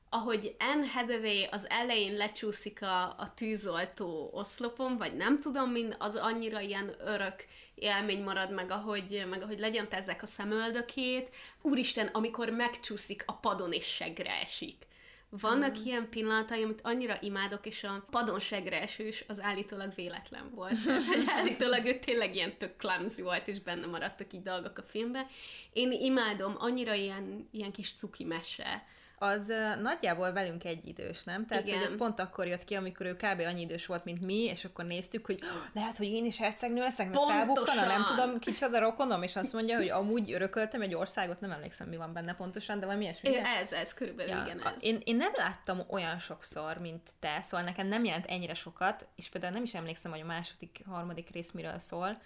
ahogy 0.10 0.56
Anne 0.60 0.88
Hathaway 0.88 1.44
az 1.52 1.70
elején 1.70 2.14
lecsúszik 2.14 2.82
a, 2.82 3.04
a 3.04 3.32
tűzoltó 3.36 4.30
oszlopon, 4.34 4.98
vagy 4.98 5.16
nem 5.16 5.40
tudom, 5.40 5.72
mind 5.72 5.96
az 6.00 6.16
annyira 6.16 6.60
ilyen 6.60 6.96
örök 7.06 7.46
élmény 7.76 8.24
marad 8.24 8.52
meg, 8.52 8.72
ahogy, 8.72 9.26
meg 9.30 9.42
ahogy 9.42 9.60
legyöntezzek 9.60 10.24
a 10.24 10.26
szemöldökét. 10.26 11.36
Úristen, 11.62 12.08
amikor 12.08 12.50
megcsúszik 12.50 13.24
a 13.26 13.34
padon 13.34 13.72
és 13.72 13.86
segre 13.86 14.40
esik. 14.40 14.88
Vannak 15.30 15.76
hmm. 15.76 15.86
ilyen 15.86 16.10
pillanatai, 16.10 16.64
amit 16.64 16.82
annyira 16.84 17.18
imádok, 17.22 17.66
és 17.66 17.84
a 17.84 18.06
padon 18.10 18.40
segre 18.40 18.82
esős 18.82 19.24
az 19.28 19.42
állítólag 19.42 19.96
véletlen 19.96 20.52
volt. 20.56 20.84
Tehát, 20.86 21.06
hogy 21.06 21.24
állítólag 21.28 21.86
ő 21.86 22.00
tényleg 22.00 22.36
ilyen 22.36 22.58
tök 22.58 22.78
clumsy 22.78 23.22
volt, 23.22 23.48
és 23.48 23.60
benne 23.60 23.86
maradtak 23.86 24.34
így 24.34 24.42
dolgok 24.42 24.78
a 24.78 24.84
filmben. 24.84 25.28
Én 25.74 25.92
imádom, 25.92 26.56
annyira 26.58 26.94
ilyen, 26.94 27.48
ilyen 27.52 27.72
kis 27.72 27.94
cuki 27.94 28.24
mese 28.24 28.86
az 29.20 29.54
nagyjából 29.82 30.32
velünk 30.32 30.64
egy 30.64 30.88
idős, 30.88 31.24
nem? 31.24 31.46
Tehát, 31.46 31.68
Igen. 31.68 31.80
hogy 31.80 31.86
ez 31.88 31.98
pont 31.98 32.20
akkor 32.20 32.48
jött 32.48 32.64
ki, 32.64 32.76
amikor 32.76 33.06
ő 33.06 33.16
kb. 33.16 33.40
annyi 33.40 33.62
idős 33.62 33.86
volt, 33.86 34.06
mint 34.06 34.22
mi, 34.22 34.44
és 34.44 34.66
akkor 34.66 34.86
néztük, 34.86 35.26
hogy 35.26 35.40
lehet, 35.74 35.98
hogy 35.98 36.08
én 36.08 36.26
is 36.26 36.38
hercegnő 36.38 36.82
leszek, 36.82 37.10
mert 37.10 37.26
felbukkana, 37.26 37.86
nem 37.86 38.04
tudom, 38.06 38.40
kicsoda 38.40 38.80
rokonom, 38.80 39.24
és 39.24 39.36
azt 39.36 39.54
mondja, 39.54 39.78
hogy 39.78 39.90
amúgy 39.90 40.32
örököltem 40.32 40.82
egy 40.82 40.94
országot, 40.94 41.40
nem 41.40 41.52
emlékszem, 41.52 41.88
mi 41.88 41.98
van 41.98 42.14
benne 42.14 42.36
pontosan, 42.36 42.80
de 42.80 42.86
valami 42.86 43.04
ilyesmi. 43.04 43.36
Ez, 43.36 43.72
ez, 43.72 43.94
körülbelül 43.94 44.36
ja, 44.36 44.44
igen 44.46 44.62
ez. 44.62 44.84
Én, 44.84 45.02
én 45.04 45.16
nem 45.16 45.32
láttam 45.36 45.82
olyan 45.90 46.20
sokszor, 46.20 46.78
mint 46.78 47.10
te, 47.20 47.42
szóval 47.42 47.66
nekem 47.66 47.88
nem 47.88 48.04
jelent 48.04 48.26
ennyire 48.26 48.54
sokat, 48.54 49.08
és 49.16 49.30
például 49.30 49.54
nem 49.54 49.64
is 49.64 49.74
emlékszem, 49.74 50.12
hogy 50.12 50.22
a 50.22 50.26
második, 50.26 50.82
harmadik 50.88 51.30
rész 51.30 51.52
miről 51.52 51.80
szól, 51.80 52.18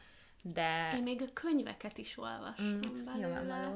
de... 0.42 0.92
Én 0.96 1.04
még 1.04 1.22
a 1.22 1.34
könyveket 1.34 1.98
is 1.98 2.18
olvastam 2.18 2.66
mm, 2.66 3.20
belőle. 3.20 3.76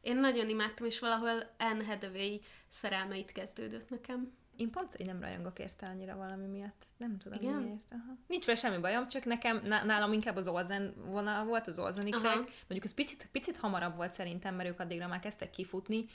Én 0.00 0.16
nagyon 0.16 0.48
imádtam, 0.48 0.86
és 0.86 0.98
valahol 0.98 1.54
Anne 1.58 1.84
Hathaway 1.84 2.38
szerelmeit 2.68 3.32
kezdődött 3.32 3.90
nekem. 3.90 4.32
Én 4.56 4.70
pont, 4.70 4.96
hogy 4.96 5.06
nem 5.06 5.20
rajongok 5.20 5.58
érte 5.58 5.86
annyira 5.86 6.16
valami 6.16 6.46
miatt. 6.46 6.84
Nem 6.96 7.18
tudom 7.18 7.38
Igen? 7.40 7.54
miért. 7.54 7.80
Aha. 7.90 8.16
Nincs 8.26 8.44
vele 8.44 8.58
semmi 8.58 8.78
bajom, 8.78 9.08
csak 9.08 9.24
nekem 9.24 9.60
nálam 9.66 10.12
inkább 10.12 10.36
az 10.36 10.48
Olsen 10.48 10.94
vonal 10.96 11.44
volt, 11.44 11.66
az 11.66 11.78
Olsen 11.78 12.08
Mondjuk 12.68 12.84
ez 12.84 12.94
picit, 12.94 13.28
picit 13.32 13.56
hamarabb 13.56 13.96
volt 13.96 14.12
szerintem, 14.12 14.54
mert 14.54 14.68
ők 14.68 14.80
addigra 14.80 15.06
már 15.06 15.20
kezdtek 15.20 15.50
kifutni, 15.50 16.06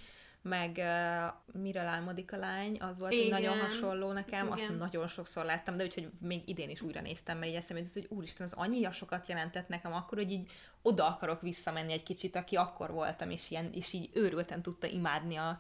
meg 0.50 0.76
uh, 0.78 1.62
Miről 1.62 1.86
álmodik 1.86 2.34
a 2.34 2.38
lány, 2.38 2.78
az 2.80 3.00
volt 3.00 3.12
Igen. 3.12 3.30
nagyon 3.30 3.60
hasonló 3.60 4.12
nekem, 4.12 4.46
Igen. 4.46 4.52
azt 4.52 4.78
nagyon 4.78 5.08
sokszor 5.08 5.46
láttam, 5.46 5.78
de 5.78 5.84
úgyhogy 5.84 6.10
még 6.20 6.42
idén 6.46 6.70
is 6.70 6.82
újra 6.82 7.02
néztem, 7.02 7.38
mert 7.38 7.52
így 7.52 7.58
eszembe 7.58 7.84
hogy 7.94 8.06
úristen, 8.10 8.46
az 8.46 8.54
annyi 8.54 8.88
sokat 8.92 9.28
jelentett 9.28 9.68
nekem 9.68 9.94
akkor, 9.94 10.18
hogy 10.18 10.32
így 10.32 10.52
oda 10.82 11.08
akarok 11.08 11.42
visszamenni 11.42 11.94
egy 11.94 12.04
kicsit, 12.04 12.36
aki 12.36 12.56
akkor 12.56 12.92
voltam, 12.92 13.30
és, 13.30 13.52
ilyen, 13.52 13.70
és 13.74 13.94
így 13.94 14.10
őrülten 14.14 14.62
tudta 14.62 14.88
imádni 14.88 15.36
a 15.36 15.58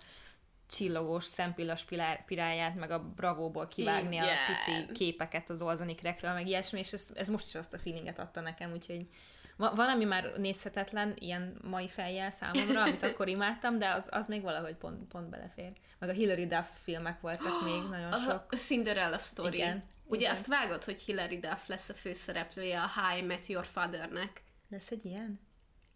csillogós 0.69 1.23
szempillas 1.23 1.85
piráját, 2.25 2.75
meg 2.75 2.91
a 2.91 2.99
bravóból 2.99 3.67
kivágni 3.67 4.15
Igen. 4.15 4.27
a 4.27 4.31
pici 4.47 4.91
képeket 4.93 5.49
az 5.49 5.61
olzanikrekről, 5.61 6.33
meg 6.33 6.47
ilyesmi, 6.47 6.79
és 6.79 6.93
ez, 6.93 7.07
ez 7.13 7.27
most 7.27 7.47
is 7.47 7.55
azt 7.55 7.73
a 7.73 7.77
feelinget 7.77 8.19
adta 8.19 8.41
nekem, 8.41 8.71
úgyhogy 8.71 9.07
van, 9.57 9.89
ami 9.89 10.03
már 10.03 10.33
nézhetetlen, 10.37 11.13
ilyen 11.19 11.57
mai 11.63 11.87
fejjel 11.87 12.31
számomra, 12.31 12.81
amit 12.81 13.03
akkor 13.07 13.27
imádtam, 13.27 13.77
de 13.77 13.89
az, 13.89 14.09
az 14.11 14.27
még 14.27 14.41
valahogy 14.41 14.75
pont, 14.75 15.07
pont 15.07 15.29
belefér. 15.29 15.71
Meg 15.99 16.09
a 16.09 16.13
Hilary 16.13 16.47
Duff 16.47 16.67
filmek 16.83 17.21
voltak 17.21 17.63
még 17.63 17.81
nagyon 17.89 18.11
sok. 18.11 18.45
A 18.49 18.55
Cinderella 18.55 19.17
Story. 19.17 19.57
Igen. 19.57 19.83
Ugye 20.05 20.19
Igen. 20.19 20.31
azt 20.31 20.47
vágod, 20.47 20.83
hogy 20.83 21.01
Hilary 21.01 21.39
Duff 21.39 21.67
lesz 21.67 21.89
a 21.89 21.93
főszereplője 21.93 22.81
a 22.81 22.89
I 23.17 23.21
Met 23.21 23.45
Your 23.45 23.65
Father-nek. 23.65 24.43
Lesz 24.69 24.91
egy 24.91 25.05
ilyen? 25.05 25.39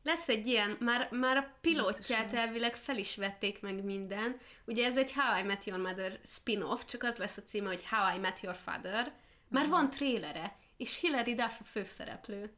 Lesz 0.09 0.29
egy 0.29 0.47
ilyen, 0.47 0.77
már, 0.79 1.07
már 1.11 1.37
a 1.37 1.51
pilótját 1.61 2.33
elvileg 2.33 2.75
fel 2.75 2.97
is 2.97 3.15
vették 3.15 3.61
meg 3.61 3.83
minden. 3.83 4.37
Ugye 4.65 4.85
ez 4.85 4.97
egy 4.97 5.11
How 5.11 5.39
I 5.39 5.41
Met 5.43 5.63
Your 5.63 5.81
Mother 5.81 6.19
spin-off, 6.23 6.81
csak 6.85 7.03
az 7.03 7.17
lesz 7.17 7.37
a 7.37 7.43
címe, 7.43 7.67
hogy 7.67 7.85
How 7.85 8.15
I 8.15 8.19
Met 8.19 8.39
Your 8.39 8.55
Father. 8.55 9.13
Már 9.47 9.63
uh-huh. 9.63 9.79
van 9.79 9.89
trélere, 9.89 10.55
és 10.77 10.99
Hilary 10.99 11.33
Duff 11.33 11.59
a 11.59 11.63
főszereplő. 11.63 12.53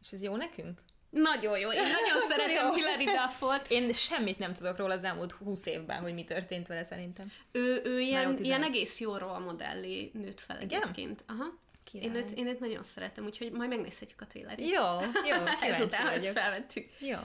És 0.00 0.12
ez 0.12 0.22
jó 0.22 0.36
nekünk? 0.36 0.82
Nagyon 1.10 1.58
jó. 1.58 1.72
Én 1.72 1.82
nagyon 1.82 2.26
szeretem 2.28 2.72
Hilary 2.72 3.04
Duffot. 3.04 3.66
Én 3.68 3.92
semmit 3.92 4.38
nem 4.38 4.54
tudok 4.54 4.76
róla 4.76 4.94
az 4.94 5.04
elmúlt 5.04 5.32
húsz 5.32 5.66
évben, 5.66 6.00
hogy 6.00 6.14
mi 6.14 6.24
történt 6.24 6.66
vele 6.66 6.84
szerintem. 6.84 7.32
Ő, 7.52 7.82
ő 7.84 8.00
ilyen, 8.00 8.38
ilyen 8.38 8.62
egész 8.62 9.00
jó 9.00 9.18
modellé 9.38 10.10
nőtt 10.14 10.40
fel 10.40 10.58
egyébként. 10.58 11.24
Aha. 11.26 11.62
Én 12.02 12.14
őt, 12.14 12.30
én 12.30 12.46
őt 12.46 12.60
nagyon 12.60 12.82
szeretem, 12.82 13.24
úgyhogy 13.24 13.52
majd 13.52 13.68
megnézhetjük 13.68 14.20
a 14.20 14.26
trélerét. 14.26 14.70
Jó, 14.70 15.00
jó, 15.28 15.44
Ezután 15.70 16.06
ezt 16.06 16.28
felvettük. 16.28 16.90
Jó. 16.98 17.18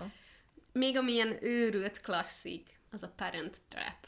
Még 0.74 0.98
amilyen 0.98 1.44
őrült 1.44 2.02
klasszik, 2.02 2.80
az 2.92 3.04
a 3.04 3.14
Parent 3.16 3.58
Trap. 3.68 4.08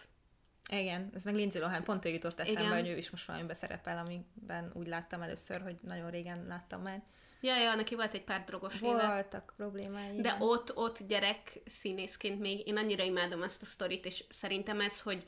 Igen, 0.70 1.12
ez 1.16 1.24
meg 1.24 1.36
Lindsay 1.36 1.62
Lohan 1.62 1.84
pont 1.84 2.06
ő 2.06 2.10
jutott 2.10 2.40
eszembe, 2.40 2.62
Igen. 2.62 2.74
hogy 2.74 2.88
ő 2.88 2.98
is 2.98 3.10
most 3.10 3.26
valamiben 3.26 3.56
szerepel, 3.56 3.98
amiben 3.98 4.72
úgy 4.74 4.88
láttam 4.88 5.22
először, 5.22 5.62
hogy 5.62 5.76
nagyon 5.82 6.10
régen 6.10 6.46
láttam 6.48 6.82
már. 6.82 7.04
Ja, 7.42 7.58
ja, 7.58 7.76
neki 7.76 7.96
volt 7.96 8.14
egy 8.14 8.24
pár 8.24 8.44
drogos 8.44 8.80
Voltak 8.80 9.28
éve. 9.34 9.44
problémái. 9.56 10.22
De 10.22 10.38
ott, 10.40 10.78
ott 10.78 11.08
gyerek 11.08 11.62
színészként 11.66 12.40
még 12.40 12.68
én 12.68 12.78
annyira 12.78 13.04
imádom 13.04 13.44
ezt 13.44 13.62
a 13.62 13.66
sztorit, 13.66 14.06
és 14.06 14.24
szerintem 14.30 14.82
ez, 14.82 15.02
hogy 15.02 15.26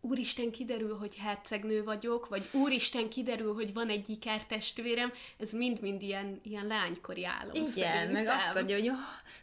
úristen 0.00 0.50
kiderül, 0.50 0.96
hogy 0.96 1.16
hercegnő 1.16 1.84
vagyok, 1.84 2.28
vagy 2.28 2.48
úristen 2.52 3.08
kiderül, 3.08 3.54
hogy 3.54 3.72
van 3.72 3.88
egy 3.88 4.08
ikertestvérem, 4.08 5.12
ez 5.38 5.52
mind-mind 5.52 6.02
ilyen, 6.02 6.40
ilyen 6.42 6.66
lánykori 6.66 7.24
álom 7.24 7.54
Igen, 7.54 7.66
szerintem. 7.66 8.10
meg 8.12 8.26
azt 8.26 8.56
adja, 8.56 8.76
hogy 8.76 8.88
oh, 8.88 8.96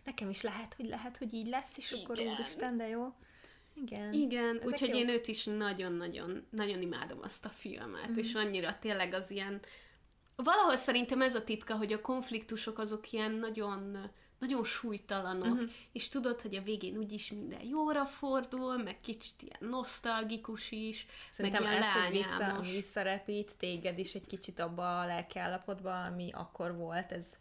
nekem 0.03 0.29
is 0.29 0.41
lehet, 0.41 0.73
hogy 0.73 0.87
lehet, 0.87 1.17
hogy 1.17 1.33
így 1.33 1.47
lesz, 1.47 1.77
és 1.77 1.91
Igen. 1.91 2.03
akkor 2.03 2.19
úristen, 2.19 2.77
de 2.77 2.87
jó. 2.87 3.13
Igen. 3.73 4.13
Igen, 4.13 4.61
úgyhogy 4.65 4.95
én 4.95 5.09
őt 5.09 5.27
is 5.27 5.43
nagyon-nagyon 5.43 6.47
nagyon 6.49 6.81
imádom 6.81 7.19
azt 7.21 7.45
a 7.45 7.49
filmet, 7.49 8.09
mm-hmm. 8.09 8.17
és 8.17 8.33
annyira 8.33 8.77
tényleg 8.79 9.13
az 9.13 9.31
ilyen 9.31 9.59
valahol 10.35 10.75
szerintem 10.75 11.21
ez 11.21 11.35
a 11.35 11.43
titka, 11.43 11.75
hogy 11.75 11.93
a 11.93 12.01
konfliktusok 12.01 12.79
azok 12.79 13.11
ilyen 13.11 13.31
nagyon 13.31 14.09
nagyon 14.39 14.63
súlytalanok, 14.63 15.53
uh-huh. 15.53 15.69
és 15.91 16.09
tudod, 16.09 16.41
hogy 16.41 16.55
a 16.55 16.61
végén 16.61 16.97
úgyis 16.97 17.31
minden 17.31 17.63
jóra 17.65 18.05
fordul, 18.05 18.77
meg 18.77 19.01
kicsit 19.01 19.41
ilyen 19.41 19.71
nosztalgikus 19.71 20.71
is, 20.71 21.05
Szerintem 21.29 21.63
meg 21.63 21.71
ilyen 21.71 21.83
ez, 21.83 21.91
hogy 21.91 22.11
vissza, 22.11 22.59
visszarepít 22.61 23.57
téged 23.57 23.99
is 23.99 24.13
egy 24.13 24.25
kicsit 24.27 24.59
abba 24.59 24.99
a 24.99 25.05
lelkiállapotba, 25.05 26.03
ami 26.03 26.29
akkor 26.33 26.75
volt, 26.75 27.11
ez 27.11 27.37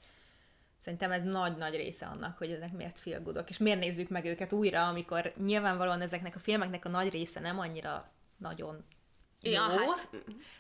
szerintem 0.78 1.12
ez 1.12 1.22
nagy-nagy 1.22 1.74
része 1.74 2.06
annak, 2.06 2.38
hogy 2.38 2.50
ezek 2.50 2.72
miért 2.72 2.98
filgudok, 2.98 3.50
és 3.50 3.58
miért 3.58 3.80
nézzük 3.80 4.08
meg 4.08 4.24
őket 4.24 4.52
újra, 4.52 4.88
amikor 4.88 5.32
nyilvánvalóan 5.44 6.00
ezeknek 6.00 6.36
a 6.36 6.38
filmeknek 6.38 6.84
a 6.84 6.88
nagy 6.88 7.10
része 7.10 7.40
nem 7.40 7.58
annyira 7.58 8.12
nagyon 8.36 8.84
Ja, 9.52 9.60
hát 9.60 10.08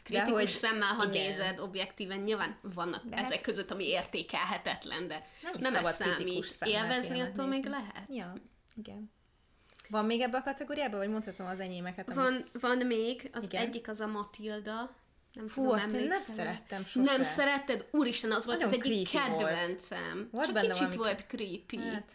kritikus 0.02 0.32
hogy, 0.32 0.46
szemmel, 0.46 0.94
ha 0.94 1.04
igen. 1.04 1.22
nézed 1.22 1.60
objektíven, 1.60 2.18
nyilván 2.18 2.58
vannak 2.62 3.04
de 3.04 3.16
ezek 3.16 3.34
hát, 3.34 3.44
között, 3.44 3.70
ami 3.70 3.88
értékelhetetlen, 3.88 5.08
de 5.08 5.26
nem, 5.42 5.52
nem 5.58 5.74
ez 5.74 5.94
számít. 5.94 6.56
Élvezni 6.60 7.20
attól 7.20 7.46
még 7.46 7.64
lehet. 7.64 8.04
Ja, 8.08 8.32
igen. 8.76 9.12
Van 9.88 10.04
még 10.04 10.20
ebbe 10.20 10.38
a 10.38 10.42
kategóriába, 10.42 10.96
vagy 10.96 11.08
mondhatom 11.08 11.46
az 11.46 11.60
enyémeket? 11.60 12.10
Amit... 12.10 12.22
Van, 12.22 12.44
van 12.60 12.86
még, 12.86 13.30
az 13.32 13.44
igen. 13.44 13.62
egyik 13.62 13.88
az 13.88 14.00
a 14.00 14.06
Matilda, 14.06 14.94
nem 15.34 15.44
Hú, 15.48 15.62
tudom, 15.62 15.70
azt 15.70 15.92
én 15.92 16.06
nem 16.06 16.20
szerettem 16.20 16.84
sosem. 16.84 17.02
Nem 17.02 17.22
szeretted? 17.22 17.86
Úristen, 17.90 18.32
az 18.32 18.44
volt 18.44 18.60
Nagyon 18.60 18.78
az 18.78 18.86
egyik 18.86 19.08
kedvencem. 19.08 20.28
Volt. 20.32 20.46
Csak 20.46 20.60
kicsit 20.60 20.76
valami... 20.76 20.96
volt 20.96 21.26
creepy. 21.26 21.76
Hát. 21.76 22.12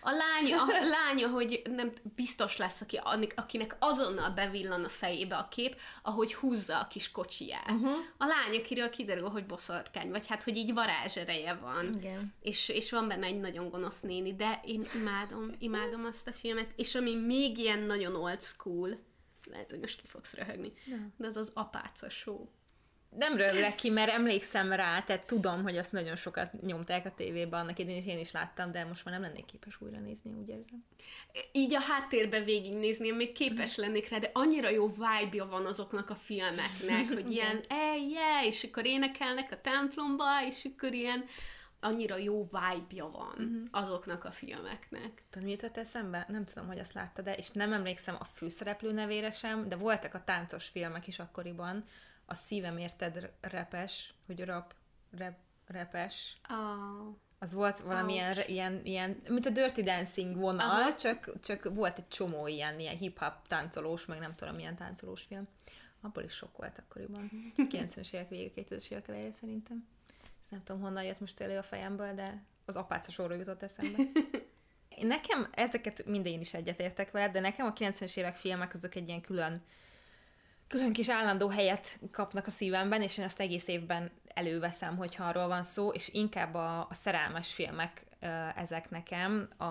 A 0.00 0.10
lány, 0.10 0.52
a 0.52 0.66
lánya, 0.88 1.28
hogy 1.28 1.62
nem 1.64 1.92
biztos 2.14 2.56
lesz, 2.56 2.80
aki, 2.80 3.00
akinek 3.34 3.76
azonnal 3.78 4.30
bevillan 4.30 4.84
a 4.84 4.88
fejébe 4.88 5.36
a 5.36 5.48
kép, 5.48 5.80
ahogy 6.02 6.34
húzza 6.34 6.80
a 6.80 6.86
kis 6.86 7.10
kocsiját. 7.10 7.70
Uh-huh. 7.70 7.96
A 8.16 8.26
lány, 8.26 8.58
akiről 8.58 8.90
kiderül, 8.90 9.28
hogy 9.28 9.46
boszorkány, 9.46 10.10
vagy 10.10 10.26
hát, 10.26 10.42
hogy 10.42 10.56
így 10.56 10.72
varázsereje 10.72 11.54
van. 11.54 11.94
Igen. 11.94 12.34
És, 12.40 12.68
és 12.68 12.90
van 12.90 13.08
benne 13.08 13.26
egy 13.26 13.40
nagyon 13.40 13.70
gonosz 13.70 14.00
néni, 14.00 14.34
de 14.34 14.60
én 14.64 14.86
imádom, 14.94 15.50
imádom 15.58 16.04
azt 16.04 16.28
a 16.28 16.32
filmet. 16.32 16.72
És 16.76 16.94
ami 16.94 17.14
még 17.14 17.58
ilyen 17.58 17.80
nagyon 17.80 18.16
old 18.16 18.42
school, 18.42 18.98
lehet, 19.50 19.70
hogy 19.70 19.80
most 19.80 20.00
ki 20.00 20.06
fogsz 20.06 20.34
röhögni, 20.34 20.72
de 21.16 21.26
az 21.26 21.36
az 21.36 21.50
apáca 21.54 22.10
show 22.10 22.46
nem 23.16 23.36
röglek 23.36 23.74
ki, 23.74 23.90
mert 23.90 24.10
emlékszem 24.10 24.72
rá, 24.72 25.02
tehát 25.02 25.26
tudom, 25.26 25.62
hogy 25.62 25.76
azt 25.76 25.92
nagyon 25.92 26.16
sokat 26.16 26.62
nyomták 26.62 27.06
a 27.06 27.14
tévében, 27.16 27.60
annak 27.60 27.78
idén 27.78 27.96
is 27.96 28.06
én 28.06 28.18
is 28.18 28.32
láttam, 28.32 28.72
de 28.72 28.84
most 28.84 29.04
már 29.04 29.14
nem 29.14 29.22
lennék 29.22 29.44
képes 29.44 29.80
újra 29.80 29.98
nézni, 29.98 30.32
úgy 30.32 30.48
érzem. 30.48 30.84
Így 31.52 31.74
a 31.74 31.80
háttérbe 31.80 32.42
végignézni, 32.42 33.06
én 33.06 33.14
még 33.14 33.32
képes 33.32 33.76
lennék 33.76 34.08
rá, 34.08 34.18
de 34.18 34.30
annyira 34.32 34.68
jó 34.68 34.88
vibe 34.88 35.44
van 35.44 35.66
azoknak 35.66 36.10
a 36.10 36.14
filmeknek, 36.14 37.08
hogy 37.08 37.30
ilyen, 37.36 37.60
ej, 37.68 38.06
yeah, 38.10 38.46
és 38.46 38.64
akkor 38.64 38.86
énekelnek 38.86 39.52
a 39.52 39.60
templomba, 39.60 40.24
és 40.48 40.68
akkor 40.74 40.92
ilyen 40.92 41.24
annyira 41.80 42.16
jó 42.16 42.42
vibe 42.42 43.02
van 43.02 43.34
uh-huh. 43.38 43.62
azoknak 43.70 44.24
a 44.24 44.30
filmeknek. 44.30 45.22
Tudod, 45.30 45.46
mi 45.46 45.50
jutott 45.50 45.76
eszembe? 45.76 46.26
Nem 46.28 46.44
tudom, 46.44 46.66
hogy 46.66 46.78
azt 46.78 46.92
láttad 46.92 47.24
de 47.24 47.34
és 47.34 47.50
nem 47.50 47.72
emlékszem 47.72 48.16
a 48.18 48.24
főszereplő 48.24 48.92
nevére 48.92 49.30
sem, 49.30 49.68
de 49.68 49.76
voltak 49.76 50.14
a 50.14 50.24
táncos 50.24 50.66
filmek 50.66 51.06
is 51.06 51.18
akkoriban, 51.18 51.84
a 52.30 52.34
szívem 52.34 52.78
érted 52.78 53.30
repes, 53.40 54.14
hogy 54.26 54.44
rap, 54.44 54.74
rep, 55.16 55.38
repes. 55.66 56.36
Oh. 56.48 57.14
Az 57.38 57.52
volt 57.52 57.78
valamilyen, 57.78 58.36
ilyen, 58.46 58.80
ilyen, 58.84 59.22
mint 59.28 59.46
a 59.46 59.50
Dirty 59.50 59.82
Dancing 59.82 60.36
vonal, 60.36 60.94
csak, 60.94 61.32
csak 61.42 61.74
volt 61.74 61.98
egy 61.98 62.08
csomó 62.08 62.46
ilyen, 62.46 62.80
ilyen 62.80 62.96
hip-hop 62.96 63.48
táncolós, 63.48 64.06
meg 64.06 64.18
nem 64.18 64.34
tudom, 64.34 64.54
milyen 64.54 64.76
táncolós 64.76 65.22
film. 65.22 65.48
Abból 66.00 66.22
is 66.22 66.32
sok 66.32 66.56
volt 66.56 66.78
akkoriban. 66.78 67.30
90-es 67.56 68.12
évek 68.12 68.28
vége, 68.28 68.50
2000-es 68.56 68.90
évek 68.90 69.08
eleje 69.08 69.32
szerintem. 69.32 69.86
Ezt 70.40 70.50
nem 70.50 70.62
tudom, 70.64 70.82
honnan 70.82 71.04
jött 71.04 71.20
most 71.20 71.40
elő 71.40 71.58
a 71.58 71.62
fejemből, 71.62 72.14
de 72.14 72.42
az 72.64 72.76
apáca 72.76 73.10
sorról 73.10 73.36
jutott 73.36 73.62
eszembe. 73.62 73.98
Nekem 75.02 75.48
ezeket 75.50 76.06
minden 76.06 76.40
is 76.40 76.54
egyetértek 76.54 77.10
vele, 77.10 77.28
de 77.28 77.40
nekem 77.40 77.66
a 77.66 77.72
90-es 77.72 78.16
évek 78.16 78.36
filmek 78.36 78.74
azok 78.74 78.94
egy 78.94 79.08
ilyen 79.08 79.20
külön 79.20 79.62
külön 80.70 80.92
kis 80.92 81.08
állandó 81.08 81.48
helyet 81.48 82.00
kapnak 82.10 82.46
a 82.46 82.50
szívemben, 82.50 83.02
és 83.02 83.18
én 83.18 83.24
ezt 83.24 83.40
egész 83.40 83.68
évben 83.68 84.10
előveszem, 84.34 84.96
hogyha 84.96 85.24
arról 85.24 85.46
van 85.46 85.62
szó, 85.62 85.88
és 85.88 86.08
inkább 86.08 86.54
a, 86.54 86.80
a 86.80 86.94
szerelmes 86.94 87.52
filmek 87.52 88.06
ezek 88.56 88.90
nekem. 88.90 89.48
A, 89.58 89.64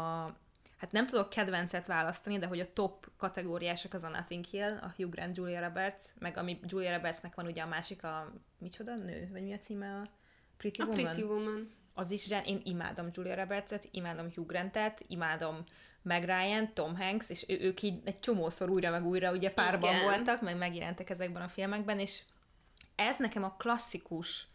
hát 0.78 0.92
nem 0.92 1.06
tudok 1.06 1.30
kedvencet 1.30 1.88
választani, 1.88 2.40
de 2.40 2.46
hogy 2.46 2.60
a 2.60 2.74
top 2.74 3.08
kategóriások 3.18 3.94
az 3.94 4.04
a 4.04 4.10
Nothing 4.10 4.46
Hill, 4.46 4.78
a 4.82 4.94
Hugh 4.96 5.10
Grant, 5.10 5.38
Julia 5.38 5.60
Roberts, 5.60 6.04
meg 6.20 6.38
ami 6.38 6.60
Julia 6.64 6.96
Robertsnek 6.96 7.36
van 7.36 7.46
ugye 7.46 7.62
a 7.62 7.68
másik, 7.68 8.04
a 8.04 8.34
micsoda 8.58 8.96
nő, 8.96 9.30
vagy 9.32 9.44
mi 9.44 9.54
a 9.54 9.60
címe 9.60 9.96
a 9.96 10.10
Pretty 10.58 10.82
a 10.82 10.86
Woman? 10.86 11.04
Pretty 11.04 11.22
Woman. 11.22 11.72
Az 11.94 12.12
is, 12.12 12.30
én 12.46 12.62
imádom 12.64 13.10
Julia 13.14 13.36
Roberts-et, 13.36 13.88
imádom 13.92 14.32
Hugh 14.36 14.48
Grant-et, 14.48 15.04
imádom 15.08 15.64
meg 16.02 16.24
Ryan, 16.24 16.74
Tom 16.74 16.98
Hanks, 16.98 17.30
és 17.30 17.46
ő, 17.48 17.60
ők 17.60 17.82
így 17.82 18.02
egy 18.06 18.20
csomószor 18.20 18.70
újra 18.70 18.90
meg 18.90 19.06
újra 19.06 19.32
ugye 19.32 19.52
párban 19.52 19.94
Igen. 19.94 20.04
voltak, 20.04 20.42
meg 20.42 20.58
megjelentek 20.58 21.10
ezekben 21.10 21.42
a 21.42 21.48
filmekben, 21.48 22.00
és 22.00 22.22
ez 22.96 23.18
nekem 23.18 23.44
a 23.44 23.56
klasszikus 23.58 24.48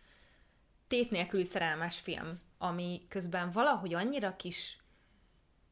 tét 0.86 1.10
nélküli 1.10 1.44
szerelmes 1.44 1.98
film, 2.00 2.38
ami 2.58 3.06
közben 3.08 3.50
valahogy 3.50 3.94
annyira 3.94 4.36
kis 4.36 4.78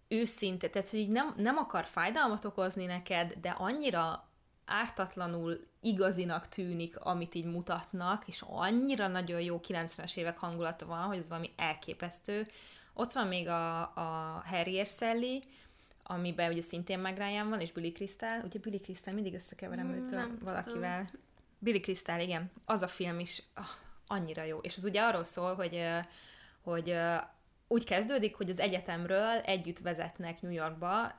őszinte, 0.08 0.68
tehát 0.68 0.88
hogy 0.88 0.98
így 0.98 1.08
nem, 1.08 1.34
nem 1.36 1.56
akar 1.56 1.86
fájdalmat 1.86 2.44
okozni 2.44 2.84
neked, 2.84 3.32
de 3.40 3.50
annyira 3.50 4.28
ártatlanul 4.64 5.66
igazinak 5.80 6.48
tűnik, 6.48 6.98
amit 6.98 7.34
így 7.34 7.44
mutatnak, 7.44 8.26
és 8.26 8.42
annyira 8.46 9.08
nagyon 9.08 9.40
jó 9.40 9.60
90-es 9.68 10.16
évek 10.16 10.38
hangulata 10.38 10.86
van, 10.86 11.06
hogy 11.06 11.16
ez 11.16 11.28
valami 11.28 11.52
elképesztő. 11.56 12.48
Ott 12.94 13.12
van 13.12 13.26
még 13.26 13.48
a, 13.48 13.80
a 13.80 14.42
Harrier 14.46 14.86
Sally, 14.86 15.42
amiben 16.02 16.50
ugye 16.50 16.60
szintén 16.60 16.98
meg 16.98 17.16
Ryan 17.16 17.48
van, 17.48 17.60
és 17.60 17.72
Billy 17.72 17.92
Crystal. 17.92 18.40
Ugye 18.44 18.58
Billy 18.58 18.80
Crystal 18.80 19.14
mindig 19.14 19.34
összekeverem 19.34 19.86
mm, 19.86 19.92
őt 19.92 20.10
valakivel. 20.40 21.04
Tudom. 21.04 21.20
Billy 21.58 21.80
Crystal, 21.80 22.20
igen. 22.20 22.50
Az 22.64 22.82
a 22.82 22.88
film 22.88 23.18
is 23.18 23.42
oh, 23.56 23.64
annyira 24.06 24.42
jó. 24.42 24.58
És 24.58 24.76
az 24.76 24.84
ugye 24.84 25.02
arról 25.02 25.24
szól, 25.24 25.54
hogy, 25.54 25.82
hogy 26.62 26.96
úgy 27.68 27.84
kezdődik, 27.84 28.36
hogy 28.36 28.50
az 28.50 28.60
egyetemről 28.60 29.38
együtt 29.38 29.78
vezetnek 29.78 30.40
New 30.42 30.52
Yorkba 30.52 31.12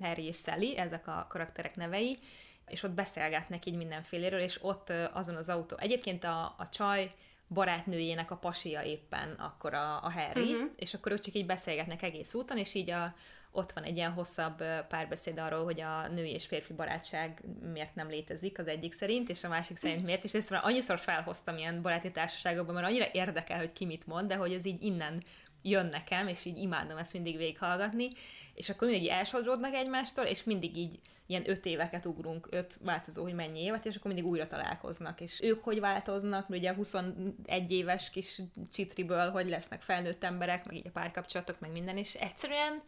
Harry 0.00 0.24
és 0.24 0.36
Sally, 0.36 0.76
ezek 0.78 1.06
a 1.06 1.26
karakterek 1.28 1.76
nevei, 1.76 2.18
és 2.66 2.82
ott 2.82 2.90
beszélgetnek 2.90 3.66
így 3.66 3.76
mindenféléről, 3.76 4.40
és 4.40 4.58
ott 4.62 4.92
azon 5.12 5.36
az 5.36 5.48
autó. 5.48 5.76
Egyébként 5.76 6.24
a, 6.24 6.54
a 6.58 6.68
csaj 6.68 7.10
barátnőjének 7.54 8.30
a 8.30 8.36
pasia 8.36 8.82
éppen 8.82 9.30
akkor 9.30 9.74
a, 9.74 10.04
a 10.04 10.10
Harry, 10.10 10.52
uh-huh. 10.52 10.70
és 10.76 10.94
akkor 10.94 11.12
ők 11.12 11.20
csak 11.20 11.34
így 11.34 11.46
beszélgetnek 11.46 12.02
egész 12.02 12.34
úton, 12.34 12.58
és 12.58 12.74
így 12.74 12.90
a, 12.90 13.14
ott 13.52 13.72
van 13.72 13.84
egy 13.84 13.96
ilyen 13.96 14.12
hosszabb 14.12 14.62
párbeszéd 14.88 15.38
arról, 15.38 15.64
hogy 15.64 15.80
a 15.80 16.08
női 16.08 16.30
és 16.30 16.46
férfi 16.46 16.72
barátság 16.72 17.42
miért 17.72 17.94
nem 17.94 18.08
létezik 18.08 18.58
az 18.58 18.66
egyik 18.66 18.92
szerint, 18.92 19.28
és 19.28 19.44
a 19.44 19.48
másik 19.48 19.76
szerint 19.76 20.04
miért, 20.04 20.24
és 20.24 20.34
ezt 20.34 20.50
már 20.50 20.64
annyiszor 20.64 20.98
felhoztam 20.98 21.56
ilyen 21.56 21.82
baráti 21.82 22.10
társaságokban, 22.10 22.74
mert 22.74 22.86
annyira 22.86 23.06
érdekel, 23.12 23.58
hogy 23.58 23.72
ki 23.72 23.84
mit 23.84 24.06
mond, 24.06 24.28
de 24.28 24.34
hogy 24.34 24.52
ez 24.52 24.64
így 24.64 24.82
innen 24.82 25.22
jön 25.62 25.86
nekem, 25.86 26.28
és 26.28 26.44
így 26.44 26.58
imádom 26.58 26.98
ezt 26.98 27.12
mindig 27.12 27.36
végighallgatni, 27.36 28.08
és 28.54 28.68
akkor 28.68 28.88
mindig 28.88 29.08
egymásodródnak 29.08 29.74
egymástól, 29.74 30.24
és 30.24 30.44
mindig 30.44 30.76
így 30.76 31.00
ilyen 31.26 31.50
öt 31.50 31.66
éveket 31.66 32.06
ugrunk, 32.06 32.46
öt 32.50 32.78
változó, 32.82 33.22
hogy 33.22 33.34
mennyi 33.34 33.60
évet, 33.60 33.86
és 33.86 33.96
akkor 33.96 34.12
mindig 34.12 34.30
újra 34.30 34.46
találkoznak. 34.46 35.20
És 35.20 35.40
ők 35.42 35.64
hogy 35.64 35.80
változnak, 35.80 36.48
ugye 36.48 36.70
a 36.70 36.74
21 36.74 37.72
éves 37.72 38.10
kis 38.10 38.42
csitriből, 38.72 39.30
hogy 39.30 39.48
lesznek 39.48 39.82
felnőtt 39.82 40.24
emberek, 40.24 40.64
meg 40.64 40.76
így 40.76 40.86
a 40.86 40.90
párkapcsolatok, 40.90 41.60
meg 41.60 41.72
minden, 41.72 41.96
és 41.96 42.14
egyszerűen 42.14 42.82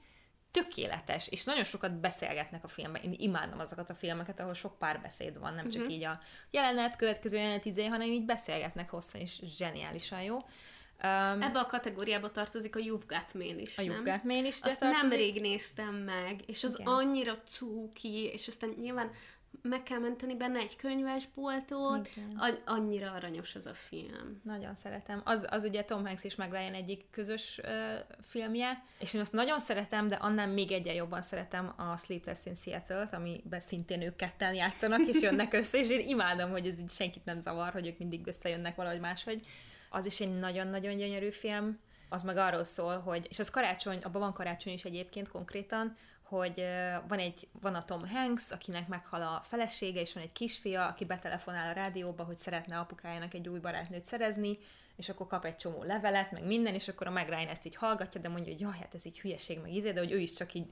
tökéletes, 0.51 1.29
és 1.29 1.45
nagyon 1.45 1.65
sokat 1.65 2.01
beszélgetnek 2.01 2.65
a 2.65 2.69
filmben. 2.69 3.03
Én 3.03 3.15
imádom 3.17 3.59
azokat 3.59 3.91
a 3.91 3.95
filmeket, 3.95 4.41
ahol 4.41 4.55
sok 4.55 4.79
párbeszéd 4.79 5.39
van, 5.39 5.55
nem 5.55 5.69
csak 5.69 5.81
uh-huh. 5.81 5.97
így 5.97 6.05
a 6.05 6.21
jelenet, 6.51 6.97
következő 6.97 7.37
jelenet 7.37 7.65
izé, 7.65 7.87
hanem 7.87 8.09
így 8.09 8.25
beszélgetnek 8.25 8.91
hosszan, 8.91 9.21
és 9.21 9.41
zseniálisan 9.45 10.23
jó. 10.23 10.39
Um, 11.05 11.43
Ebbe 11.43 11.59
a 11.59 11.67
kategóriába 11.67 12.31
tartozik 12.31 12.77
a 12.77 12.81
You've 12.81 13.07
Got 13.07 13.35
Mail 13.35 13.59
is, 13.59 13.79
A 13.79 13.83
You've 13.83 14.01
Got 14.05 14.25
Mail 14.25 14.45
is 14.45 14.61
Azt 14.61 14.81
tartozik. 14.81 15.09
nemrég 15.11 15.41
néztem 15.41 15.95
meg, 15.95 16.41
és 16.47 16.65
az 16.65 16.79
Igen. 16.79 16.93
annyira 16.93 17.35
cuki, 17.43 18.31
és 18.33 18.49
aztán 18.49 18.75
nyilván 18.81 19.11
meg 19.63 19.83
kell 19.83 19.99
menteni 19.99 20.37
benne 20.37 20.59
egy 20.59 20.77
könyvesboltot, 20.77 22.09
A- 22.37 22.55
annyira 22.65 23.13
aranyos 23.13 23.55
az 23.55 23.67
a 23.67 23.75
film. 23.75 24.41
Nagyon 24.45 24.75
szeretem. 24.75 25.21
Az, 25.25 25.47
az 25.51 25.65
ugye 25.65 25.83
Tom 25.85 26.07
Hanks 26.07 26.25
és 26.25 26.35
meg 26.35 26.51
Ryan 26.51 26.75
egyik 26.75 27.05
közös 27.11 27.61
uh, 27.63 27.71
filmje, 28.21 28.85
és 28.99 29.15
én 29.15 29.21
azt 29.21 29.33
nagyon 29.33 29.61
szeretem, 29.61 30.09
de 30.09 30.15
annál 30.15 30.47
még 30.49 30.73
egyen 30.73 30.95
jobban 30.95 31.23
szeretem 31.23 31.73
a 31.77 31.97
Sleepless 31.97 32.47
in 32.47 32.55
Seattle-t, 32.55 33.13
amiben 33.13 33.61
szintén 33.61 34.03
ők 34.03 34.17
ketten 34.17 34.55
játszanak, 34.55 35.07
és 35.07 35.21
jönnek 35.21 35.53
össze, 35.53 35.79
és 35.79 35.89
én 35.91 36.09
imádom, 36.09 36.51
hogy 36.51 36.67
ez 36.67 36.81
így 36.81 36.91
senkit 36.91 37.25
nem 37.25 37.39
zavar, 37.39 37.73
hogy 37.73 37.87
ők 37.87 37.99
mindig 37.99 38.27
összejönnek 38.27 38.75
valahogy 38.77 39.01
máshogy. 39.01 39.47
Az 39.95 40.07
is 40.07 40.21
egy 40.21 40.39
nagyon-nagyon 40.39 40.97
gyönyörű 40.97 41.31
film. 41.31 41.79
Az 42.09 42.23
meg 42.23 42.37
arról 42.37 42.65
szól, 42.65 42.99
hogy, 42.99 43.27
és 43.29 43.39
az 43.39 43.51
karácsony, 43.51 43.99
abban 44.03 44.21
van 44.21 44.33
karácsony 44.33 44.73
is 44.73 44.85
egyébként 44.85 45.29
konkrétan, 45.29 45.97
hogy 46.23 46.65
van, 47.09 47.19
egy, 47.19 47.49
van 47.61 47.75
a 47.75 47.85
Tom 47.85 48.09
Hanks, 48.09 48.51
akinek 48.51 48.89
meghal 48.89 49.23
a 49.23 49.43
felesége, 49.45 50.01
és 50.01 50.13
van 50.13 50.23
egy 50.23 50.33
kisfia, 50.33 50.87
aki 50.87 51.05
betelefonál 51.05 51.71
a 51.71 51.75
rádióba, 51.75 52.25
hogy 52.25 52.39
szeretne 52.39 52.79
apukájának 52.79 53.35
egy 53.35 53.49
új 53.49 53.59
barátnőt 53.59 54.05
szerezni, 54.05 54.59
és 54.97 55.09
akkor 55.09 55.27
kap 55.27 55.45
egy 55.45 55.57
csomó 55.57 55.83
levelet, 55.83 56.33
meg 56.33 56.47
minden, 56.47 56.75
és 56.75 56.89
akkor 56.89 57.07
a 57.07 57.11
Meg 57.11 57.29
Ryan 57.29 57.49
ezt 57.49 57.67
így 57.67 57.77
hallgatja, 57.77 58.21
de 58.21 58.29
mondja, 58.29 58.53
hogy 58.53 58.61
jaj, 58.61 58.79
hát 58.79 58.95
ez 58.95 59.07
így 59.07 59.21
hülyeség, 59.21 59.59
meg 59.61 59.73
izé, 59.73 59.93
de 59.93 60.01
hogy 60.01 60.13
ő 60.13 60.19
is 60.19 60.33
csak 60.33 60.55
így 60.55 60.67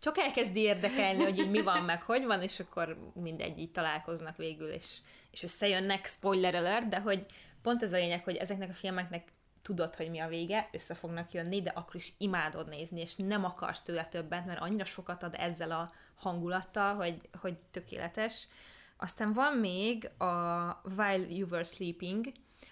csak 0.00 0.18
elkezdi 0.18 0.60
érdekelni, 0.60 1.22
hogy 1.22 1.38
így 1.38 1.50
mi 1.50 1.62
van, 1.62 1.82
meg 1.82 2.02
hogy 2.02 2.24
van, 2.24 2.42
és 2.42 2.60
akkor 2.60 3.12
mindegy, 3.14 3.58
így 3.58 3.70
találkoznak 3.70 4.36
végül, 4.36 4.68
és, 4.68 4.96
és 5.30 5.42
összejönnek, 5.42 6.06
spoiler 6.06 6.54
alert, 6.54 6.88
de 6.88 6.98
hogy 6.98 7.26
pont 7.62 7.82
ez 7.82 7.92
a 7.92 7.96
lényeg, 7.96 8.24
hogy 8.24 8.36
ezeknek 8.36 8.70
a 8.70 8.74
filmeknek 8.74 9.32
tudod, 9.62 9.94
hogy 9.94 10.10
mi 10.10 10.18
a 10.18 10.28
vége, 10.28 10.68
össze 10.72 10.94
fognak 10.94 11.32
jönni, 11.32 11.62
de 11.62 11.70
akkor 11.70 11.96
is 11.96 12.12
imádod 12.18 12.68
nézni, 12.68 13.00
és 13.00 13.14
nem 13.16 13.44
akarsz 13.44 13.82
tőle 13.82 14.04
többet, 14.04 14.46
mert 14.46 14.60
annyira 14.60 14.84
sokat 14.84 15.22
ad 15.22 15.34
ezzel 15.38 15.70
a 15.70 15.90
hangulattal, 16.14 16.94
hogy, 16.94 17.20
hogy 17.40 17.56
tökéletes. 17.70 18.48
Aztán 18.96 19.32
van 19.32 19.56
még 19.56 20.10
a 20.18 20.24
While 20.96 21.26
You 21.28 21.48
Were 21.48 21.62
Sleeping, 21.62 22.26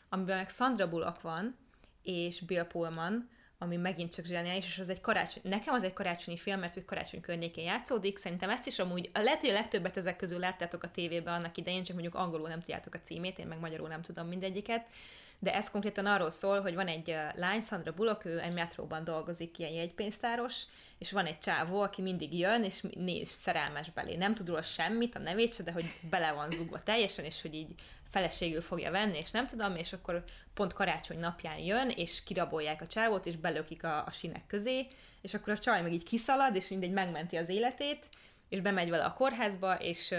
amiben 0.08 0.36
meg 0.36 0.48
Sandra 0.48 0.88
Bullock 0.88 1.20
van, 1.20 1.56
és 2.02 2.40
Bill 2.40 2.66
Pullman, 2.66 3.28
ami 3.58 3.76
megint 3.76 4.14
csak 4.14 4.24
zseniális, 4.24 4.66
és 4.66 4.78
az 4.78 4.88
egy 4.88 5.00
karácsony, 5.00 5.42
nekem 5.44 5.74
az 5.74 5.82
egy 5.82 5.92
karácsonyi 5.92 6.36
film, 6.36 6.60
mert 6.60 6.74
hogy 6.74 6.84
karácsony 6.84 7.20
környékén 7.20 7.64
játszódik, 7.64 8.18
szerintem 8.18 8.50
ezt 8.50 8.66
is 8.66 8.78
amúgy, 8.78 9.10
lehet, 9.12 9.40
hogy 9.40 9.50
a 9.50 9.52
legtöbbet 9.52 9.96
ezek 9.96 10.16
közül 10.16 10.38
láttátok 10.38 10.82
a 10.82 10.90
tévében 10.90 11.34
annak 11.34 11.56
idején, 11.56 11.82
csak 11.82 11.94
mondjuk 11.94 12.14
angolul 12.14 12.48
nem 12.48 12.60
tudjátok 12.60 12.94
a 12.94 13.00
címét, 13.00 13.38
én 13.38 13.46
meg 13.46 13.58
magyarul 13.58 13.88
nem 13.88 14.02
tudom 14.02 14.26
mindegyiket, 14.26 14.86
de 15.38 15.54
ez 15.54 15.70
konkrétan 15.70 16.06
arról 16.06 16.30
szól, 16.30 16.60
hogy 16.60 16.74
van 16.74 16.86
egy 16.86 17.16
lány, 17.34 17.60
Sandra 17.60 17.92
Bullock, 17.92 18.24
ő 18.24 18.40
egy 18.40 18.52
metróban 18.52 19.04
dolgozik, 19.04 19.58
ilyen 19.58 19.72
jegypénztáros, 19.72 20.62
és 20.98 21.12
van 21.12 21.26
egy 21.26 21.38
csávó, 21.38 21.80
aki 21.80 22.02
mindig 22.02 22.38
jön, 22.38 22.64
és 22.64 22.84
néz 22.94 23.28
szerelmes 23.28 23.90
belé. 23.90 24.16
Nem 24.16 24.34
tud 24.34 24.48
róla 24.48 24.62
semmit, 24.62 25.14
a 25.14 25.18
nevét 25.18 25.54
se, 25.54 25.62
de 25.62 25.72
hogy 25.72 25.84
bele 26.10 26.32
van 26.32 26.50
zugva 26.50 26.82
teljesen, 26.82 27.24
és 27.24 27.42
hogy 27.42 27.54
így 27.54 27.74
feleségül 28.10 28.60
fogja 28.60 28.90
venni, 28.90 29.18
és 29.18 29.30
nem 29.30 29.46
tudom, 29.46 29.76
és 29.76 29.92
akkor 29.92 30.24
pont 30.54 30.72
karácsony 30.72 31.18
napján 31.18 31.58
jön, 31.58 31.88
és 31.88 32.22
kirabolják 32.24 32.80
a 32.80 32.86
csávót, 32.86 33.26
és 33.26 33.36
belökik 33.36 33.84
a, 33.84 34.04
a 34.06 34.10
sinek 34.10 34.46
közé, 34.46 34.86
és 35.20 35.34
akkor 35.34 35.52
a 35.52 35.58
csaj 35.58 35.82
meg 35.82 35.92
így 35.92 36.04
kiszalad, 36.04 36.56
és 36.56 36.68
mindegy 36.68 36.92
megmenti 36.92 37.36
az 37.36 37.48
életét, 37.48 38.08
és 38.48 38.60
bemegy 38.60 38.90
vele 38.90 39.04
a 39.04 39.12
kórházba, 39.12 39.74
és, 39.74 40.14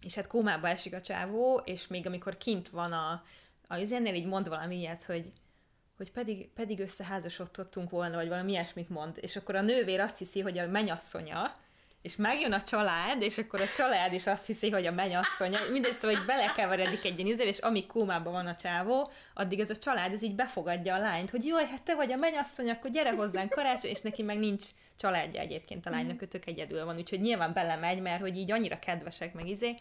és 0.00 0.14
hát 0.14 0.26
kómába 0.26 0.68
esik 0.68 0.94
a 0.94 1.00
csávó, 1.00 1.62
és 1.64 1.86
még 1.86 2.06
amikor 2.06 2.36
kint 2.36 2.68
van 2.68 2.92
a, 2.92 3.22
a 3.68 3.76
izénél 3.76 4.14
így 4.14 4.26
mond 4.26 4.48
valami 4.48 4.76
ilyet, 4.76 5.02
hogy, 5.02 5.32
hogy 5.96 6.10
pedig, 6.10 6.48
pedig 6.48 6.80
összeházasodtunk 6.80 7.90
volna, 7.90 8.16
vagy 8.16 8.28
valami 8.28 8.50
ilyesmit 8.50 8.88
mond, 8.88 9.18
és 9.20 9.36
akkor 9.36 9.54
a 9.54 9.62
nővér 9.62 10.00
azt 10.00 10.18
hiszi, 10.18 10.40
hogy 10.40 10.58
a 10.58 10.66
menyasszonya, 10.66 11.56
és 12.04 12.16
megjön 12.16 12.52
a 12.52 12.62
család, 12.62 13.22
és 13.22 13.38
akkor 13.38 13.60
a 13.60 13.68
család 13.68 14.12
is 14.12 14.26
azt 14.26 14.46
hiszi, 14.46 14.70
hogy 14.70 14.86
a 14.86 14.92
menyasszonya, 14.92 15.58
mindegy, 15.70 15.92
szóval, 15.92 16.16
hogy 16.16 16.26
belekeveredik 16.26 17.04
egy 17.04 17.18
ilyen 17.18 17.38
és 17.38 17.58
amíg 17.58 17.86
kómában 17.86 18.32
van 18.32 18.46
a 18.46 18.56
csávó, 18.56 19.10
addig 19.34 19.60
ez 19.60 19.70
a 19.70 19.76
család 19.76 20.12
ez 20.12 20.22
így 20.22 20.34
befogadja 20.34 20.94
a 20.94 20.98
lányt, 20.98 21.30
hogy 21.30 21.44
jaj, 21.44 21.66
hát 21.66 21.82
te 21.82 21.94
vagy 21.94 22.12
a 22.12 22.16
menyasszony, 22.16 22.70
akkor 22.70 22.90
gyere 22.90 23.10
hozzánk 23.10 23.50
karácsony, 23.50 23.90
és 23.90 24.00
neki 24.00 24.22
meg 24.22 24.38
nincs 24.38 24.64
családja 24.96 25.40
egyébként 25.40 25.86
a 25.86 25.90
lánynak, 25.90 26.22
ő 26.22 26.26
tök 26.26 26.46
egyedül 26.46 26.84
van, 26.84 26.96
úgyhogy 26.96 27.20
nyilván 27.20 27.52
belemegy, 27.52 28.00
mert 28.00 28.20
hogy 28.20 28.36
így 28.36 28.52
annyira 28.52 28.78
kedvesek, 28.78 29.34
meg 29.34 29.48
izé, 29.48 29.76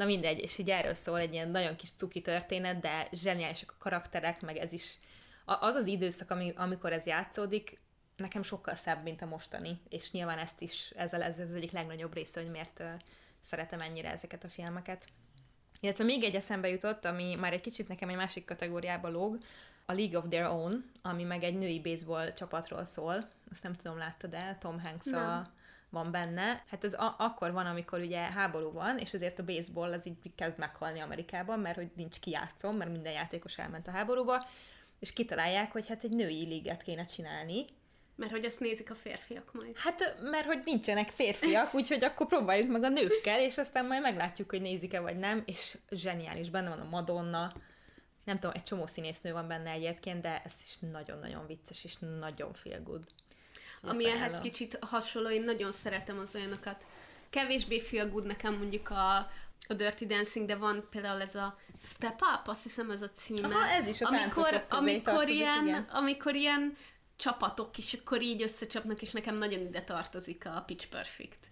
Na 0.00 0.06
mindegy, 0.06 0.38
és 0.38 0.58
így 0.58 0.70
erről 0.70 0.94
szól 0.94 1.18
egy 1.18 1.32
ilyen 1.32 1.48
nagyon 1.48 1.76
kis 1.76 1.90
cuki 1.90 2.20
történet, 2.20 2.80
de 2.80 3.08
zseniálisak 3.12 3.70
a 3.70 3.82
karakterek, 3.82 4.40
meg 4.40 4.56
ez 4.56 4.72
is 4.72 4.98
az 5.44 5.74
az 5.74 5.86
időszak, 5.86 6.30
ami, 6.30 6.52
amikor 6.56 6.92
ez 6.92 7.06
játszódik, 7.06 7.78
nekem 8.16 8.42
sokkal 8.42 8.74
szebb, 8.74 9.02
mint 9.02 9.22
a 9.22 9.26
mostani, 9.26 9.80
és 9.88 10.10
nyilván 10.10 10.38
ezt 10.38 10.60
is, 10.60 10.90
ez, 10.96 11.12
ez, 11.12 11.38
az 11.38 11.54
egyik 11.54 11.70
legnagyobb 11.70 12.14
része, 12.14 12.40
hogy 12.40 12.50
miért 12.50 12.82
szeretem 13.40 13.80
ennyire 13.80 14.10
ezeket 14.10 14.44
a 14.44 14.48
filmeket. 14.48 15.04
Illetve 15.80 16.04
még 16.04 16.24
egy 16.24 16.34
eszembe 16.34 16.68
jutott, 16.68 17.04
ami 17.04 17.34
már 17.34 17.52
egy 17.52 17.60
kicsit 17.60 17.88
nekem 17.88 18.08
egy 18.08 18.16
másik 18.16 18.44
kategóriába 18.44 19.08
lóg, 19.08 19.38
a 19.86 19.92
League 19.92 20.18
of 20.18 20.28
Their 20.28 20.46
Own, 20.46 20.90
ami 21.02 21.22
meg 21.22 21.42
egy 21.42 21.58
női 21.58 21.80
baseball 21.80 22.32
csapatról 22.32 22.84
szól. 22.84 23.30
Azt 23.50 23.62
nem 23.62 23.74
tudom, 23.74 23.98
láttad 23.98 24.34
el? 24.34 24.58
Tom 24.58 24.80
Hanks 24.80 25.06
a, 25.06 25.50
van 25.90 26.10
benne. 26.10 26.64
Hát 26.66 26.84
ez 26.84 26.92
a- 26.92 27.14
akkor 27.18 27.52
van, 27.52 27.66
amikor 27.66 28.00
ugye 28.00 28.18
háború 28.20 28.72
van, 28.72 28.98
és 28.98 29.12
ezért 29.14 29.38
a 29.38 29.44
baseball 29.44 29.92
az 29.92 30.06
így 30.06 30.16
kezd 30.34 30.58
meghalni 30.58 31.00
Amerikában, 31.00 31.58
mert 31.58 31.76
hogy 31.76 31.90
nincs 31.94 32.18
kijátszom, 32.20 32.76
mert 32.76 32.90
minden 32.90 33.12
játékos 33.12 33.58
elment 33.58 33.86
a 33.86 33.90
háborúba, 33.90 34.46
és 34.98 35.12
kitalálják, 35.12 35.72
hogy 35.72 35.88
hát 35.88 36.04
egy 36.04 36.10
női 36.10 36.44
liget 36.46 36.82
kéne 36.82 37.04
csinálni, 37.04 37.64
mert 38.16 38.32
hogy 38.32 38.44
azt 38.44 38.60
nézik 38.60 38.90
a 38.90 38.94
férfiak 38.94 39.52
majd. 39.52 39.76
Hát, 39.76 40.16
mert 40.22 40.46
hogy 40.46 40.62
nincsenek 40.64 41.08
férfiak, 41.08 41.74
úgyhogy 41.74 42.04
akkor 42.04 42.26
próbáljuk 42.26 42.70
meg 42.70 42.82
a 42.82 42.88
nőkkel, 42.88 43.40
és 43.40 43.58
aztán 43.58 43.86
majd 43.86 44.02
meglátjuk, 44.02 44.50
hogy 44.50 44.60
nézik-e 44.60 45.00
vagy 45.00 45.18
nem, 45.18 45.42
és 45.46 45.78
zseniális, 45.90 46.50
benne 46.50 46.68
van 46.68 46.80
a 46.80 46.88
Madonna, 46.88 47.52
nem 48.24 48.38
tudom, 48.38 48.56
egy 48.56 48.62
csomó 48.62 48.86
színésznő 48.86 49.32
van 49.32 49.48
benne 49.48 49.70
egyébként, 49.70 50.20
de 50.22 50.42
ez 50.44 50.52
is 50.64 50.76
nagyon-nagyon 50.78 51.46
vicces, 51.46 51.84
és 51.84 51.96
nagyon 52.18 52.52
feel 52.52 52.82
good. 52.82 53.04
Ami 53.82 54.08
ehhez 54.08 54.38
kicsit 54.38 54.78
hasonló, 54.80 55.30
én 55.30 55.42
nagyon 55.42 55.72
szeretem 55.72 56.18
az 56.18 56.34
olyanokat. 56.34 56.84
Kevésbé 57.30 57.80
feel 57.80 58.08
good 58.08 58.26
nekem 58.26 58.54
mondjuk 58.54 58.90
a, 58.90 59.16
a 59.68 59.74
Dirty 59.76 60.06
Dancing, 60.06 60.46
de 60.46 60.56
van 60.56 60.86
például 60.90 61.20
ez 61.20 61.34
a 61.34 61.58
Step 61.80 62.20
Up, 62.34 62.48
azt 62.48 62.62
hiszem 62.62 62.90
ez 62.90 63.02
a 63.02 63.10
címe. 63.10 63.46
Aha, 63.46 63.68
ez 63.68 63.86
is 63.86 64.00
a 64.00 64.08
amikor, 64.08 64.66
amikor 64.68 65.02
tartozik, 65.02 65.34
ilyen, 65.34 65.66
igen. 65.66 65.82
amikor 65.82 66.34
ilyen 66.34 66.76
csapatok 67.16 67.78
is 67.78 67.94
akkor 67.94 68.22
így 68.22 68.42
összecsapnak, 68.42 69.02
és 69.02 69.12
nekem 69.12 69.34
nagyon 69.34 69.60
ide 69.60 69.82
tartozik 69.82 70.46
a 70.46 70.62
Pitch 70.66 70.88
Perfect. 70.88 71.49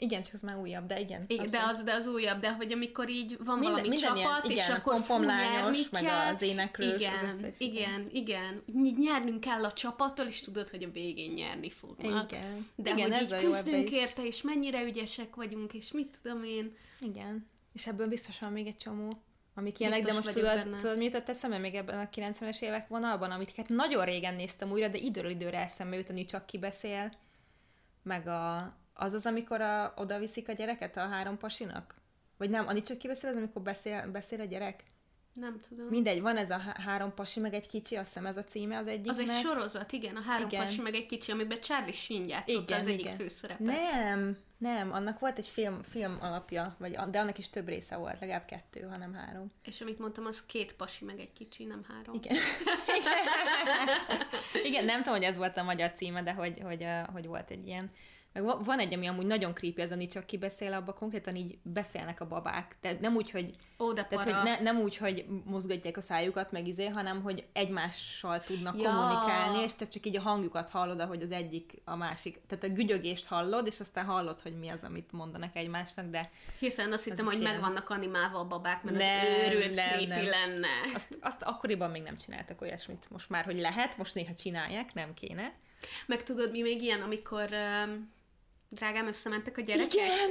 Igen, 0.00 0.22
csak 0.22 0.34
az 0.34 0.42
már 0.42 0.56
újabb, 0.56 0.86
de 0.86 1.00
igen. 1.00 1.24
igen 1.26 1.46
de, 1.50 1.62
az, 1.62 1.82
de 1.82 1.92
az 1.92 2.06
újabb, 2.06 2.40
de 2.40 2.52
hogy 2.52 2.72
amikor 2.72 3.08
így 3.08 3.36
van 3.44 3.58
minden, 3.58 3.72
valami 3.72 3.88
minden 3.88 4.14
csapat, 4.14 4.44
ilyen, 4.44 4.56
és 4.56 4.64
igen, 4.64 4.76
akkor 4.76 5.00
fú, 5.00 5.18
nyerni 5.18 5.78
meg 5.90 6.02
kell. 6.02 6.26
az 6.26 6.42
éneklős. 6.42 6.94
Igen, 6.94 7.26
az 7.28 7.36
összes, 7.36 7.54
igen, 7.58 8.08
igen, 8.12 8.62
igen. 8.66 8.94
Nyernünk 8.98 9.40
kell 9.40 9.64
a 9.64 9.72
csapattól, 9.72 10.26
és 10.26 10.40
tudod, 10.40 10.68
hogy 10.68 10.82
a 10.82 10.90
végén 10.90 11.30
nyerni 11.30 11.70
fognak. 11.70 12.32
Igen. 12.32 12.68
De 12.74 12.90
igen, 12.90 13.12
hogy 13.12 13.22
így 13.22 13.36
küzdünk 13.36 13.90
érte, 13.90 14.26
és 14.26 14.42
mennyire 14.42 14.82
ügyesek 14.82 15.34
vagyunk, 15.34 15.72
és 15.72 15.92
mit 15.92 16.18
tudom 16.22 16.44
én. 16.44 16.76
Igen. 17.00 17.48
És 17.72 17.86
ebből 17.86 18.06
biztosan 18.06 18.52
még 18.52 18.66
egy 18.66 18.76
csomó 18.76 19.22
amik 19.54 19.80
ilyenek, 19.80 20.04
de 20.04 20.12
most 20.12 20.30
tudod, 20.30 20.76
tudod, 20.76 20.96
mi 20.96 21.04
jutott 21.04 21.28
eszembe 21.28 21.58
még 21.58 21.74
ebben 21.74 21.98
a 21.98 22.08
90-es 22.08 22.60
évek 22.60 22.88
vonalban, 22.88 23.30
amit 23.30 23.54
hát 23.56 23.68
nagyon 23.68 24.04
régen 24.04 24.34
néztem 24.34 24.70
újra, 24.70 24.88
de 24.88 24.98
időről 24.98 25.30
időre 25.30 25.58
eszembe 25.58 25.96
jut, 25.96 26.10
hogy 26.10 26.26
csak 26.26 26.46
kibeszél, 26.46 27.12
meg 28.02 28.26
a, 28.26 28.76
az 29.00 29.12
az, 29.12 29.26
amikor 29.26 29.60
a, 29.60 29.92
oda 29.96 30.18
viszik 30.18 30.48
a 30.48 30.52
gyereket 30.52 30.96
a 30.96 31.08
három 31.08 31.38
pasinak? 31.38 31.94
Vagy 32.36 32.50
nem, 32.50 32.68
Ani 32.68 32.82
csak 32.82 32.98
kibeszél, 32.98 33.30
az 33.30 33.36
amikor 33.36 33.62
beszél, 33.62 34.10
beszél 34.10 34.40
a 34.40 34.44
gyerek? 34.44 34.84
Nem 35.34 35.60
tudom. 35.68 35.86
Mindegy, 35.86 36.20
van 36.20 36.36
ez 36.36 36.50
a 36.50 36.58
három 36.58 37.14
pasi, 37.14 37.40
meg 37.40 37.54
egy 37.54 37.66
kicsi, 37.66 37.96
azt 37.96 38.06
hiszem 38.06 38.26
ez 38.26 38.36
a 38.36 38.44
címe 38.44 38.78
az 38.78 38.86
egyiknek. 38.86 39.10
Az 39.10 39.18
egy 39.18 39.40
sorozat, 39.42 39.92
igen, 39.92 40.16
a 40.16 40.20
három 40.20 40.46
igen. 40.46 40.64
pasi, 40.64 40.80
meg 40.80 40.94
egy 40.94 41.06
kicsi, 41.06 41.32
amiben 41.32 41.60
Charlie 41.60 41.92
Sheen 41.92 42.28
játszott 42.28 42.62
igen, 42.62 42.80
az 42.80 42.86
egyik 42.86 43.00
igen. 43.00 43.16
főszerepet. 43.16 43.66
Nem, 43.66 44.36
nem, 44.58 44.92
annak 44.92 45.18
volt 45.18 45.38
egy 45.38 45.46
film, 45.46 45.82
film 45.82 46.18
alapja, 46.20 46.74
vagy, 46.78 46.98
de 47.10 47.20
annak 47.20 47.38
is 47.38 47.50
több 47.50 47.68
része 47.68 47.96
volt, 47.96 48.20
legalább 48.20 48.44
kettő, 48.44 48.80
hanem 48.80 49.14
három. 49.14 49.46
És 49.64 49.80
amit 49.80 49.98
mondtam, 49.98 50.26
az 50.26 50.46
két 50.46 50.72
pasi, 50.72 51.04
meg 51.04 51.20
egy 51.20 51.32
kicsi, 51.32 51.64
nem 51.64 51.84
három. 51.88 52.14
Igen. 52.14 52.36
igen, 54.68 54.84
nem 54.84 55.02
tudom, 55.02 55.18
hogy 55.18 55.26
ez 55.26 55.36
volt 55.36 55.56
a 55.56 55.62
magyar 55.62 55.92
címe, 55.92 56.22
de 56.22 56.32
hogy, 56.32 56.60
hogy, 56.62 56.86
hogy 57.12 57.26
volt 57.26 57.50
egy 57.50 57.66
ilyen 57.66 57.90
meg 58.32 58.64
van 58.64 58.78
egy, 58.78 58.94
ami 58.94 59.06
amúgy 59.06 59.26
nagyon 59.26 59.54
creepy, 59.54 59.80
ez 59.82 59.90
a 59.90 60.06
csak 60.06 60.26
ki 60.26 60.38
beszél, 60.38 60.72
abban 60.72 60.94
konkrétan 60.94 61.36
így 61.36 61.58
beszélnek 61.62 62.20
a 62.20 62.26
babák. 62.26 62.76
Tehát 62.80 63.00
nem 63.00 63.16
úgy, 63.16 63.30
hogy, 63.30 63.54
Ó, 63.78 63.92
de 63.92 64.04
tehát, 64.04 64.24
hogy 64.24 64.42
ne, 64.42 64.60
nem 64.60 64.80
úgy, 64.80 64.96
hogy 64.96 65.26
mozgatják 65.44 65.96
a 65.96 66.00
szájukat, 66.00 66.52
meg 66.52 66.66
izé, 66.66 66.86
hanem 66.86 67.22
hogy 67.22 67.46
egymással 67.52 68.40
tudnak 68.40 68.80
ja. 68.80 68.90
kommunikálni, 68.90 69.62
és 69.62 69.74
te 69.74 69.86
csak 69.86 70.06
így 70.06 70.16
a 70.16 70.20
hangjukat 70.20 70.70
hallod, 70.70 71.00
ahogy 71.00 71.22
az 71.22 71.30
egyik 71.30 71.82
a 71.84 71.96
másik. 71.96 72.40
Tehát 72.46 72.64
a 72.64 72.68
gügyögést 72.68 73.26
hallod, 73.26 73.66
és 73.66 73.80
aztán 73.80 74.04
hallod, 74.04 74.40
hogy 74.40 74.58
mi 74.58 74.68
az, 74.68 74.84
amit 74.84 75.12
mondanak 75.12 75.56
egymásnak, 75.56 76.10
de... 76.10 76.30
Hirtelen 76.58 76.92
azt 76.92 77.04
hittem, 77.04 77.24
hogy 77.24 77.40
meg 77.40 77.60
vannak 77.60 77.90
animálva 77.90 78.38
a 78.38 78.46
babák, 78.46 78.82
mert 78.82 78.96
nem, 78.96 79.20
az 79.20 79.52
őrült 79.52 79.74
nem, 79.74 79.88
creepy 79.88 80.06
nem. 80.06 80.24
lenne. 80.24 80.68
Azt, 80.94 81.18
azt 81.20 81.42
akkoriban 81.42 81.90
még 81.90 82.02
nem 82.02 82.16
csináltak 82.16 82.60
olyasmit. 82.60 83.06
Most 83.10 83.30
már, 83.30 83.44
hogy 83.44 83.58
lehet, 83.58 83.96
most 83.96 84.14
néha 84.14 84.34
csinálják, 84.34 84.94
nem 84.94 85.14
kéne. 85.14 85.52
Meg 86.06 86.22
tudod, 86.22 86.50
mi 86.50 86.60
még 86.60 86.82
ilyen, 86.82 87.00
amikor... 87.00 87.48
Um 87.52 88.18
Drágám, 88.72 89.06
összementek 89.06 89.58
a 89.58 89.60
gyerekek? 89.60 89.92
Igen! 89.94 90.30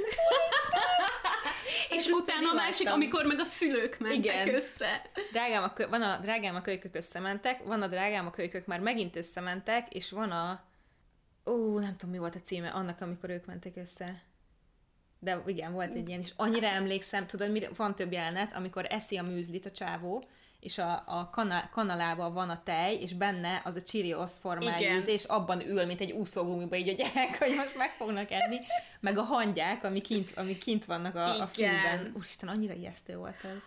és 1.90 1.96
Ezt 1.96 2.10
utána 2.10 2.50
a 2.50 2.54
másik, 2.54 2.88
amikor 2.88 3.24
meg 3.24 3.38
a 3.38 3.44
szülők 3.44 3.98
mentek 3.98 4.18
Igen. 4.18 4.54
össze. 4.54 5.02
Drágám 5.32 5.62
a, 5.62 5.88
van 5.88 6.02
a 6.02 6.18
drágám 6.18 6.54
a 6.54 6.62
kölykök 6.62 6.94
összementek, 6.94 7.62
van 7.64 7.82
a 7.82 7.86
drágám 7.86 8.26
a 8.26 8.30
kölykök 8.30 8.66
már 8.66 8.80
megint 8.80 9.16
összementek, 9.16 9.94
és 9.94 10.10
van 10.10 10.30
a... 10.30 10.64
Ó, 11.46 11.78
nem 11.78 11.96
tudom, 11.96 12.14
mi 12.14 12.18
volt 12.18 12.34
a 12.34 12.40
címe 12.40 12.68
annak, 12.68 13.00
amikor 13.00 13.30
ők 13.30 13.46
mentek 13.46 13.76
össze. 13.76 14.22
De 15.18 15.42
igen, 15.46 15.72
volt 15.72 15.94
egy 15.94 16.08
ilyen, 16.08 16.20
és 16.20 16.32
annyira 16.36 16.66
emlékszem, 16.66 17.26
tudod, 17.26 17.50
mire, 17.50 17.68
van 17.76 17.94
több 17.94 18.12
jelenet, 18.12 18.52
amikor 18.52 18.86
eszi 18.88 19.16
a 19.16 19.22
műzlit 19.22 19.66
a 19.66 19.70
csávó, 19.70 20.24
és 20.60 20.78
a, 20.78 21.02
a 21.06 21.30
kana, 21.30 21.68
kanalában 21.70 22.32
van 22.32 22.50
a 22.50 22.62
tej, 22.62 22.94
és 22.94 23.14
benne 23.14 23.60
az 23.64 23.76
a 23.76 23.82
Cheerios 23.82 24.32
formájú 24.38 24.96
íz, 24.96 25.06
és 25.06 25.24
abban 25.24 25.68
ül, 25.68 25.84
mint 25.84 26.00
egy 26.00 26.12
úszógumiba 26.12 26.76
így 26.76 26.88
a 26.88 26.92
gyerek, 26.92 27.38
hogy 27.38 27.54
most 27.54 27.76
meg 27.76 27.90
fognak 27.90 28.30
enni, 28.30 28.56
meg 29.00 29.18
a 29.18 29.22
hangyák, 29.22 29.84
ami 29.84 30.00
kint, 30.00 30.32
ami 30.36 30.58
kint 30.58 30.84
vannak 30.84 31.14
a, 31.14 31.40
a 31.40 31.46
fülben. 31.46 32.12
Úristen, 32.16 32.48
annyira 32.48 32.74
ijesztő 32.74 33.16
volt 33.16 33.44
ez. 33.44 33.62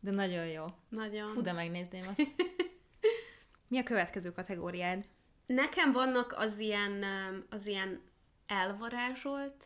De 0.00 0.10
nagyon 0.10 0.46
jó. 0.46 0.64
Nagyon. 0.88 1.32
Hú, 1.32 1.42
de 1.42 1.52
megnézném 1.52 2.04
azt. 2.08 2.22
Mi 3.68 3.78
a 3.78 3.82
következő 3.82 4.32
kategóriád? 4.32 5.04
Nekem 5.46 5.92
vannak 5.92 6.34
az 6.38 6.58
ilyen, 6.58 7.04
az 7.50 7.66
ilyen 7.66 8.00
elvarázsolt 8.46 9.64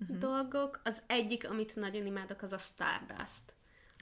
uh-huh. 0.00 0.18
dolgok. 0.18 0.80
Az 0.84 1.02
egyik, 1.06 1.50
amit 1.50 1.76
nagyon 1.76 2.06
imádok, 2.06 2.42
az 2.42 2.52
a 2.52 2.58
Stardust 2.58 3.54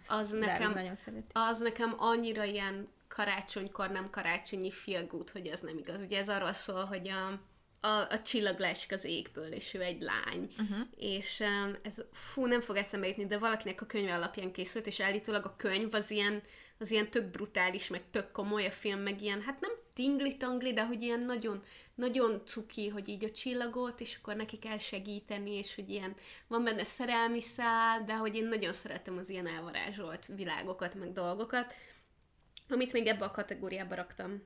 az 0.08 0.30
nekem, 0.30 0.72
nagyon 0.72 0.96
az 1.32 1.60
nekem 1.60 1.94
annyira 1.96 2.44
ilyen 2.44 2.88
karácsonykor 3.08 3.90
nem 3.90 4.10
karácsonyi 4.10 4.72
good, 5.08 5.30
hogy 5.30 5.46
ez 5.46 5.60
nem 5.60 5.78
igaz. 5.78 6.02
Ugye 6.02 6.18
ez 6.18 6.28
arról 6.28 6.52
szól, 6.52 6.84
hogy 6.84 7.08
a, 7.08 7.40
a, 7.86 8.06
a 8.10 8.22
csillag 8.22 8.58
leesik 8.58 8.92
az 8.92 9.04
égből, 9.04 9.52
és 9.52 9.74
ő 9.74 9.82
egy 9.82 10.02
lány. 10.02 10.52
Uh-huh. 10.58 10.86
És 10.96 11.40
um, 11.40 11.76
ez, 11.82 12.04
fú, 12.12 12.46
nem 12.46 12.60
fog 12.60 12.76
eszembe 12.76 13.06
jutni, 13.06 13.26
de 13.26 13.38
valakinek 13.38 13.80
a 13.80 13.86
könyve 13.86 14.14
alapján 14.14 14.52
készült, 14.52 14.86
és 14.86 15.00
állítólag 15.00 15.44
a 15.44 15.54
könyv 15.56 15.94
az 15.94 16.10
ilyen, 16.10 16.42
az 16.78 16.90
ilyen 16.90 17.10
tök 17.10 17.26
brutális, 17.30 17.88
meg 17.88 18.02
tök 18.10 18.30
komoly 18.30 18.66
a 18.66 18.70
film, 18.70 19.00
meg 19.00 19.22
ilyen, 19.22 19.42
hát 19.42 19.60
nem 19.60 19.72
tingli-tangli, 19.98 20.72
de 20.72 20.86
hogy 20.86 21.02
ilyen 21.02 21.20
nagyon, 21.20 21.62
nagyon 21.94 22.42
cuki, 22.46 22.88
hogy 22.88 23.08
így 23.08 23.24
a 23.24 23.30
csillagot, 23.30 24.00
és 24.00 24.16
akkor 24.16 24.36
neki 24.36 24.58
kell 24.58 24.78
segíteni, 24.78 25.50
és 25.50 25.74
hogy 25.74 25.88
ilyen 25.88 26.14
van 26.46 26.64
benne 26.64 26.84
szerelmi 26.84 27.40
szál, 27.40 28.04
de 28.04 28.16
hogy 28.16 28.34
én 28.34 28.44
nagyon 28.44 28.72
szeretem 28.72 29.16
az 29.16 29.28
ilyen 29.28 29.46
elvarázsolt 29.46 30.26
világokat, 30.26 30.94
meg 30.94 31.12
dolgokat, 31.12 31.74
amit 32.68 32.92
még 32.92 33.06
ebbe 33.06 33.24
a 33.24 33.30
kategóriába 33.30 33.94
raktam. 33.94 34.42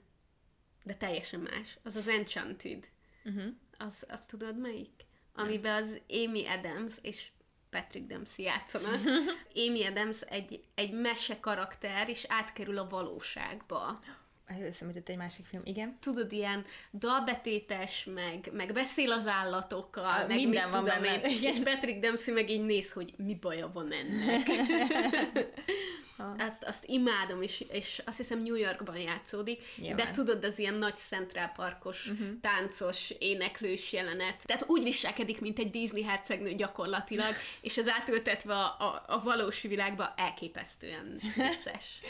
De 0.85 0.95
teljesen 0.95 1.41
más. 1.41 1.79
Az 1.83 1.97
az 1.97 2.09
Enchanted. 2.09 2.89
Uh-huh. 3.25 3.45
Az, 3.79 4.07
azt 4.09 4.31
tudod 4.31 4.59
melyik? 4.59 5.05
Amiben 5.35 5.83
az 5.83 6.01
Amy 6.09 6.47
Adams 6.47 6.99
és 7.03 7.31
Patrick 7.71 8.07
Dempsey 8.07 8.45
játszanak. 8.45 9.01
Amy 9.67 9.85
Adams 9.85 10.21
egy, 10.21 10.61
egy 10.75 10.93
mese 10.93 11.41
karakter, 11.41 12.09
és 12.09 12.25
átkerül 12.29 12.79
a 12.79 12.89
valóságba. 12.89 13.99
Eszembe 14.61 15.01
egy 15.05 15.17
másik 15.17 15.47
film, 15.47 15.63
igen. 15.65 15.97
Tudod, 16.01 16.33
ilyen 16.33 16.65
dalbetétes, 16.93 18.09
meg, 18.15 18.51
meg 18.53 18.73
beszél 18.73 19.13
az 19.13 19.27
állatokkal, 19.27 20.23
a, 20.23 20.27
meg 20.27 20.37
minden 20.37 20.71
van 20.71 20.85
tudom 20.85 21.03
benne. 21.03 21.29
Én, 21.29 21.43
és 21.43 21.59
Patrick 21.59 22.01
Dempsey 22.01 22.35
meg 22.35 22.51
így 22.51 22.65
néz, 22.65 22.93
hogy 22.93 23.15
mi 23.17 23.35
baja 23.35 23.71
van 23.73 23.93
ennek. 23.93 24.49
azt, 26.39 26.65
azt 26.65 26.85
imádom, 26.87 27.43
és, 27.43 27.65
és 27.71 28.03
azt 28.07 28.17
hiszem 28.17 28.43
New 28.43 28.55
Yorkban 28.55 28.97
játszódik, 28.97 29.63
Nyilván. 29.77 29.97
de 29.97 30.11
tudod, 30.11 30.45
az 30.45 30.59
ilyen 30.59 30.75
nagy 30.75 30.97
Central 30.97 31.53
Parkos, 31.57 32.09
uh-huh. 32.09 32.29
táncos, 32.41 33.11
éneklős 33.19 33.93
jelenet. 33.93 34.47
Tehát 34.47 34.65
úgy 34.67 34.83
viselkedik, 34.83 35.41
mint 35.41 35.59
egy 35.59 35.71
Disney 35.71 36.03
hercegnő 36.03 36.55
gyakorlatilag, 36.55 37.35
és 37.61 37.79
az 37.79 37.89
átültetve 37.89 38.55
a, 38.55 38.77
a, 38.79 39.05
a 39.07 39.23
valós 39.23 39.63
világba 39.63 40.15
elképesztően 40.17 41.21
vicces. 41.37 42.01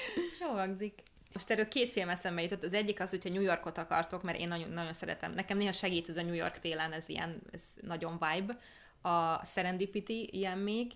Jó 0.40 0.48
hangzik. 0.48 1.02
Most 1.33 1.51
erről 1.51 1.68
két 1.68 1.90
film 1.90 2.09
eszembe 2.09 2.42
jutott. 2.42 2.64
Az 2.64 2.75
egyik 2.75 3.01
az, 3.01 3.11
hogyha 3.11 3.29
New 3.29 3.42
Yorkot 3.42 3.79
akartok, 3.79 4.23
mert 4.23 4.38
én 4.38 4.49
nagyon, 4.49 4.71
nagyon 4.71 4.92
szeretem. 4.92 5.33
Nekem 5.33 5.59
néha 5.59 5.73
segít 5.73 6.09
ez 6.09 6.16
a 6.16 6.23
New 6.23 6.35
York 6.35 6.59
télen, 6.59 6.92
ez 6.92 7.09
ilyen, 7.09 7.42
ez 7.53 7.62
nagyon 7.81 8.12
vibe. 8.12 8.59
A 9.01 9.45
Serendipity 9.45 10.29
ilyen 10.31 10.59
még, 10.59 10.92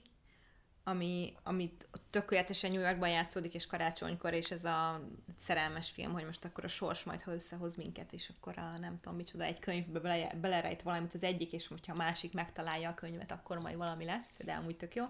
ami, 0.85 1.35
amit 1.43 1.89
tökéletesen 2.11 2.71
New 2.71 2.81
Yorkban 2.81 3.09
játszódik, 3.09 3.55
és 3.55 3.67
karácsonykor, 3.67 4.33
és 4.33 4.51
ez 4.51 4.65
a 4.65 5.01
szerelmes 5.39 5.91
film, 5.91 6.13
hogy 6.13 6.25
most 6.25 6.45
akkor 6.45 6.65
a 6.65 6.69
sors 6.69 7.05
majd, 7.05 7.23
ha 7.23 7.35
összehoz 7.35 7.77
minket, 7.77 8.13
és 8.13 8.31
akkor 8.37 8.59
a 8.59 8.79
nem 8.79 9.01
tudom 9.01 9.17
micsoda, 9.17 9.45
egy 9.45 9.59
könyvbe 9.59 10.01
bele, 10.01 10.35
belerejt 10.41 10.83
valamit 10.83 11.15
az 11.15 11.23
egyik, 11.23 11.53
és 11.53 11.67
hogyha 11.67 11.93
a 11.93 11.97
másik 11.97 12.33
megtalálja 12.33 12.89
a 12.89 12.95
könyvet, 12.95 13.33
akkor 13.33 13.59
majd 13.59 13.77
valami 13.77 14.05
lesz, 14.05 14.37
de 14.45 14.53
amúgy 14.53 14.77
tök 14.77 14.95
jó. 14.95 15.05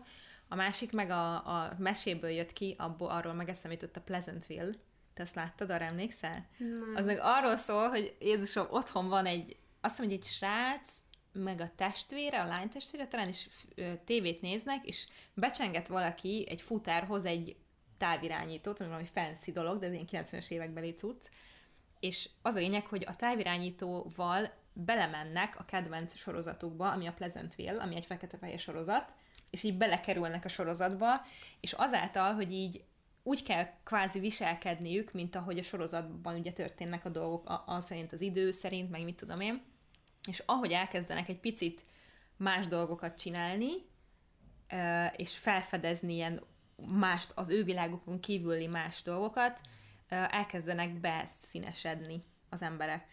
A 0.48 0.54
másik 0.54 0.92
meg 0.92 1.10
a, 1.10 1.34
a 1.34 1.74
meséből 1.78 2.30
jött 2.30 2.52
ki, 2.52 2.74
abból, 2.78 3.08
arról 3.08 3.32
meg 3.32 3.48
eszembe 3.48 3.76
jutott 3.80 3.96
a 3.96 4.00
Pleasantville. 4.00 4.74
Te 5.16 5.22
azt 5.22 5.34
láttad, 5.34 5.70
arra 5.70 5.84
emlékszel? 5.84 6.46
Nem. 6.58 6.92
Az 6.94 7.06
meg 7.06 7.18
arról 7.20 7.56
szól, 7.56 7.88
hogy 7.88 8.16
Jézusom, 8.20 8.66
otthon 8.70 9.08
van 9.08 9.26
egy, 9.26 9.56
azt 9.80 9.98
hogy 9.98 10.12
egy 10.12 10.24
srác, 10.24 10.98
meg 11.32 11.60
a 11.60 11.70
testvére, 11.76 12.42
a 12.42 12.46
lány 12.46 12.68
testvére 12.68 13.08
talán 13.08 13.28
is 13.28 13.48
tévét 14.04 14.40
néznek, 14.40 14.86
és 14.86 15.06
becsenget 15.34 15.88
valaki, 15.88 16.46
egy 16.48 16.60
futár 16.60 17.04
hoz 17.04 17.24
egy 17.24 17.56
távirányítót, 17.98 18.80
ami 18.80 18.88
valami 18.88 19.08
fancy 19.12 19.52
dolog, 19.52 19.78
de 19.78 19.86
ez 19.86 19.92
ilyen 19.92 20.08
90-es 20.10 20.50
évekbeli 20.50 20.94
cucc, 20.94 21.24
és 22.00 22.28
az 22.42 22.54
a 22.54 22.58
lényeg, 22.58 22.86
hogy 22.86 23.04
a 23.06 23.16
távirányítóval 23.16 24.52
belemennek 24.72 25.58
a 25.58 25.64
kedvenc 25.64 26.16
sorozatukba, 26.16 26.90
ami 26.90 27.06
a 27.06 27.12
Pleasantville, 27.12 27.82
ami 27.82 27.96
egy 27.96 28.06
fekete-fehér 28.06 28.58
sorozat, 28.58 29.12
és 29.50 29.62
így 29.62 29.76
belekerülnek 29.76 30.44
a 30.44 30.48
sorozatba, 30.48 31.26
és 31.60 31.72
azáltal, 31.72 32.34
hogy 32.34 32.52
így 32.52 32.84
úgy 33.26 33.42
kell 33.42 33.68
kvázi 33.84 34.18
viselkedniük, 34.18 35.12
mint 35.12 35.36
ahogy 35.36 35.58
a 35.58 35.62
sorozatban 35.62 36.38
ugye 36.38 36.52
történnek 36.52 37.04
a 37.04 37.08
dolgok, 37.08 37.48
a, 37.48 37.64
a 37.66 37.80
szerint 37.80 38.12
az 38.12 38.20
idő 38.20 38.50
szerint, 38.50 38.90
meg 38.90 39.04
mit 39.04 39.16
tudom 39.16 39.40
én, 39.40 39.62
és 40.28 40.42
ahogy 40.46 40.72
elkezdenek 40.72 41.28
egy 41.28 41.40
picit 41.40 41.84
más 42.36 42.66
dolgokat 42.66 43.18
csinálni, 43.18 43.70
és 45.16 45.36
felfedezni 45.36 46.14
ilyen 46.14 46.40
mást, 46.76 47.32
az 47.34 47.50
ő 47.50 47.64
világokon 47.64 48.20
kívüli 48.20 48.66
más 48.66 49.02
dolgokat, 49.02 49.60
elkezdenek 50.08 51.00
beszínesedni 51.00 52.22
az 52.48 52.62
emberek. 52.62 53.06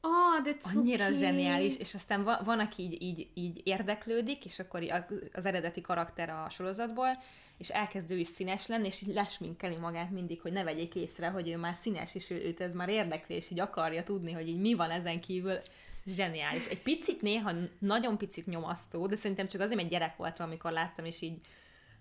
Oh, 0.00 0.42
de 0.42 0.56
Annyira 0.62 1.04
okay. 1.06 1.18
zseniális, 1.18 1.76
és 1.76 1.94
aztán 1.94 2.24
van, 2.24 2.38
van 2.44 2.58
aki 2.58 2.82
így, 2.82 3.02
így, 3.02 3.30
így 3.34 3.60
érdeklődik, 3.64 4.44
és 4.44 4.58
akkor 4.58 5.06
az 5.32 5.46
eredeti 5.46 5.80
karakter 5.80 6.30
a 6.30 6.48
sorozatból, 6.48 7.22
és 7.62 7.68
elkezd 7.68 8.10
ő 8.10 8.18
is 8.18 8.28
színes 8.28 8.66
lenni, 8.66 8.86
és 8.86 9.02
így 9.02 9.14
lesminkeli 9.14 9.76
magát 9.76 10.10
mindig, 10.10 10.40
hogy 10.40 10.52
ne 10.52 10.64
vegyék 10.64 10.94
észre, 10.94 11.28
hogy 11.28 11.48
ő 11.48 11.56
már 11.56 11.74
színes, 11.74 12.14
és 12.14 12.30
ő, 12.30 12.44
őt 12.44 12.60
ez 12.60 12.74
már 12.74 12.88
érdekli, 12.88 13.34
és 13.34 13.50
így 13.50 13.60
akarja 13.60 14.02
tudni, 14.02 14.32
hogy 14.32 14.48
így 14.48 14.60
mi 14.60 14.74
van 14.74 14.90
ezen 14.90 15.20
kívül 15.20 15.58
zseniális. 16.06 16.66
Egy 16.66 16.82
picit 16.82 17.22
néha, 17.22 17.52
nagyon 17.78 18.18
picit 18.18 18.46
nyomasztó, 18.46 19.06
de 19.06 19.16
szerintem 19.16 19.46
csak 19.46 19.60
azért, 19.60 19.76
mert 19.76 19.90
gyerek 19.90 20.16
voltam, 20.16 20.46
amikor 20.46 20.72
láttam, 20.72 21.04
és 21.04 21.22
így 21.22 21.40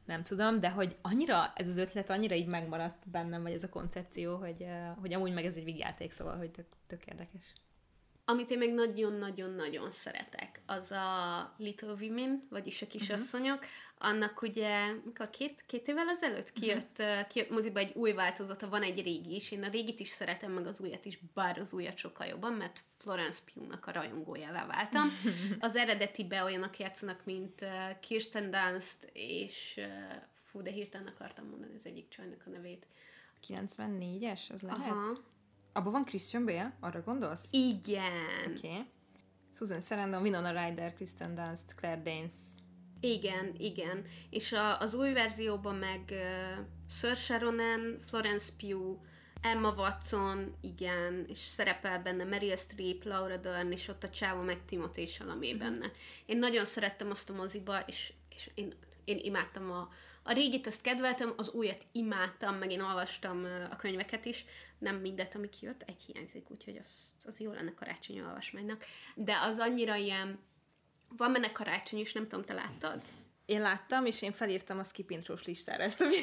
nem 0.05 0.23
tudom, 0.23 0.59
de 0.59 0.69
hogy 0.69 0.95
annyira 1.01 1.53
ez 1.55 1.67
az 1.67 1.77
ötlet 1.77 2.09
annyira 2.09 2.35
így 2.35 2.47
megmaradt 2.47 3.09
bennem, 3.09 3.41
vagy 3.41 3.53
ez 3.53 3.63
a 3.63 3.69
koncepció, 3.69 4.35
hogy, 4.35 4.65
hogy 4.99 5.13
amúgy 5.13 5.33
meg 5.33 5.45
ez 5.45 5.55
egy 5.55 5.63
vigyáték, 5.63 6.11
szóval, 6.11 6.37
hogy 6.37 6.51
tök, 6.51 6.65
tök 6.87 7.05
érdekes. 7.05 7.53
Amit 8.25 8.49
én 8.49 8.57
még 8.57 8.73
nagyon-nagyon-nagyon 8.73 9.91
szeretek, 9.91 10.61
az 10.65 10.91
a 10.91 11.53
Little 11.57 11.93
Women, 11.99 12.47
vagyis 12.49 12.81
a 12.81 12.87
kisasszonyok. 12.87 13.57
Uh-huh. 13.57 13.69
Annak 13.97 14.41
ugye, 14.41 14.93
mikor 15.05 15.29
két, 15.29 15.63
két 15.65 15.87
évvel 15.87 16.09
ezelőtt 16.09 16.53
kijött, 16.53 16.99
uh-huh. 16.99 17.27
kijött 17.27 17.49
moziba 17.49 17.79
egy 17.79 17.91
új 17.95 18.11
változata, 18.11 18.69
van 18.69 18.81
egy 18.81 19.03
régi 19.03 19.35
is. 19.35 19.51
Én 19.51 19.63
a 19.63 19.69
régit 19.69 19.99
is 19.99 20.07
szeretem, 20.07 20.51
meg 20.51 20.67
az 20.67 20.79
újat 20.79 21.05
is, 21.05 21.19
bár 21.33 21.59
az 21.59 21.73
újat 21.73 21.97
sokkal 21.97 22.27
jobban, 22.27 22.53
mert 22.53 22.83
Florence 22.97 23.39
Pugh-nak 23.53 23.85
a 23.85 23.91
rajongójává 23.91 24.65
váltam. 24.65 25.09
Az 25.59 25.75
eredetibe 25.75 26.43
olyanok 26.43 26.77
játszanak, 26.77 27.25
mint 27.25 27.65
Kirsten 27.99 28.51
Dunst, 28.51 29.09
és 29.13 29.79
fú, 30.33 30.61
de 30.61 30.71
hirtelen 30.71 31.07
akartam 31.07 31.45
mondani 31.45 31.73
az 31.75 31.85
egyik 31.85 32.07
csajnak 32.07 32.43
a 32.45 32.49
nevét. 32.49 32.85
94-es, 33.47 34.53
az 34.53 34.61
lehet? 34.61 34.79
Aha. 34.79 35.17
Abban 35.73 35.91
van 35.91 36.05
Christian 36.05 36.45
Bale? 36.45 36.77
Arra 36.79 37.01
gondolsz? 37.01 37.47
Igen. 37.51 38.47
Oké. 38.47 38.67
Okay. 38.67 38.85
Susan 39.53 39.81
Sarandon, 39.81 40.21
Winona 40.21 40.65
Ryder, 40.65 40.93
Kristen 40.93 41.35
Dunst, 41.35 41.75
Claire 41.75 42.01
Danes. 42.01 42.33
Igen, 42.99 43.55
igen. 43.57 44.03
És 44.29 44.51
a, 44.51 44.79
az 44.79 44.93
új 44.93 45.13
verzióban 45.13 45.75
meg 45.75 46.01
uh, 46.09 46.65
Sir 46.89 47.15
Sharonan, 47.15 47.97
Florence 48.05 48.51
Pugh, 48.57 48.99
Emma 49.41 49.73
Watson, 49.73 50.55
igen, 50.61 51.25
és 51.27 51.37
szerepel 51.37 52.01
benne 52.01 52.23
Meryl 52.23 52.55
Streep, 52.55 53.03
Laura 53.03 53.37
Dern, 53.37 53.71
és 53.71 53.87
ott 53.87 54.03
a 54.03 54.09
csávó 54.09 54.41
meg 54.41 54.65
Timothée 54.65 55.05
Chalamet 55.05 55.57
benne. 55.57 55.91
Én 56.25 56.37
nagyon 56.37 56.65
szerettem 56.65 57.09
azt 57.09 57.29
a 57.29 57.33
moziba, 57.33 57.79
és, 57.79 58.13
és 58.35 58.49
én, 58.53 58.73
én 59.03 59.19
imádtam 59.21 59.71
a, 59.71 59.89
a 60.23 60.31
régit 60.33 60.67
azt 60.67 60.81
kedveltem, 60.81 61.33
az 61.37 61.49
újat 61.49 61.85
imádtam, 61.91 62.55
meg 62.55 62.71
én 62.71 62.81
olvastam 62.81 63.47
a 63.71 63.75
könyveket 63.75 64.25
is, 64.25 64.45
nem 64.81 64.95
mindet, 64.95 65.35
ami 65.35 65.49
kijött, 65.49 65.83
egy 65.85 66.01
hiányzik, 66.01 66.51
úgyhogy 66.51 66.79
az, 66.83 67.15
az 67.25 67.39
jó 67.39 67.51
lenne 67.51 67.73
karácsonyi 67.73 68.21
olvasmánynak. 68.21 68.85
De 69.15 69.37
az 69.41 69.59
annyira 69.59 69.95
ilyen, 69.95 70.39
van 71.17 71.31
benne 71.31 71.51
karácsony 71.51 71.99
is, 71.99 72.13
nem 72.13 72.27
tudom, 72.27 72.45
te 72.45 72.53
láttad? 72.53 73.01
Én 73.45 73.61
láttam, 73.61 74.05
és 74.05 74.21
én 74.21 74.31
felírtam 74.31 74.79
a 74.79 74.83
skipintrós 74.83 75.43
listára 75.43 75.83
ezt 75.83 76.01
a 76.01 76.05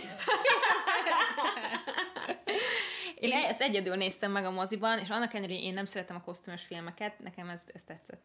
Én, 3.14 3.30
én 3.30 3.44
ezt 3.44 3.60
egyedül 3.60 3.94
néztem 3.94 4.32
meg 4.32 4.44
a 4.44 4.50
moziban, 4.50 4.98
és 4.98 5.10
annak 5.10 5.34
ellenére, 5.34 5.58
hogy 5.58 5.64
én 5.64 5.74
nem 5.74 5.84
szeretem 5.84 6.16
a 6.16 6.20
kosztümös 6.20 6.62
filmeket, 6.62 7.18
nekem 7.18 7.48
ez, 7.48 7.62
ez 7.74 7.84
tetszett. 7.84 8.22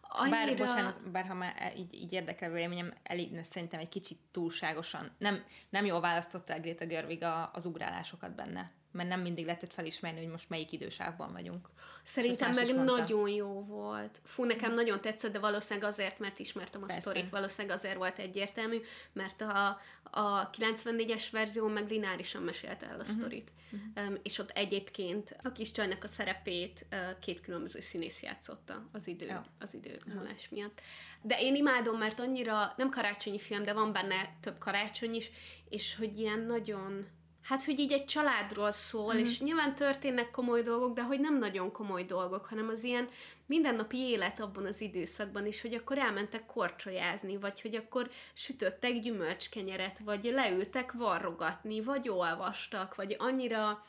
Annyira... 0.00 0.36
Bár, 0.36 0.56
bocsánat, 0.56 1.10
bár 1.10 1.26
ha 1.26 1.34
már 1.34 1.72
így, 1.76 1.94
így 1.94 2.12
érdekel 2.12 2.50
véleményem, 2.50 2.92
elég, 3.02 3.40
szerintem 3.42 3.80
egy 3.80 3.88
kicsit 3.88 4.18
túlságosan. 4.30 5.10
Nem, 5.18 5.44
nem 5.70 5.84
jól 5.84 6.00
választotta 6.00 6.60
Greta 6.60 6.86
Gerwig 6.86 7.22
a, 7.22 7.50
az 7.52 7.64
ugrálásokat 7.64 8.34
benne 8.34 8.72
mert 8.94 9.08
nem 9.08 9.20
mindig 9.20 9.44
lehetett 9.44 9.72
felismerni, 9.72 10.20
hogy 10.20 10.30
most 10.30 10.48
melyik 10.48 10.72
idősávban 10.72 11.32
vagyunk. 11.32 11.68
Szerintem 12.02 12.54
meg 12.54 12.74
nagyon 12.74 13.28
jó 13.28 13.64
volt. 13.64 14.20
Fú, 14.24 14.44
nekem 14.44 14.72
nagyon 14.72 15.00
tetszett, 15.00 15.32
de 15.32 15.38
valószínűleg 15.38 15.88
azért, 15.88 16.18
mert 16.18 16.38
ismertem 16.38 16.82
a 16.82 16.86
Persze. 16.86 17.00
sztorit, 17.00 17.30
valószínűleg 17.30 17.76
azért 17.76 17.96
volt 17.96 18.18
egyértelmű, 18.18 18.80
mert 19.12 19.40
a, 19.40 19.80
a 20.02 20.50
94-es 20.50 21.24
verzió 21.30 21.68
meg 21.68 21.90
lineárisan 21.90 22.42
mesélte 22.42 22.86
el 22.86 22.94
a 22.94 23.00
uh-huh. 23.00 23.16
sztorit. 23.16 23.52
Uh-huh. 23.72 24.08
Um, 24.08 24.18
és 24.22 24.38
ott 24.38 24.50
egyébként 24.50 25.36
a 25.42 25.52
kis 25.52 25.70
csajnak 25.70 26.04
a 26.04 26.08
szerepét 26.08 26.86
uh, 26.92 27.18
két 27.18 27.40
különböző 27.40 27.80
színész 27.80 28.22
játszotta 28.22 28.88
az 28.92 29.06
idő, 29.06 29.26
ja. 29.26 29.44
az 29.58 29.74
idő 29.74 29.98
uh-huh. 30.06 30.28
miatt. 30.50 30.80
De 31.22 31.40
én 31.40 31.54
imádom, 31.54 31.98
mert 31.98 32.20
annyira, 32.20 32.74
nem 32.76 32.90
karácsonyi 32.90 33.38
film, 33.38 33.62
de 33.62 33.72
van 33.72 33.92
benne 33.92 34.36
több 34.40 34.58
karácsony 34.58 35.14
is, 35.14 35.30
és 35.68 35.96
hogy 35.96 36.18
ilyen 36.18 36.40
nagyon 36.40 37.06
hát, 37.44 37.64
hogy 37.64 37.78
így 37.78 37.92
egy 37.92 38.04
családról 38.04 38.72
szól, 38.72 39.14
mm. 39.14 39.18
és 39.18 39.40
nyilván 39.40 39.74
történnek 39.74 40.30
komoly 40.30 40.62
dolgok, 40.62 40.94
de 40.94 41.02
hogy 41.02 41.20
nem 41.20 41.38
nagyon 41.38 41.72
komoly 41.72 42.04
dolgok, 42.04 42.46
hanem 42.46 42.68
az 42.68 42.84
ilyen 42.84 43.08
mindennapi 43.46 43.98
élet 43.98 44.40
abban 44.40 44.64
az 44.64 44.80
időszakban 44.80 45.46
is, 45.46 45.60
hogy 45.60 45.74
akkor 45.74 45.98
elmentek 45.98 46.46
korcsolyázni, 46.46 47.36
vagy 47.36 47.60
hogy 47.60 47.74
akkor 47.74 48.10
sütöttek 48.34 48.98
gyümölcskenyeret, 48.98 49.98
vagy 49.98 50.24
leültek 50.24 50.92
varrogatni, 50.92 51.82
vagy 51.82 52.08
olvastak, 52.08 52.94
vagy 52.94 53.16
annyira 53.18 53.86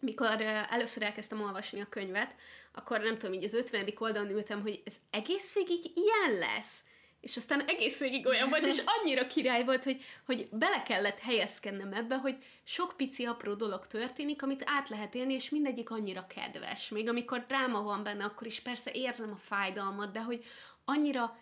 mikor 0.00 0.40
először 0.70 1.02
elkezdtem 1.02 1.42
olvasni 1.42 1.80
a 1.80 1.88
könyvet, 1.88 2.36
akkor 2.72 3.00
nem 3.00 3.18
tudom, 3.18 3.34
így 3.34 3.44
az 3.44 3.54
50. 3.54 3.92
oldalon 3.98 4.30
ültem, 4.30 4.62
hogy 4.62 4.82
ez 4.84 4.96
egész 5.10 5.54
végig 5.54 5.80
ilyen 5.94 6.38
lesz 6.38 6.82
és 7.20 7.36
aztán 7.36 7.64
egész 7.66 8.00
végig 8.00 8.26
olyan 8.26 8.48
volt, 8.48 8.66
és 8.66 8.82
annyira 8.84 9.26
király 9.26 9.64
volt, 9.64 9.84
hogy, 9.84 10.02
hogy 10.26 10.48
bele 10.52 10.82
kellett 10.82 11.18
helyezkednem 11.18 11.92
ebbe, 11.92 12.16
hogy 12.16 12.36
sok 12.64 12.94
pici 12.96 13.24
apró 13.24 13.54
dolog 13.54 13.86
történik, 13.86 14.42
amit 14.42 14.62
át 14.66 14.88
lehet 14.88 15.14
élni, 15.14 15.34
és 15.34 15.50
mindegyik 15.50 15.90
annyira 15.90 16.26
kedves. 16.26 16.88
Még 16.88 17.08
amikor 17.08 17.44
dráma 17.46 17.82
van 17.82 18.02
benne, 18.02 18.24
akkor 18.24 18.46
is 18.46 18.60
persze 18.60 18.90
érzem 18.92 19.32
a 19.32 19.36
fájdalmat, 19.36 20.12
de 20.12 20.22
hogy 20.22 20.44
annyira 20.84 21.38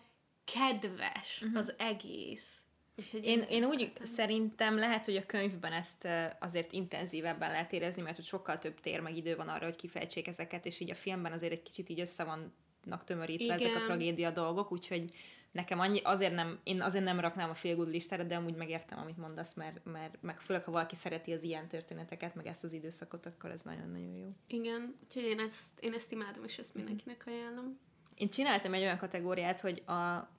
kedves 0.53 1.41
uh-huh. 1.41 1.57
az 1.57 1.73
egész. 1.77 2.61
És 2.95 3.13
én, 3.13 3.41
én 3.41 3.65
úgy 3.65 3.79
szeretem. 3.79 4.05
szerintem 4.05 4.77
lehet, 4.77 5.05
hogy 5.05 5.15
a 5.15 5.25
könyvben 5.25 5.71
ezt 5.71 6.07
azért 6.39 6.71
intenzívebben 6.71 7.51
lehet 7.51 7.73
érezni, 7.73 8.01
mert 8.01 8.15
hogy 8.15 8.25
sokkal 8.25 8.57
több 8.57 8.79
tér 8.79 8.99
meg 8.99 9.17
idő 9.17 9.35
van 9.35 9.47
arra, 9.47 9.65
hogy 9.65 9.75
kifejtsék 9.75 10.27
ezeket, 10.27 10.65
és 10.65 10.79
így 10.79 10.89
a 10.89 10.95
filmben 10.95 11.31
azért 11.31 11.51
egy 11.51 11.63
kicsit 11.63 11.89
így 11.89 11.99
össze 11.99 12.23
vannak 12.23 13.03
tömörítve 13.05 13.55
Igen. 13.55 13.59
ezek 13.59 13.75
a 13.75 13.85
tragédia 13.85 14.31
dolgok, 14.31 14.71
úgyhogy 14.71 15.11
nekem 15.51 15.79
annyi, 15.79 15.99
azért 16.03 16.33
nem, 16.33 16.59
én 16.63 16.81
azért 16.81 17.03
nem 17.03 17.19
raknám 17.19 17.49
a 17.49 17.53
félgud 17.53 17.87
listára, 17.87 18.23
de 18.23 18.35
amúgy 18.35 18.55
megértem, 18.55 18.99
amit 18.99 19.17
mondasz, 19.17 19.53
mert, 19.53 19.85
mert 19.85 20.17
meg 20.21 20.39
főleg, 20.39 20.63
ha 20.63 20.71
valaki 20.71 20.95
szereti 20.95 21.33
az 21.33 21.43
ilyen 21.43 21.67
történeteket, 21.67 22.35
meg 22.35 22.47
ezt 22.47 22.63
az 22.63 22.73
időszakot, 22.73 23.25
akkor 23.25 23.51
ez 23.51 23.61
nagyon-nagyon 23.61 24.15
jó. 24.15 24.33
Igen, 24.47 24.95
úgyhogy 25.03 25.23
én 25.23 25.39
ezt, 25.39 25.79
én 25.79 25.93
ezt 25.93 26.11
imádom, 26.11 26.43
és 26.43 26.57
ezt 26.57 26.75
mindenkinek 26.75 27.23
ajánlom. 27.25 27.79
Én 28.15 28.29
csináltam 28.29 28.73
egy 28.73 28.81
olyan 28.81 28.97
kategóriát, 28.97 29.59
hogy 29.59 29.83
a 29.85 30.29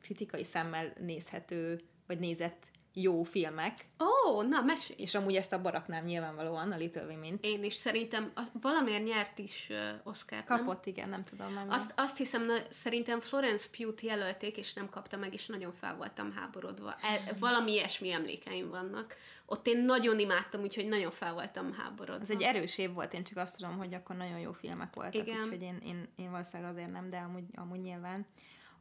kritikai 0.00 0.44
szemmel 0.44 0.92
nézhető, 1.00 1.80
vagy 2.06 2.18
nézett 2.18 2.66
jó 2.92 3.22
filmek. 3.22 3.74
Ó, 4.00 4.30
oh, 4.30 4.48
na, 4.48 4.60
mesélj! 4.60 5.00
És 5.00 5.14
amúgy 5.14 5.36
ezt 5.36 5.52
a 5.52 5.60
baraknám 5.60 6.04
nyilvánvalóan, 6.04 6.72
a 6.72 6.76
Little 6.76 7.04
Women. 7.04 7.38
Én 7.40 7.64
is 7.64 7.74
szerintem, 7.74 8.30
az, 8.34 8.52
valamiért 8.60 9.04
nyert 9.04 9.38
is 9.38 9.66
uh, 9.70 9.76
Oscar. 10.04 10.44
Kapott, 10.44 10.84
nem? 10.84 10.94
igen, 10.94 11.08
nem 11.08 11.24
tudom. 11.24 11.52
Nem 11.52 11.70
azt, 11.70 11.92
azt 11.96 12.16
hiszem, 12.16 12.46
na, 12.46 12.54
szerintem 12.68 13.20
Florence 13.20 13.68
Pugh 13.76 14.04
jelölték, 14.04 14.56
és 14.56 14.74
nem 14.74 14.88
kapta 14.88 15.16
meg, 15.16 15.32
és 15.32 15.46
nagyon 15.46 15.72
fel 15.72 15.96
voltam 15.96 16.32
háborodva. 16.32 16.96
E, 17.02 17.34
valami 17.38 17.72
ilyesmi 17.72 18.12
emlékeim 18.12 18.70
vannak. 18.70 19.16
Ott 19.46 19.66
én 19.66 19.78
nagyon 19.78 20.18
imádtam, 20.18 20.60
úgyhogy 20.60 20.88
nagyon 20.88 21.10
fel 21.10 21.34
voltam 21.34 21.72
háborodva. 21.72 22.22
Ez 22.22 22.30
egy 22.30 22.42
erős 22.42 22.78
év 22.78 22.92
volt, 22.92 23.14
én 23.14 23.24
csak 23.24 23.36
azt 23.36 23.58
tudom, 23.58 23.76
hogy 23.76 23.94
akkor 23.94 24.16
nagyon 24.16 24.38
jó 24.38 24.52
filmek 24.52 24.94
voltak, 24.94 25.14
igen. 25.26 25.42
úgyhogy 25.42 25.62
én, 25.62 25.78
én, 25.84 26.08
én 26.16 26.30
valószínűleg 26.30 26.72
azért 26.72 26.90
nem, 26.90 27.10
de 27.10 27.16
amúgy, 27.16 27.44
amúgy 27.54 27.80
nyilván. 27.80 28.26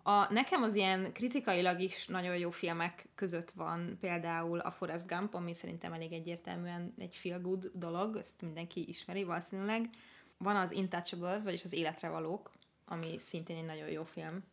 A, 0.07 0.33
nekem 0.33 0.63
az 0.63 0.75
ilyen 0.75 1.13
kritikailag 1.13 1.79
is 1.79 2.05
nagyon 2.05 2.37
jó 2.37 2.49
filmek 2.49 3.07
között 3.15 3.51
van 3.51 3.97
például 3.99 4.59
a 4.59 4.71
Forrest 4.71 5.07
Gump, 5.07 5.33
ami 5.33 5.53
szerintem 5.53 5.93
elég 5.93 6.11
egyértelműen 6.11 6.93
egy 6.97 7.15
feel 7.15 7.39
good 7.39 7.71
dolog, 7.73 8.15
ezt 8.15 8.41
mindenki 8.41 8.87
ismeri 8.87 9.23
valószínűleg. 9.23 9.89
Van 10.37 10.55
az 10.55 10.71
Intouchables, 10.71 11.43
vagyis 11.43 11.63
az 11.63 11.73
Életre 11.73 12.09
valók, 12.09 12.51
ami 12.85 13.17
szintén 13.17 13.57
egy 13.57 13.65
nagyon 13.65 13.89
jó 13.89 14.03
film. 14.03 14.43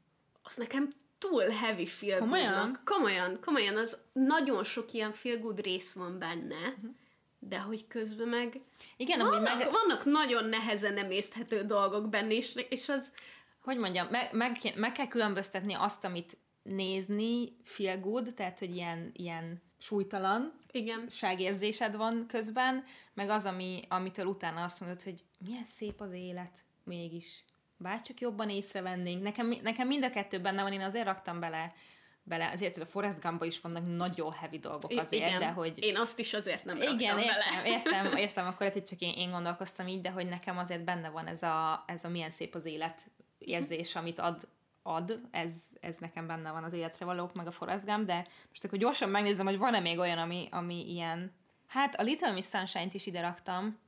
Az 0.42 0.56
nekem 0.56 0.88
túl 1.18 1.42
heavy 1.42 1.86
feel 1.86 2.18
Komolyan? 2.18 2.80
Komolyan, 2.84 3.36
komolyan, 3.40 3.76
az 3.76 3.98
nagyon 4.12 4.64
sok 4.64 4.92
ilyen 4.92 5.12
feel 5.12 5.38
good 5.38 5.60
rész 5.60 5.92
van 5.92 6.18
benne, 6.18 6.68
uh-huh. 6.68 6.90
de 7.38 7.58
hogy 7.58 7.86
közben 7.86 8.28
meg 8.28 8.60
igen, 8.96 9.18
vannak, 9.18 9.58
meg... 9.58 9.70
vannak 9.70 10.04
nagyon 10.04 10.44
nehezen 10.44 10.96
emészthető 10.96 11.64
dolgok 11.64 12.08
benne, 12.08 12.32
és, 12.32 12.54
és 12.68 12.88
az 12.88 13.12
hogy 13.64 13.78
mondjam, 13.78 14.06
meg, 14.10 14.28
meg, 14.32 14.56
meg 14.74 14.92
kell 14.92 15.08
különböztetni 15.08 15.74
azt, 15.74 16.04
amit 16.04 16.36
nézni 16.62 17.56
feel 17.64 18.00
good, 18.00 18.34
tehát, 18.34 18.58
hogy 18.58 18.74
ilyen, 18.74 19.10
ilyen 19.12 19.62
súlytalan 19.78 20.58
Igen. 20.70 21.06
ságérzésed 21.10 21.96
van 21.96 22.24
közben, 22.28 22.84
meg 23.14 23.28
az, 23.28 23.44
ami, 23.44 23.82
amitől 23.88 24.26
utána 24.26 24.64
azt 24.64 24.80
mondod, 24.80 25.02
hogy 25.02 25.24
milyen 25.46 25.64
szép 25.64 26.00
az 26.00 26.12
élet 26.12 26.64
mégis. 26.84 27.44
Bárcsak 27.76 28.20
jobban 28.20 28.50
észrevennénk. 28.50 29.22
Nekem, 29.22 29.54
nekem 29.62 29.86
mind 29.86 30.04
a 30.04 30.10
kettő 30.10 30.40
benne 30.40 30.62
van, 30.62 30.72
én 30.72 30.80
azért 30.80 31.06
raktam 31.06 31.40
bele 31.40 31.74
bele, 32.24 32.50
azért 32.50 32.76
a 32.76 32.86
Forrest 32.86 33.20
Gumba 33.20 33.44
is 33.44 33.60
vannak 33.60 33.96
nagyon 33.96 34.32
heavy 34.32 34.58
dolgok 34.58 34.90
azért, 34.90 35.26
igen, 35.26 35.38
de 35.38 35.50
hogy... 35.50 35.84
Én 35.84 35.96
azt 35.96 36.18
is 36.18 36.34
azért 36.34 36.64
nem 36.64 36.76
igen, 36.76 36.92
értem, 36.92 37.16
bele. 37.16 37.66
értem, 37.74 38.16
értem, 38.16 38.46
akkor 38.46 38.58
lehet, 38.58 38.74
hogy 38.74 38.84
csak 38.84 39.00
én, 39.00 39.12
én 39.12 39.30
gondolkoztam 39.30 39.86
így, 39.86 40.00
de 40.00 40.10
hogy 40.10 40.28
nekem 40.28 40.58
azért 40.58 40.84
benne 40.84 41.08
van 41.08 41.26
ez 41.26 41.42
a, 41.42 41.84
ez 41.86 42.04
a 42.04 42.08
milyen 42.08 42.30
szép 42.30 42.54
az 42.54 42.64
élet 42.64 43.10
érzés, 43.46 43.94
amit 43.94 44.18
ad, 44.18 44.48
ad, 44.82 45.20
ez, 45.30 45.68
ez 45.80 45.96
nekem 45.96 46.26
benne 46.26 46.50
van 46.50 46.64
az 46.64 46.72
életre 46.72 47.04
valók, 47.04 47.34
meg 47.34 47.46
a 47.46 47.50
Forrest 47.50 47.84
Gump, 47.84 48.06
de 48.06 48.26
most 48.48 48.64
akkor 48.64 48.78
gyorsan 48.78 49.08
megnézem, 49.08 49.46
hogy 49.46 49.58
van-e 49.58 49.80
még 49.80 49.98
olyan, 49.98 50.18
ami, 50.18 50.46
ami 50.50 50.90
ilyen... 50.90 51.32
Hát 51.66 51.94
a 51.94 52.02
Little 52.02 52.32
Miss 52.32 52.48
Sunshine-t 52.48 52.94
is 52.94 53.06
ide 53.06 53.20
raktam, 53.20 53.78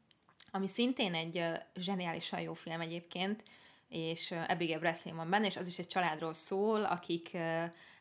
ami 0.51 0.69
szintén 0.69 1.15
egy 1.15 1.39
uh, 1.39 1.55
zseniálisan 1.75 2.41
jó 2.41 2.55
film 2.55 2.81
egyébként, 2.81 3.43
és 3.89 4.31
uh, 4.31 4.51
Abigail 4.51 4.79
Breslin 4.79 5.17
van 5.17 5.31
benne, 5.31 5.47
és 5.47 5.57
az 5.57 5.67
is 5.67 5.79
egy 5.79 5.87
családról 5.87 6.35
szól, 6.35 6.85
akik, 6.85 7.31
uh, 7.33 7.41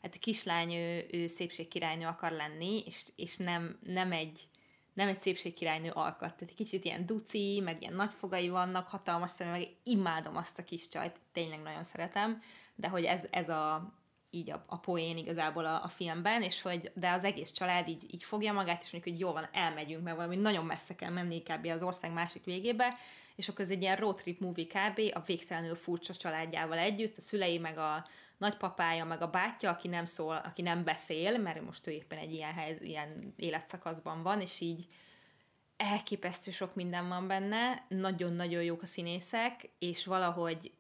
hát 0.02 0.16
a 0.16 0.20
kislány, 0.20 0.74
ő, 0.74 1.06
ő 1.12 1.28
szépségkirálynő 1.28 2.06
akar 2.06 2.32
lenni, 2.32 2.84
és, 2.86 3.06
és 3.16 3.38
nem, 3.38 3.80
nem 3.84 4.12
egy 4.12 4.48
nem 4.96 5.08
egy 5.08 5.20
szépségkirálynő 5.20 5.90
alkat. 5.90 6.34
Tehát 6.34 6.42
egy 6.42 6.56
kicsit 6.56 6.86
ilyen 6.86 7.06
duci, 7.06 7.62
meg 7.64 7.82
ilyen 7.82 7.94
nagyfogai 7.94 8.50
vannak, 8.50 8.88
hatalmas 8.88 9.32
szemű, 9.32 9.50
meg 9.50 9.68
imádom 9.84 10.38
azt 10.38 10.60
a 10.60 10.64
kis 10.64 10.90
csajt, 10.90 11.20
tényleg 11.34 11.62
nagyon 11.62 11.84
szeretem, 11.84 12.42
de 12.76 12.88
hogy 12.88 13.04
ez, 13.04 13.28
ez 13.32 13.50
a 13.50 13.94
így 14.36 14.52
a, 14.52 14.64
a 14.68 14.78
poén 14.78 15.18
igazából 15.18 15.66
a, 15.66 15.84
a 15.84 15.88
filmben, 15.88 16.42
és 16.42 16.62
hogy 16.62 16.92
de 16.94 17.12
az 17.12 17.24
egész 17.24 17.52
család 17.52 17.88
így, 17.88 18.14
így 18.14 18.24
fogja 18.24 18.54
magát, 18.54 18.82
és 18.82 18.92
mondjuk, 18.92 19.16
hogy 19.16 19.24
jó 19.24 19.32
van, 19.32 19.48
elmegyünk, 19.52 20.04
mert 20.04 20.16
valami 20.16 20.36
nagyon 20.36 20.66
messze 20.66 20.96
kell 20.96 21.12
menni 21.12 21.44
kb. 21.44 21.66
az 21.66 21.84
ország 21.84 22.12
másik 22.12 22.44
végébe, 22.44 22.98
és 23.36 23.50
akkor 23.50 23.62
ez 23.62 23.72
egy 23.72 23.82
ilyen 23.82 23.96
road 23.96 24.16
trip 24.16 24.40
movie 24.40 24.66
kb. 24.66 25.02
a 25.14 25.22
végtelenül 25.26 25.76
furcsa 25.76 26.14
családjával 26.14 26.78
együtt, 26.78 27.18
a 27.18 27.22
szülei 27.22 27.58
meg 27.58 27.78
a, 27.78 28.08
nagypapája, 28.38 29.06
meg 29.06 29.22
a 29.22 29.30
bátyja, 29.30 29.70
aki 29.70 29.88
nem 29.88 30.06
szól, 30.06 30.36
aki 30.36 30.62
nem 30.62 30.84
beszél, 30.84 31.38
mert 31.38 31.62
most 31.62 31.88
ő 31.88 31.92
éppen 31.92 32.18
egy 32.18 32.34
ilyen, 32.34 32.54
hely, 32.54 32.78
ilyen 32.82 33.34
életszakaszban 33.38 34.24
van, 34.24 34.42
és 34.42 34.60
így 34.60 34.86
elképesztő 35.78 36.52
sok 36.52 36.76
minden 36.76 37.08
van 37.08 37.28
benne, 37.28 37.86
nagyon-nagyon 37.88 38.64
jók 38.64 38.82
a 38.82 38.86
színészek, 38.86 39.70
és 39.80 40.06
valahogy 40.06 40.72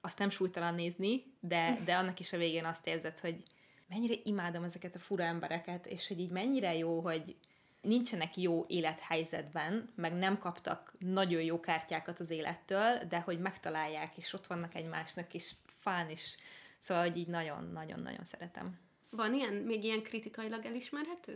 azt 0.00 0.18
nem 0.18 0.30
súlytalan 0.30 0.74
nézni, 0.74 1.24
de, 1.40 1.78
de 1.84 1.96
annak 1.96 2.20
is 2.20 2.32
a 2.32 2.36
végén 2.36 2.64
azt 2.64 2.86
érzed, 2.86 3.18
hogy 3.18 3.42
mennyire 3.88 4.14
imádom 4.24 4.64
ezeket 4.64 4.94
a 4.94 4.98
fura 4.98 5.24
embereket, 5.24 5.86
és 5.86 6.08
hogy 6.08 6.20
így 6.20 6.30
mennyire 6.30 6.76
jó, 6.76 7.00
hogy 7.00 7.36
nincsenek 7.80 8.36
jó 8.36 8.64
élethelyzetben, 8.68 9.92
meg 9.94 10.12
nem 10.12 10.38
kaptak 10.38 10.94
nagyon 10.98 11.42
jó 11.42 11.60
kártyákat 11.60 12.20
az 12.20 12.30
élettől, 12.30 13.04
de 13.08 13.20
hogy 13.20 13.40
megtalálják, 13.40 14.16
és 14.16 14.32
ott 14.32 14.46
vannak 14.46 14.74
egymásnak, 14.74 15.34
és 15.34 15.52
fán, 15.66 16.10
és 16.10 16.36
Szóval, 16.78 17.08
hogy 17.08 17.16
így 17.16 17.28
nagyon-nagyon-nagyon 17.28 18.24
szeretem. 18.24 18.78
Van 19.10 19.34
ilyen, 19.34 19.54
még 19.54 19.84
ilyen 19.84 20.02
kritikailag 20.02 20.64
elismerhető? 20.64 21.32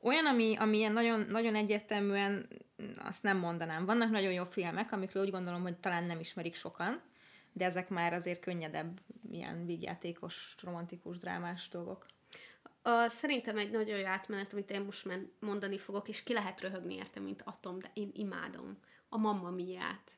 Olyan, 0.00 0.26
ami, 0.26 0.56
ami 0.56 0.76
ilyen 0.76 0.92
nagyon, 0.92 1.20
nagyon 1.20 1.54
egyértelműen, 1.54 2.48
azt 2.96 3.22
nem 3.22 3.36
mondanám. 3.36 3.84
Vannak 3.84 4.10
nagyon 4.10 4.32
jó 4.32 4.44
filmek, 4.44 4.92
amikről 4.92 5.22
úgy 5.24 5.30
gondolom, 5.30 5.62
hogy 5.62 5.76
talán 5.76 6.04
nem 6.04 6.20
ismerik 6.20 6.54
sokan, 6.54 7.00
de 7.52 7.64
ezek 7.64 7.88
már 7.88 8.12
azért 8.12 8.40
könnyedebb, 8.40 9.00
ilyen 9.30 9.66
vígjátékos, 9.66 10.54
romantikus, 10.62 11.18
drámás 11.18 11.68
dolgok. 11.68 12.06
A, 12.82 13.08
szerintem 13.08 13.58
egy 13.58 13.70
nagyon 13.70 13.98
jó 13.98 14.06
átmenet, 14.06 14.52
amit 14.52 14.70
én 14.70 14.80
most 14.80 15.08
mondani 15.40 15.78
fogok, 15.78 16.08
és 16.08 16.22
ki 16.22 16.32
lehet 16.32 16.60
röhögni 16.60 16.94
érte, 16.94 17.20
mint 17.20 17.42
atom, 17.44 17.78
de 17.78 17.90
én 17.92 18.10
imádom. 18.12 18.78
A 19.08 19.18
Mamma 19.18 19.50
Miát. 19.50 20.17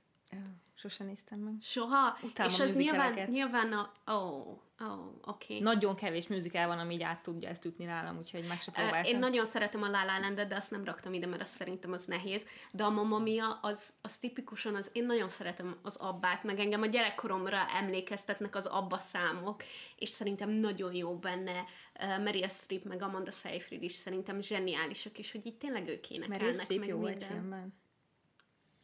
Sose 0.80 1.04
néztem 1.04 1.38
meg. 1.38 1.54
Soha? 1.60 2.18
Utálom 2.22 2.52
és 2.52 2.60
az 2.60 2.76
nyilván, 2.76 3.28
nyilván 3.28 3.72
a... 3.72 3.92
Ó, 4.12 4.14
oh, 4.14 4.60
oh, 4.78 5.06
oké. 5.24 5.54
Okay. 5.54 5.60
Nagyon 5.60 5.94
kevés 5.94 6.26
műzikál 6.26 6.66
van, 6.66 6.78
ami 6.78 6.94
így 6.94 7.02
át 7.02 7.22
tudja 7.22 7.48
ezt 7.48 7.64
ütni 7.64 7.84
nálam, 7.84 8.18
úgyhogy 8.18 8.44
meg 8.48 8.60
se 8.60 8.70
próbáltam. 8.70 9.12
Én 9.12 9.18
nagyon 9.18 9.46
szeretem 9.46 9.82
a 9.82 9.88
La 9.88 10.04
La 10.04 10.18
Landet, 10.18 10.48
de 10.48 10.54
azt 10.56 10.70
nem 10.70 10.84
raktam 10.84 11.12
ide, 11.12 11.26
mert 11.26 11.42
azt 11.42 11.54
szerintem 11.54 11.92
az 11.92 12.04
nehéz. 12.04 12.46
De 12.70 12.84
a 12.84 12.90
Mamma 12.90 13.18
Mia, 13.18 13.58
az, 13.62 13.92
az 14.02 14.18
tipikusan 14.18 14.74
az... 14.74 14.90
Én 14.92 15.06
nagyon 15.06 15.28
szeretem 15.28 15.78
az 15.82 15.96
abbát, 15.96 16.44
meg 16.44 16.58
engem 16.58 16.82
a 16.82 16.86
gyerekkoromra 16.86 17.68
emlékeztetnek 17.68 18.54
az 18.54 18.66
abba 18.66 18.98
számok, 18.98 19.62
és 19.96 20.08
szerintem 20.08 20.50
nagyon 20.50 20.94
jó 20.94 21.18
benne. 21.18 21.64
Uh, 22.00 22.22
Meryl 22.22 22.48
Streep, 22.48 22.84
meg 22.84 23.02
Amanda 23.02 23.30
Seyfried 23.30 23.82
is 23.82 23.94
szerintem 23.94 24.40
zseniálisak, 24.40 25.18
és 25.18 25.32
hogy 25.32 25.46
itt 25.46 25.58
tényleg 25.58 25.88
ők 25.88 26.10
énekelnek, 26.10 26.40
Meryl 26.40 26.60
Streep 26.60 26.80
meg 26.80 26.88
jó 26.88 26.98
minden. 26.98 27.28
filmben. 27.28 27.78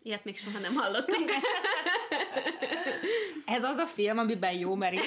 Ilyet 0.06 0.24
még 0.24 0.38
soha 0.38 0.58
nem 0.58 0.74
hallottunk. 0.74 1.30
Ez 3.44 3.64
az 3.64 3.76
a 3.76 3.86
film, 3.86 4.18
amiben 4.18 4.52
jó 4.52 4.74
Meryl 4.74 5.00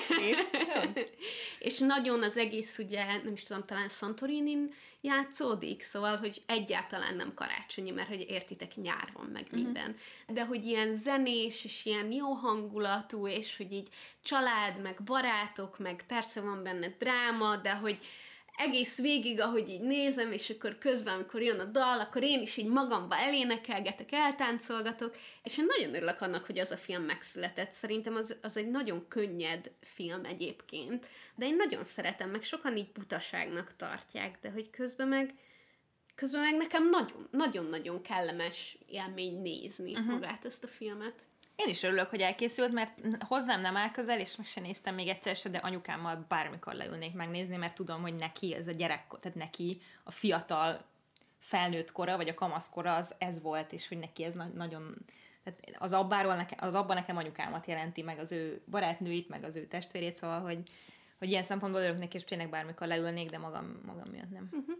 És 1.59 1.77
nagyon 1.77 2.23
az 2.23 2.37
egész 2.37 2.77
ugye, 2.77 3.05
nem 3.05 3.33
is 3.33 3.43
tudom, 3.43 3.65
talán 3.65 3.89
Santorinin 3.89 4.73
játszódik, 5.01 5.83
szóval, 5.83 6.17
hogy 6.17 6.41
egyáltalán 6.45 7.15
nem 7.15 7.33
karácsonyi, 7.33 7.91
mert 7.91 8.07
hogy 8.07 8.25
értitek, 8.29 8.75
nyár 8.75 9.09
van 9.13 9.29
meg 9.33 9.47
mhm. 9.51 9.55
minden. 9.55 9.89
Uh-huh. 9.89 10.35
De 10.35 10.45
hogy 10.45 10.63
ilyen 10.63 10.93
zenés, 10.93 11.63
és 11.63 11.85
ilyen 11.85 12.11
jó 12.11 12.31
hangulatú, 12.31 13.27
és 13.27 13.57
hogy 13.57 13.71
így 13.71 13.87
család, 14.23 14.81
meg 14.81 15.03
barátok, 15.03 15.77
meg 15.77 16.03
persze 16.07 16.41
van 16.41 16.63
benne 16.63 16.95
dráma, 16.97 17.55
de 17.55 17.71
hogy 17.71 17.99
egész 18.59 19.01
végig, 19.01 19.41
ahogy 19.41 19.69
így 19.69 19.81
nézem, 19.81 20.31
és 20.31 20.49
akkor 20.49 20.77
közben, 20.77 21.13
amikor 21.13 21.41
jön 21.41 21.59
a 21.59 21.65
dal, 21.65 21.99
akkor 21.99 22.23
én 22.23 22.41
is 22.41 22.57
így 22.57 22.67
magamba 22.67 23.15
elénekelgetek, 23.15 24.11
eltáncolgatok, 24.11 25.15
és 25.43 25.57
én 25.57 25.65
nagyon 25.65 25.95
örülök 25.95 26.21
annak, 26.21 26.45
hogy 26.45 26.59
az 26.59 26.71
a 26.71 26.77
film 26.77 27.03
megszületett. 27.03 27.73
Szerintem 27.73 28.15
az, 28.15 28.35
az 28.41 28.57
egy 28.57 28.69
nagyon 28.69 29.07
könnyed 29.07 29.71
film 29.81 30.25
egyébként, 30.25 31.07
de 31.35 31.45
én 31.45 31.55
nagyon 31.55 31.83
szeretem, 31.83 32.29
meg 32.29 32.43
sokan 32.43 32.77
így 32.77 32.91
butaságnak 32.91 33.75
tartják, 33.75 34.37
de 34.41 34.51
hogy 34.51 34.69
közben 34.69 35.07
meg 35.07 35.33
közben 36.15 36.41
meg 36.41 36.55
nekem 36.57 36.89
nagyon-nagyon 37.31 38.01
kellemes 38.01 38.77
élmény 38.87 39.41
nézni 39.41 39.91
uh-huh. 39.91 40.07
magát 40.07 40.45
ezt 40.45 40.63
a 40.63 40.67
filmet. 40.67 41.27
Én 41.59 41.67
is 41.67 41.83
örülök, 41.83 42.09
hogy 42.09 42.21
elkészült, 42.21 42.71
mert 42.71 42.93
hozzám 43.19 43.61
nem 43.61 43.77
áll 43.77 43.91
közel, 43.91 44.19
és 44.19 44.35
meg 44.35 44.45
se 44.45 44.61
néztem 44.61 44.95
még 44.95 45.07
egyszer 45.07 45.35
se, 45.35 45.49
de 45.49 45.57
anyukámmal 45.57 46.25
bármikor 46.27 46.73
leülnék 46.73 47.13
megnézni, 47.13 47.57
mert 47.57 47.75
tudom, 47.75 48.01
hogy 48.01 48.15
neki 48.15 48.55
ez 48.55 48.67
a 48.67 48.71
gyerek, 48.71 49.05
tehát 49.21 49.37
neki 49.37 49.81
a 50.03 50.11
fiatal 50.11 50.85
felnőtt 51.39 51.91
kora, 51.91 52.17
vagy 52.17 52.29
a 52.29 52.33
kamaszkora 52.33 52.95
az 52.95 53.15
ez 53.17 53.41
volt, 53.41 53.71
és 53.71 53.87
hogy 53.87 53.97
neki 53.97 54.23
ez 54.23 54.33
na- 54.33 54.51
nagyon 54.53 54.95
tehát 55.43 55.59
az, 55.77 55.93
abbáról 55.93 56.35
neke, 56.35 56.55
az 56.59 56.75
abban 56.75 56.95
nekem 56.95 57.17
anyukámat 57.17 57.67
jelenti, 57.67 58.01
meg 58.01 58.19
az 58.19 58.31
ő 58.31 58.61
barátnőit, 58.69 59.29
meg 59.29 59.43
az 59.43 59.55
ő 59.55 59.65
testvérét, 59.65 60.15
szóval, 60.15 60.39
hogy, 60.41 60.59
hogy 61.17 61.29
ilyen 61.29 61.43
szempontból 61.43 61.81
örülök 61.81 61.99
neki, 61.99 62.17
és 62.17 62.23
tényleg 62.23 62.49
bármikor 62.49 62.87
leülnék, 62.87 63.29
de 63.29 63.37
magam, 63.37 63.81
magam 63.85 64.09
miatt 64.09 64.31
nem. 64.31 64.49
Uh-huh 64.51 64.77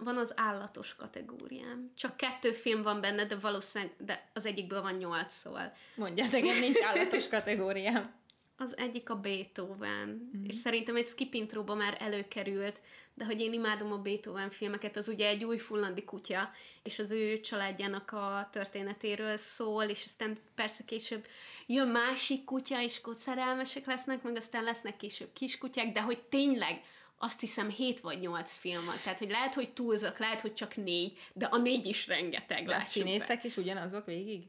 van 0.00 0.16
az 0.16 0.32
állatos 0.36 0.94
kategóriám. 0.94 1.92
Csak 1.94 2.16
kettő 2.16 2.52
film 2.52 2.82
van 2.82 3.00
benne, 3.00 3.24
de 3.24 3.36
valószínűleg 3.36 3.94
de 3.98 4.28
az 4.34 4.46
egyikből 4.46 4.82
van 4.82 4.94
nyolc, 4.94 5.34
szóval. 5.34 5.72
Mondja, 5.94 6.24
nekem 6.24 6.58
nincs 6.58 6.82
állatos 6.82 7.28
kategóriám. 7.28 8.14
Az 8.58 8.76
egyik 8.76 9.10
a 9.10 9.14
Beethoven, 9.14 10.30
mm. 10.36 10.44
és 10.44 10.54
szerintem 10.54 10.96
egy 10.96 11.06
skip 11.06 11.34
intróba 11.34 11.74
már 11.74 11.96
előkerült, 12.00 12.80
de 13.14 13.24
hogy 13.24 13.40
én 13.40 13.52
imádom 13.52 13.92
a 13.92 13.98
Beethoven 13.98 14.50
filmeket, 14.50 14.96
az 14.96 15.08
ugye 15.08 15.28
egy 15.28 15.44
új 15.44 15.58
fullandi 15.58 16.04
kutya, 16.04 16.50
és 16.82 16.98
az 16.98 17.10
ő 17.10 17.40
családjának 17.40 18.12
a 18.12 18.48
történetéről 18.52 19.36
szól, 19.36 19.84
és 19.84 20.04
aztán 20.04 20.38
persze 20.54 20.84
később 20.84 21.26
jön 21.66 21.88
másik 21.88 22.44
kutya, 22.44 22.82
és 22.82 22.98
akkor 22.98 23.14
szerelmesek 23.14 23.86
lesznek, 23.86 24.22
meg 24.22 24.36
aztán 24.36 24.64
lesznek 24.64 24.96
később 24.96 25.32
kiskutyák, 25.32 25.92
de 25.92 26.00
hogy 26.00 26.22
tényleg 26.22 26.80
azt 27.18 27.40
hiszem 27.40 27.70
7 27.70 28.00
vagy 28.00 28.20
8 28.20 28.56
film 28.56 28.84
van. 28.84 28.94
Tehát, 29.02 29.18
hogy 29.18 29.30
lehet, 29.30 29.54
hogy 29.54 29.70
túlzok, 29.70 30.18
lehet, 30.18 30.40
hogy 30.40 30.52
csak 30.52 30.76
négy, 30.76 31.18
de 31.32 31.46
a 31.46 31.56
négy 31.56 31.86
is 31.86 32.06
rengeteg. 32.06 32.66
De 32.66 32.74
a 32.74 32.80
színészek 32.80 33.42
be. 33.42 33.48
is 33.48 33.56
ugyanazok 33.56 34.06
végig? 34.06 34.42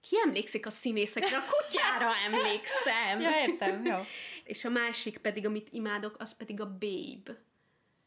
Ki 0.00 0.16
emlékszik 0.24 0.66
a 0.66 0.70
színészekre? 0.70 1.36
A 1.36 1.42
kutyára 1.50 2.12
emlékszem. 2.26 3.20
ja, 3.20 3.30
értem, 3.46 3.84
jó. 3.84 3.96
És 4.52 4.64
a 4.64 4.68
másik 4.68 5.18
pedig, 5.18 5.46
amit 5.46 5.68
imádok, 5.70 6.16
az 6.18 6.36
pedig 6.36 6.60
a 6.60 6.66
Babe. 6.66 7.40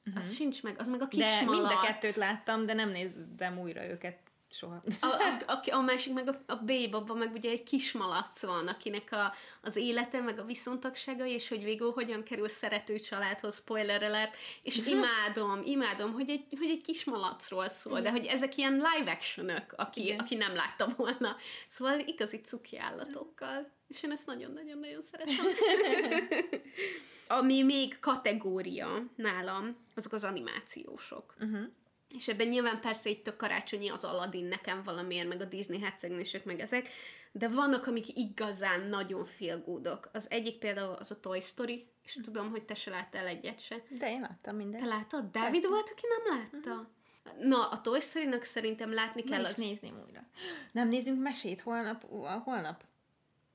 Uh-huh. 0.06 0.18
Az 0.18 0.36
sincs 0.36 0.64
meg, 0.64 0.80
az 0.80 0.88
meg 0.88 1.02
a 1.02 1.08
kis 1.08 1.20
De 1.20 1.42
mind 1.42 1.64
a 1.64 1.80
kettőt 1.80 2.16
láttam, 2.16 2.66
de 2.66 2.74
nem 2.74 2.90
néztem 2.90 3.60
újra 3.60 3.86
őket 3.86 4.31
soha. 4.52 4.84
A, 5.00 5.06
a, 5.06 5.54
a, 5.54 5.76
a 5.76 5.82
másik 5.82 6.14
meg 6.14 6.28
a, 6.28 6.42
a 6.46 6.56
Babe, 6.56 6.98
abban 6.98 7.18
meg 7.18 7.34
ugye 7.34 7.50
egy 7.50 7.64
kis 7.64 7.92
malac 7.92 8.42
van, 8.42 8.68
akinek 8.68 9.12
a, 9.12 9.34
az 9.62 9.76
élete, 9.76 10.22
meg 10.22 10.40
a 10.40 10.44
viszontagsága, 10.44 11.26
és 11.26 11.48
hogy 11.48 11.64
végül 11.64 11.92
hogyan 11.92 12.24
kerül 12.24 12.50
szerető 12.50 13.00
családhoz, 13.00 13.56
spoiler 13.56 14.04
alert, 14.04 14.36
és 14.62 14.78
imádom, 14.96 15.62
imádom, 15.64 16.14
hogy 16.14 16.30
egy, 16.30 16.46
hogy 16.58 16.70
egy 16.70 16.82
kis 16.82 17.04
malacról 17.04 17.68
szól, 17.68 17.94
uh-huh. 17.94 18.08
de 18.08 18.12
hogy 18.20 18.26
ezek 18.26 18.58
ilyen 18.58 18.74
live 18.74 19.12
action 19.12 19.50
aki, 19.76 20.16
aki 20.18 20.36
nem 20.36 20.56
látta 20.56 20.94
volna. 20.98 21.36
Szóval 21.68 22.00
igazi 22.00 22.42
cuki 22.42 22.78
állatokkal. 22.78 23.72
És 23.88 24.04
én 24.04 24.12
ezt 24.12 24.26
nagyon-nagyon-nagyon 24.26 25.02
szeretem. 25.02 25.46
Ami 27.40 27.64
még 27.64 28.00
kategória 28.00 29.04
nálam, 29.16 29.78
azok 29.96 30.14
az 30.14 30.24
animációsok. 30.24 31.36
Uh-huh. 31.40 31.62
És 32.16 32.28
ebben 32.28 32.48
nyilván 32.48 32.82
persze 32.82 33.10
itt 33.10 33.28
a 33.28 33.36
karácsonyi 33.36 33.90
az 33.90 34.04
Aladdin 34.04 34.46
nekem 34.46 34.84
valamiért, 34.84 35.28
meg 35.28 35.42
a 35.42 35.46
Disney 35.46 35.80
hercegnősök, 35.80 36.46
meg 36.46 36.60
ezek, 36.60 36.90
de 37.32 37.48
vannak, 37.48 37.88
amik 37.88 38.18
igazán 38.18 38.82
nagyon 38.82 39.26
félgódok. 39.26 40.10
Az 40.14 40.30
egyik 40.30 40.58
például 40.58 40.94
az 40.94 41.12
a 41.12 41.20
Toy 41.20 41.42
Story, 41.42 41.88
és 42.04 42.20
mm. 42.20 42.22
tudom, 42.22 42.50
hogy 42.50 42.64
te 42.64 42.74
se 42.74 42.90
láttál 42.90 43.28
egyet 43.28 43.60
se. 43.60 43.84
De 43.90 44.10
én 44.10 44.22
láttam 44.22 44.56
mindent. 44.56 44.84
Te 44.84 44.90
láttad? 44.90 45.32
Dávid 45.32 45.52
persze. 45.52 45.68
volt, 45.68 45.90
aki 45.90 46.06
nem 46.08 46.38
látta? 46.38 46.70
Uh-huh. 46.70 47.48
Na, 47.48 47.70
a 47.70 47.82
Toy 47.82 48.00
story 48.00 48.38
szerintem 48.42 48.94
látni 48.94 49.24
kell. 49.24 49.44
az... 49.44 49.56
nézném 49.56 50.04
újra. 50.06 50.28
Nem 50.72 50.88
nézünk 50.88 51.22
mesét 51.22 51.62
holnap? 51.62 52.06
holnap? 52.44 52.84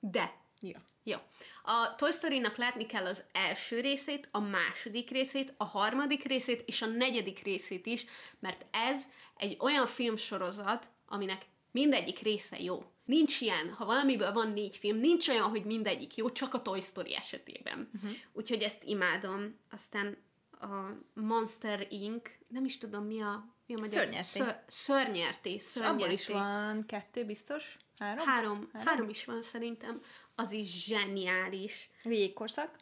De. 0.00 0.34
Ja. 0.60 0.84
Jó. 1.08 1.16
A 1.62 1.94
Toy 1.94 2.10
Story-nak 2.10 2.56
látni 2.56 2.86
kell 2.86 3.06
az 3.06 3.24
első 3.32 3.80
részét, 3.80 4.28
a 4.30 4.40
második 4.40 5.10
részét, 5.10 5.54
a 5.56 5.64
harmadik 5.64 6.24
részét 6.24 6.62
és 6.66 6.82
a 6.82 6.86
negyedik 6.86 7.42
részét 7.42 7.86
is, 7.86 8.04
mert 8.38 8.66
ez 8.70 9.04
egy 9.36 9.56
olyan 9.60 9.86
filmsorozat, 9.86 10.88
aminek 11.06 11.42
mindegyik 11.70 12.18
része 12.18 12.60
jó. 12.60 12.84
Nincs 13.04 13.40
ilyen, 13.40 13.72
ha 13.72 13.84
valamiből 13.84 14.32
van 14.32 14.52
négy 14.52 14.76
film, 14.76 14.96
nincs 14.96 15.28
olyan, 15.28 15.48
hogy 15.48 15.64
mindegyik 15.64 16.16
jó, 16.16 16.30
csak 16.30 16.54
a 16.54 16.62
Toy 16.62 16.80
Story 16.80 17.14
esetében. 17.14 17.90
Uh-huh. 17.94 18.10
Úgyhogy 18.32 18.62
ezt 18.62 18.82
imádom. 18.84 19.58
Aztán 19.70 20.16
a 20.60 20.66
Monster 21.14 21.86
Inc., 21.90 22.30
nem 22.48 22.64
is 22.64 22.78
tudom 22.78 23.04
mi 23.04 23.20
a, 23.20 23.54
mi 23.66 23.74
a 23.74 23.80
magyar... 23.80 24.06
Szörnyerté. 24.06 24.22
Ször, 24.22 24.62
szörnyerté, 24.66 25.58
szörnyerté. 25.58 26.02
Abból 26.02 26.14
is 26.14 26.28
van 26.28 26.86
kettő 26.86 27.24
biztos? 27.24 27.76
Három? 27.98 28.26
Három, 28.26 28.68
három? 28.72 28.88
három 28.88 29.08
is 29.08 29.24
van 29.24 29.42
szerintem 29.42 30.00
az 30.36 30.52
is 30.52 30.84
zseniális. 30.84 31.90
A 32.04 32.08
jégkorszak? 32.08 32.76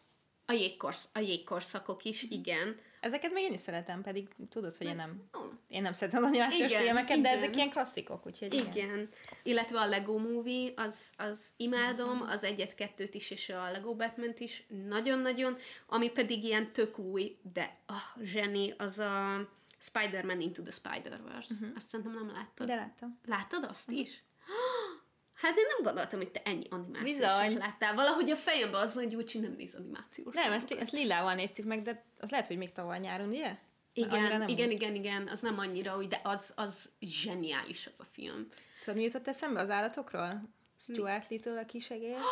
A, 0.47 0.53
jégkorsz, 0.53 1.09
a 1.13 1.19
jégkorszakok 1.19 2.05
is, 2.05 2.23
igen. 2.23 2.77
Ezeket 3.01 3.33
még 3.33 3.45
én 3.45 3.53
is 3.53 3.61
szeretem, 3.61 4.03
pedig 4.03 4.29
tudod, 4.49 4.77
hogy 4.77 4.87
én 4.87 4.97
nem, 4.97 5.29
én 5.69 5.83
nem 5.83 5.93
szeretem 5.93 6.25
animációs 6.25 6.71
igen, 6.71 6.83
filmeket, 6.83 7.17
igen. 7.17 7.23
de 7.23 7.29
ezek 7.29 7.57
ilyen 7.57 7.71
klasszikok, 7.71 8.27
úgyhogy 8.27 8.55
igen. 8.55 8.67
igen. 8.67 9.09
Illetve 9.43 9.81
a 9.81 9.87
Lego 9.87 10.19
Movie, 10.19 10.73
az, 10.77 11.13
az 11.17 11.53
imádom, 11.57 12.23
az 12.23 12.45
egyet-kettőt 12.45 13.15
is, 13.15 13.31
és 13.31 13.49
a 13.49 13.71
Lego 13.71 13.95
batman 13.95 14.35
is 14.39 14.67
nagyon-nagyon, 14.89 15.57
ami 15.87 16.09
pedig 16.09 16.45
ilyen 16.45 16.73
tök 16.73 16.99
új, 16.99 17.37
de 17.53 17.79
ah, 17.87 18.23
zseni, 18.23 18.75
az 18.79 18.99
a 18.99 19.49
Spider-Man 19.79 20.41
Into 20.41 20.63
the 20.63 20.73
Spider-Verse. 20.73 21.55
Uh-huh. 21.55 21.77
Azt 21.77 21.87
szerintem 21.87 22.15
nem 22.15 22.31
láttad. 22.31 22.67
De 22.67 22.75
láttam. 22.75 23.19
Láttad 23.25 23.65
azt 23.65 23.89
uh-huh. 23.89 24.03
is? 24.03 24.23
Hát 25.35 25.57
én 25.57 25.65
nem 25.77 25.85
gondoltam, 25.85 26.19
hogy 26.19 26.31
te 26.31 26.43
ennyi 26.45 26.67
animációt 26.71 27.59
láttál. 27.59 27.95
Valahogy 27.95 28.31
a 28.31 28.37
fejemben 28.37 28.81
az 28.81 28.95
van, 28.95 29.03
hogy 29.03 29.13
Gyurcsi 29.13 29.39
nem 29.39 29.55
néz 29.57 29.75
animációs. 29.75 30.35
Nem, 30.35 30.53
ezt, 30.53 30.71
ezt 30.71 30.93
lilával 30.93 31.35
néztük 31.35 31.65
meg, 31.65 31.83
de 31.83 32.05
az 32.21 32.31
lehet, 32.31 32.47
hogy 32.47 32.57
még 32.57 32.73
tavaly 32.73 32.99
nyáron, 32.99 33.29
ugye? 33.29 33.57
Igen, 33.93 34.49
igen, 34.49 34.69
úgy. 34.69 34.73
igen, 34.73 34.95
igen, 34.95 35.29
az 35.29 35.41
nem 35.41 35.59
annyira 35.59 35.97
úgy, 35.97 36.09
de 36.09 36.21
az, 36.23 36.53
az 36.57 36.91
zseniális 37.01 37.87
az 37.87 38.01
a 38.01 38.05
film. 38.13 38.49
Tudod, 38.81 38.97
mi 38.97 39.03
jutott 39.05 39.29
eszembe 39.29 39.61
az 39.61 39.71
állatokról? 39.71 40.43
Stuart 40.79 41.29
mi? 41.29 41.35
Little 41.37 41.61
a 41.61 41.67
kisegér. 41.67 42.17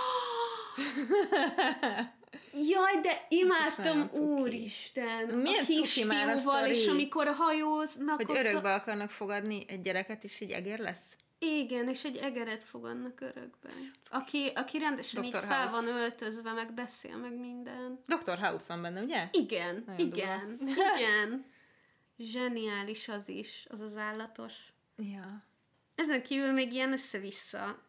Jaj, 2.71 3.01
de 3.03 3.27
imádtam, 3.29 4.09
úristen! 4.13 5.27
Milyen 5.27 5.63
a 5.63 5.67
kisfiúval, 5.67 6.67
és 6.67 6.87
amikor 6.87 7.27
hajóznak 7.27 8.17
Hogy 8.17 8.37
örökbe 8.37 8.75
akarnak 8.75 9.11
fogadni 9.11 9.65
egy 9.69 9.81
gyereket, 9.81 10.25
és 10.25 10.41
így 10.41 10.51
egér 10.51 10.79
lesz? 10.79 11.17
Igen, 11.45 11.89
és 11.89 12.05
egy 12.05 12.17
egeret 12.17 12.65
fogadnak 12.65 13.21
örökbe. 13.21 13.71
Aki, 14.11 14.53
aki 14.55 14.79
rendesen 14.79 15.21
Dr. 15.21 15.27
így 15.27 15.33
fel 15.33 15.69
van 15.69 15.87
öltözve, 15.87 16.53
meg 16.53 16.75
beszél, 16.75 17.17
meg 17.17 17.39
minden. 17.39 17.99
Dr. 18.07 18.39
House 18.39 18.65
van 18.69 18.83
benne, 18.83 19.03
ugye? 19.03 19.29
Igen, 19.33 19.83
Nagyon 19.87 20.07
igen, 20.07 20.57
durva. 20.59 20.73
igen. 20.99 21.45
Zseniális 22.19 23.09
az 23.09 23.29
is, 23.29 23.67
az 23.71 23.81
az 23.81 23.97
állatos. 23.97 24.55
Ja. 24.97 25.45
Ezen 25.95 26.23
kívül 26.23 26.53
még 26.53 26.73
ilyen 26.73 26.93
össze-vissza. 26.93 27.83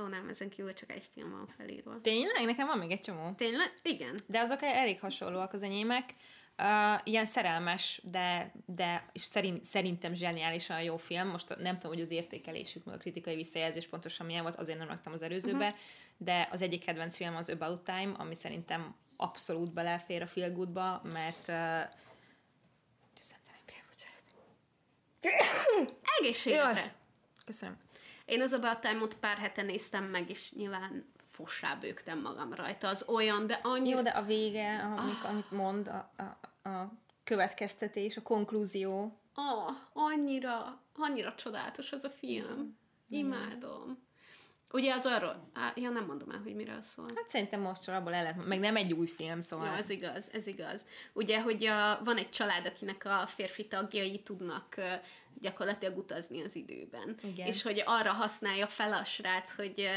Ó, 0.00 0.02
nem, 0.02 0.28
ezen 0.28 0.48
kívül 0.48 0.72
csak 0.72 0.92
egy 0.92 1.08
film 1.12 1.30
van 1.30 1.46
felírva. 1.46 2.00
Tényleg? 2.00 2.44
Nekem 2.44 2.66
van 2.66 2.78
még 2.78 2.90
egy 2.90 3.00
csomó. 3.00 3.32
Tényleg? 3.36 3.74
Igen. 3.82 4.18
De 4.26 4.40
azok 4.40 4.62
elég 4.62 5.00
hasonlóak 5.00 5.52
az 5.52 5.62
enyémek. 5.62 6.14
Uh, 6.58 7.00
ilyen 7.04 7.26
szerelmes, 7.26 8.00
de, 8.04 8.52
de 8.66 9.04
és 9.12 9.22
szerint, 9.22 9.64
szerintem 9.64 10.14
zseniálisan 10.14 10.82
jó 10.82 10.96
film. 10.96 11.28
Most 11.28 11.56
nem 11.56 11.76
tudom, 11.76 11.92
hogy 11.92 12.00
az 12.00 12.10
értékelésük, 12.10 12.84
meg 12.84 12.94
a 12.94 12.98
kritikai 12.98 13.34
visszajelzés 13.34 13.88
pontosan 13.88 14.26
milyen 14.26 14.42
volt, 14.42 14.56
azért 14.56 14.78
nem 14.78 14.88
raktam 14.88 15.12
az 15.12 15.22
előzőbe, 15.22 15.66
uh-huh. 15.66 15.80
de 16.16 16.48
az 16.52 16.62
egyik 16.62 16.84
kedvenc 16.84 17.16
film 17.16 17.36
az 17.36 17.50
About 17.50 17.84
Time, 17.84 18.12
ami 18.16 18.34
szerintem 18.34 18.94
abszolút 19.16 19.72
belefér 19.72 20.22
a 20.22 20.26
Feel 20.26 20.52
Good-ba, 20.52 21.00
mert 21.04 21.48
uh, 21.48 21.54
Egészségedre! 26.18 26.94
Köszönöm. 27.44 27.76
Én 28.24 28.42
az 28.42 28.52
About 28.52 28.80
Time-ot 28.80 29.14
pár 29.14 29.36
hete 29.36 29.62
néztem 29.62 30.04
meg, 30.04 30.30
és 30.30 30.52
nyilván 30.52 31.12
fossá 31.34 31.74
bőgtem 31.74 32.20
magam 32.20 32.52
rajta. 32.54 32.88
Az 32.88 33.04
olyan, 33.08 33.46
de 33.46 33.60
annyi... 33.62 33.88
Jó, 33.88 34.02
de 34.02 34.10
a 34.10 34.22
vége, 34.22 34.78
amik, 34.78 35.24
ah. 35.24 35.30
amit 35.30 35.50
mond, 35.50 35.88
a, 35.88 36.12
a, 36.16 36.68
a 36.68 36.92
következtetés, 37.24 38.16
a 38.16 38.22
konklúzió. 38.22 39.18
Ah, 39.34 39.74
annyira, 39.92 40.80
annyira 40.96 41.34
csodálatos 41.34 41.92
az 41.92 42.04
a 42.04 42.10
film. 42.10 42.76
Imádom. 43.08 44.02
Ugye 44.72 44.94
az 44.94 45.06
arról, 45.06 45.50
á, 45.52 45.72
ja 45.76 45.90
nem 45.90 46.04
mondom 46.04 46.30
el, 46.30 46.40
hogy 46.42 46.54
miről 46.54 46.82
szól. 46.82 47.10
Hát 47.14 47.28
szerintem 47.28 47.60
most 47.60 47.88
abból 47.88 48.14
el 48.14 48.22
lehet, 48.22 48.46
meg 48.46 48.58
nem 48.58 48.76
egy 48.76 48.92
új 48.92 49.06
film, 49.06 49.40
szóval. 49.40 49.66
Ja, 49.66 49.76
ez 49.76 49.88
igaz, 49.88 50.30
ez 50.32 50.46
igaz. 50.46 50.86
Ugye, 51.12 51.40
hogy 51.40 51.64
a, 51.64 52.00
van 52.04 52.16
egy 52.16 52.30
család, 52.30 52.66
akinek 52.66 53.04
a 53.04 53.26
férfi 53.26 53.66
tagjai 53.66 54.22
tudnak 54.22 54.74
gyakorlatilag 55.40 55.98
utazni 55.98 56.42
az 56.42 56.56
időben. 56.56 57.16
Igen. 57.22 57.46
És 57.46 57.62
hogy 57.62 57.82
arra 57.86 58.12
használja 58.12 58.66
fel 58.66 58.92
a 58.92 59.04
srác, 59.04 59.54
hogy 59.54 59.88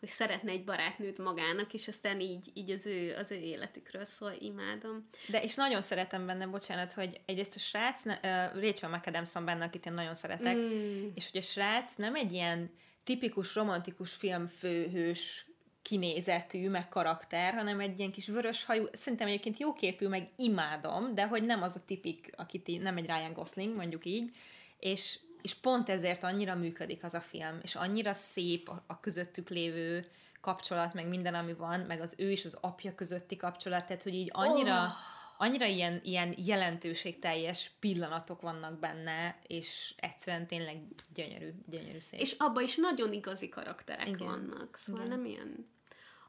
hogy 0.00 0.08
szeretne 0.08 0.50
egy 0.50 0.64
barátnőt 0.64 1.18
magának, 1.18 1.74
és 1.74 1.88
aztán 1.88 2.20
így, 2.20 2.50
így 2.54 2.70
az, 2.70 2.86
ő, 2.86 3.14
az 3.14 3.30
ő 3.30 3.34
életükről 3.34 4.04
szól, 4.04 4.32
imádom. 4.38 5.08
De 5.28 5.42
és 5.42 5.54
nagyon 5.54 5.82
szeretem 5.82 6.26
benne, 6.26 6.46
bocsánat, 6.46 6.92
hogy 6.92 7.20
egyrészt 7.26 7.54
a 7.54 7.58
srác, 7.58 8.04
uh, 8.06 8.14
Rachel 8.60 8.90
McAdams 8.90 9.32
van 9.32 9.44
benne, 9.44 9.64
akit 9.64 9.86
én 9.86 9.92
nagyon 9.92 10.14
szeretek, 10.14 10.56
mm. 10.56 11.08
és 11.14 11.30
hogy 11.30 11.40
a 11.40 11.44
srác 11.44 11.94
nem 11.94 12.14
egy 12.14 12.32
ilyen 12.32 12.70
tipikus 13.04 13.54
romantikus 13.54 14.12
filmfőhős 14.12 15.46
kinézetű, 15.82 16.68
meg 16.68 16.88
karakter, 16.88 17.54
hanem 17.54 17.80
egy 17.80 17.98
ilyen 17.98 18.12
kis 18.12 18.26
vörös 18.26 18.64
hajú, 18.64 18.84
szerintem 18.92 19.28
egyébként 19.28 19.58
jóképű, 19.58 20.06
meg 20.06 20.28
imádom, 20.36 21.14
de 21.14 21.26
hogy 21.26 21.42
nem 21.42 21.62
az 21.62 21.76
a 21.76 21.84
tipik, 21.86 22.30
akit 22.36 22.82
nem 22.82 22.96
egy 22.96 23.06
Ryan 23.06 23.32
Gosling, 23.32 23.76
mondjuk 23.76 24.04
így, 24.04 24.36
és 24.78 25.18
és 25.42 25.54
pont 25.54 25.88
ezért 25.88 26.22
annyira 26.22 26.54
működik 26.54 27.04
az 27.04 27.14
a 27.14 27.20
film, 27.20 27.58
és 27.62 27.74
annyira 27.74 28.12
szép 28.12 28.68
a, 28.68 28.84
a 28.86 29.00
közöttük 29.00 29.48
lévő 29.48 30.06
kapcsolat, 30.40 30.94
meg 30.94 31.08
minden, 31.08 31.34
ami 31.34 31.52
van, 31.52 31.80
meg 31.80 32.00
az 32.00 32.14
ő 32.18 32.30
és 32.30 32.44
az 32.44 32.58
apja 32.60 32.94
közötti 32.94 33.36
kapcsolat, 33.36 33.86
tehát 33.86 34.02
hogy 34.02 34.14
így 34.14 34.30
annyira, 34.32 34.82
oh. 34.82 34.90
annyira 35.38 35.66
ilyen, 35.66 36.00
ilyen 36.02 36.34
jelentőségteljes 36.36 37.70
pillanatok 37.80 38.40
vannak 38.40 38.78
benne, 38.78 39.38
és 39.46 39.94
egyszerűen 39.96 40.46
tényleg 40.46 40.82
gyönyörű, 41.14 41.50
gyönyörű 41.66 42.00
szép. 42.00 42.20
És 42.20 42.34
abban 42.38 42.62
is 42.62 42.76
nagyon 42.76 43.12
igazi 43.12 43.48
karakterek 43.48 44.08
Igen. 44.08 44.26
vannak, 44.26 44.76
szóval 44.76 45.04
Igen. 45.04 45.16
nem 45.16 45.26
ilyen 45.26 45.68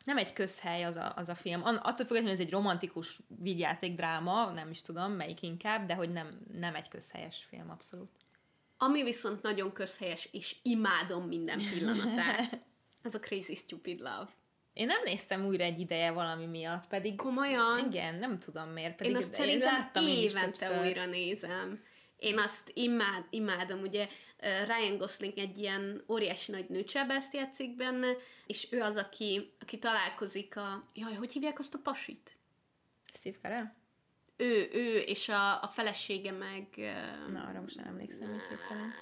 nem 0.03 0.17
egy 0.17 0.33
közhely 0.33 0.83
az 0.83 0.95
a, 0.95 1.13
az 1.15 1.29
a 1.29 1.35
film. 1.35 1.61
Attól 1.63 2.05
függetlenül 2.05 2.31
ez 2.31 2.39
egy 2.39 2.51
romantikus 2.51 3.19
vigyáték 3.27 3.95
dráma, 3.95 4.51
nem 4.51 4.69
is 4.69 4.81
tudom 4.81 5.11
melyik 5.11 5.41
inkább, 5.41 5.85
de 5.87 5.93
hogy 5.93 6.11
nem, 6.11 6.39
nem 6.59 6.75
egy 6.75 6.87
közhelyes 6.87 7.45
film, 7.49 7.69
abszolút. 7.69 8.09
Ami 8.83 9.03
viszont 9.03 9.41
nagyon 9.41 9.73
közhelyes, 9.73 10.29
és 10.31 10.55
imádom 10.61 11.27
minden 11.27 11.61
pillanatát, 11.73 12.61
az 13.03 13.15
a 13.15 13.19
Crazy 13.19 13.55
Stupid 13.55 13.99
Love. 13.99 14.29
Én 14.73 14.85
nem 14.85 15.01
néztem 15.03 15.45
újra 15.45 15.63
egy 15.63 15.79
ideje 15.79 16.11
valami 16.11 16.45
miatt, 16.45 16.87
pedig... 16.87 17.15
Komolyan? 17.15 17.85
Igen, 17.85 18.15
nem 18.15 18.39
tudom 18.39 18.69
miért. 18.69 18.95
Pedig 18.95 19.11
én 19.11 19.17
azt 19.17 19.33
szerintem 19.33 20.07
évente 20.07 20.81
újra 20.81 21.05
nézem. 21.05 21.83
Én 22.15 22.39
azt 22.39 22.71
imád, 22.73 23.25
imádom, 23.29 23.81
ugye 23.81 24.07
Ryan 24.39 24.97
Gosling 24.97 25.37
egy 25.37 25.57
ilyen 25.57 26.03
óriási 26.07 26.51
nagy 26.51 26.69
nőcsebeszt 26.69 27.33
játszik 27.33 27.75
benne, 27.75 28.15
és 28.45 28.67
ő 28.71 28.81
az, 28.81 28.97
aki, 28.97 29.53
aki 29.59 29.79
találkozik 29.79 30.57
a... 30.57 30.85
Jaj, 30.93 31.13
hogy 31.13 31.31
hívják 31.31 31.59
azt 31.59 31.73
a 31.73 31.79
pasit? 31.83 32.31
Steve 33.13 33.37
Carell? 33.41 33.79
Ő, 34.35 34.69
ő, 34.73 34.97
és 34.97 35.29
a, 35.29 35.61
a 35.61 35.67
felesége 35.67 36.31
meg... 36.31 36.65
Na, 37.31 37.43
arra 37.43 37.61
most 37.61 37.75
nem 37.75 37.87
emlékszem, 37.87 38.29
hogy 38.29 38.47
hirtelen. 38.49 38.93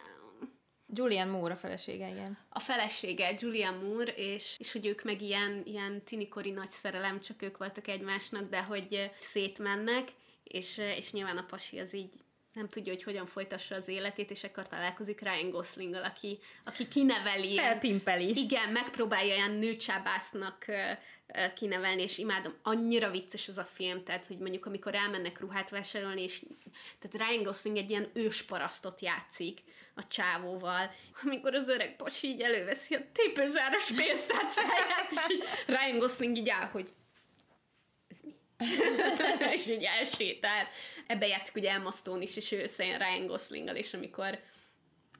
Julian 0.94 1.28
Moore 1.28 1.54
a 1.54 1.58
felesége, 1.58 2.10
igen. 2.10 2.38
A 2.50 2.60
felesége, 2.60 3.36
Julian 3.38 3.74
Moore, 3.74 4.12
és, 4.12 4.56
és 4.58 4.72
hogy 4.72 4.86
ők 4.86 5.04
meg 5.04 5.22
ilyen, 5.22 5.62
ilyen 5.66 6.04
tinikori 6.04 6.52
nagy 6.52 6.72
szerelem, 6.72 7.20
csak 7.20 7.42
ők 7.42 7.58
voltak 7.58 7.88
egymásnak, 7.88 8.50
de 8.50 8.64
hogy 8.64 9.12
szétmennek, 9.18 10.10
és, 10.44 10.78
és 10.78 11.12
nyilván 11.12 11.38
a 11.38 11.46
pasi 11.46 11.80
az 11.80 11.94
így 11.94 12.14
nem 12.54 12.68
tudja, 12.68 12.94
hogy 12.94 13.04
hogyan 13.04 13.26
folytassa 13.26 13.76
az 13.76 13.88
életét, 13.88 14.32
és 14.32 14.44
ekkor 14.44 14.68
találkozik 14.68 15.22
Ryan 15.22 15.50
gosling 15.50 15.94
aki, 15.94 16.40
aki 16.64 16.88
kineveli. 16.88 17.56
Felpimpeli. 17.56 18.38
Igen, 18.38 18.70
megpróbálja 18.70 19.36
ilyen 19.36 19.52
nőcsábásznak 19.52 20.66
kinevelni, 21.56 22.02
és 22.02 22.18
imádom. 22.18 22.54
Annyira 22.64 23.10
vicces 23.10 23.48
az 23.48 23.58
a 23.58 23.64
film, 23.64 24.04
tehát, 24.04 24.26
hogy 24.26 24.38
mondjuk 24.38 24.66
amikor 24.66 24.96
elmennek 24.96 25.40
ruhát 25.40 25.70
vásárolni, 25.70 26.22
és 26.22 26.44
tehát 27.00 27.30
Ryan 27.30 27.44
Gosling 27.44 27.78
egy 27.78 27.90
ilyen 27.90 28.10
ősparasztot 28.14 29.02
játszik 29.02 29.60
a 29.96 30.08
csávóval, 30.08 30.92
amikor 31.24 31.54
az 31.54 31.68
öreg 31.68 31.96
pasi 31.96 32.28
így 32.28 32.42
előveszi 32.42 32.96
a 32.96 33.02
tépőzáras 33.14 33.92
pénztárcáját, 33.92 35.12
és 35.12 35.38
Ryan 35.66 36.00
Gosling 36.00 36.38
így 36.38 36.50
áll, 36.50 36.68
hogy 36.68 36.94
ez 38.08 38.20
mi? 38.22 38.36
és 39.56 39.68
így 39.68 39.84
elsétál. 39.84 40.68
Ebbe 41.08 41.28
játszik 41.28 41.56
ugye 41.56 41.72
Emma 41.72 41.92
Stone 41.92 42.24
is, 42.24 42.36
és 42.36 42.52
ő 42.52 42.66
Ryan 42.78 43.28
Goslinggal, 43.28 43.76
és 43.76 43.94
amikor 43.94 44.40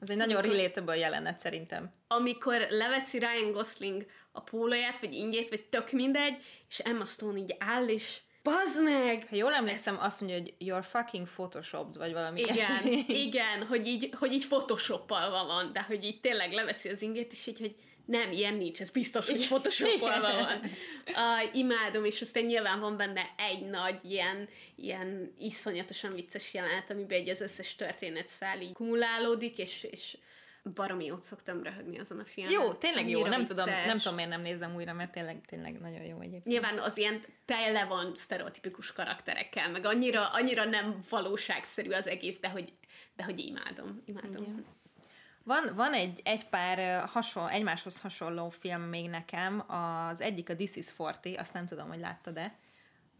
az 0.00 0.10
egy 0.10 0.16
nagyon 0.16 0.36
amikor, 0.36 0.56
relatable 0.56 0.96
jelenet 0.96 1.38
szerintem. 1.38 1.92
Amikor 2.08 2.66
leveszi 2.70 3.18
Ryan 3.18 3.52
Gosling 3.52 4.06
a 4.32 4.40
pólóját, 4.40 5.00
vagy 5.00 5.14
ingyét, 5.14 5.48
vagy 5.48 5.64
tök 5.64 5.90
mindegy, 5.92 6.36
és 6.68 6.78
Emma 6.78 7.04
Stone 7.04 7.38
így 7.38 7.56
áll, 7.58 7.88
és 7.88 8.18
Bazd 8.42 8.82
meg! 8.82 9.26
Ha 9.28 9.36
jól 9.36 9.52
emlékszem, 9.52 9.94
Ez... 9.94 10.00
azt 10.02 10.20
mondja, 10.20 10.38
hogy 10.38 10.54
you're 10.60 10.86
fucking 10.90 11.26
photoshopped, 11.26 11.96
vagy 11.96 12.12
valami 12.12 12.40
Igen, 12.40 12.86
igen, 13.26 13.66
hogy 13.66 13.86
így, 13.86 14.14
hogy 14.18 14.32
így 14.32 14.46
photoshopolva 14.46 15.46
van, 15.46 15.72
de 15.72 15.82
hogy 15.82 16.04
így 16.04 16.20
tényleg 16.20 16.52
leveszi 16.52 16.88
az 16.88 17.02
ingét, 17.02 17.32
és 17.32 17.46
így, 17.46 17.58
hogy 17.58 17.74
nem, 18.10 18.32
ilyen 18.32 18.54
nincs, 18.54 18.80
ez 18.80 18.90
biztos, 18.90 19.26
hogy 19.26 19.46
photoshopolva 19.46 20.32
van. 20.32 20.60
Uh, 21.06 21.56
imádom, 21.56 22.04
és 22.04 22.20
aztán 22.20 22.44
nyilván 22.44 22.80
van 22.80 22.96
benne 22.96 23.34
egy 23.36 23.64
nagy 23.66 24.04
ilyen, 24.04 24.48
ilyen 24.76 25.34
iszonyatosan 25.38 26.14
vicces 26.14 26.54
jelenet, 26.54 26.90
amiben 26.90 27.18
egy 27.18 27.28
az 27.28 27.40
összes 27.40 27.76
történet 27.76 28.28
szál 28.28 28.60
így 28.60 28.72
kumulálódik, 28.72 29.58
és, 29.58 29.82
és 29.82 30.16
baromi 30.74 31.04
jót 31.04 31.22
szoktam 31.22 31.62
röhögni 31.62 31.98
azon 31.98 32.18
a 32.18 32.24
filmen. 32.24 32.52
Jó, 32.52 32.72
tényleg 32.72 33.04
Annyira 33.04 33.18
jó, 33.18 33.26
nem 33.26 33.44
tudom, 33.44 33.68
nem 33.68 33.98
tudom, 33.98 34.14
miért 34.14 34.30
nem 34.30 34.40
nézem 34.40 34.74
újra, 34.74 34.92
mert 34.92 35.12
tényleg, 35.12 35.40
tényleg 35.46 35.80
nagyon 35.80 36.02
jó 36.02 36.20
egyébként. 36.20 36.44
Nyilván 36.44 36.78
az 36.78 36.96
ilyen 36.96 37.20
tele 37.44 37.84
van 37.84 38.12
sztereotipikus 38.16 38.92
karakterekkel, 38.92 39.70
meg 39.70 39.84
annyira, 39.84 40.28
annyira 40.28 40.64
nem 40.64 40.96
valóságszerű 41.08 41.90
az 41.90 42.06
egész, 42.06 42.38
de 42.40 42.48
hogy, 42.48 42.72
de 43.16 43.24
hogy 43.24 43.38
imádom, 43.38 44.02
imádom. 44.06 44.42
Igen. 44.42 44.78
Van, 45.44 45.72
van 45.74 45.92
egy, 45.92 46.20
egy 46.24 46.46
pár 46.46 47.04
hasonló, 47.04 47.48
egymáshoz 47.48 48.00
hasonló 48.00 48.48
film 48.48 48.82
még 48.82 49.08
nekem, 49.08 49.64
az 49.70 50.20
egyik 50.20 50.48
a 50.48 50.56
This 50.56 50.76
is 50.76 50.96
40, 50.96 51.34
azt 51.38 51.52
nem 51.52 51.66
tudom, 51.66 51.88
hogy 51.88 51.98
láttad-e, 51.98 52.54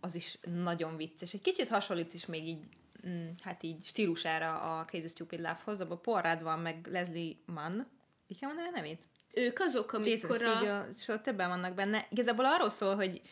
az 0.00 0.14
is 0.14 0.38
nagyon 0.64 0.96
vicces. 0.96 1.34
Egy 1.34 1.40
kicsit 1.40 1.68
hasonlít 1.68 2.14
is 2.14 2.26
még 2.26 2.46
így, 2.48 2.62
mm, 3.06 3.28
hát 3.42 3.62
így 3.62 3.84
stílusára 3.84 4.78
a 4.78 4.84
Crazy 4.84 5.08
Stupid 5.08 5.38
Love-hoz, 5.38 5.80
abban 5.80 6.00
Paul 6.02 6.20
Rudd 6.20 6.42
van, 6.42 6.58
meg 6.58 6.86
Leslie 6.86 7.34
Mann, 7.44 7.80
így 8.26 8.38
kell 8.38 8.48
mondani 8.48 8.68
a 8.68 8.76
nevét? 8.76 9.02
Ők 9.32 9.60
azok, 9.60 9.92
amikor 9.92 10.12
Jason 10.12 10.30
a... 10.30 10.86
Segel, 10.92 11.20
többen 11.20 11.48
vannak 11.48 11.74
benne. 11.74 12.06
Igazából 12.10 12.44
arról 12.44 12.70
szól, 12.70 12.94
hogy 12.94 13.22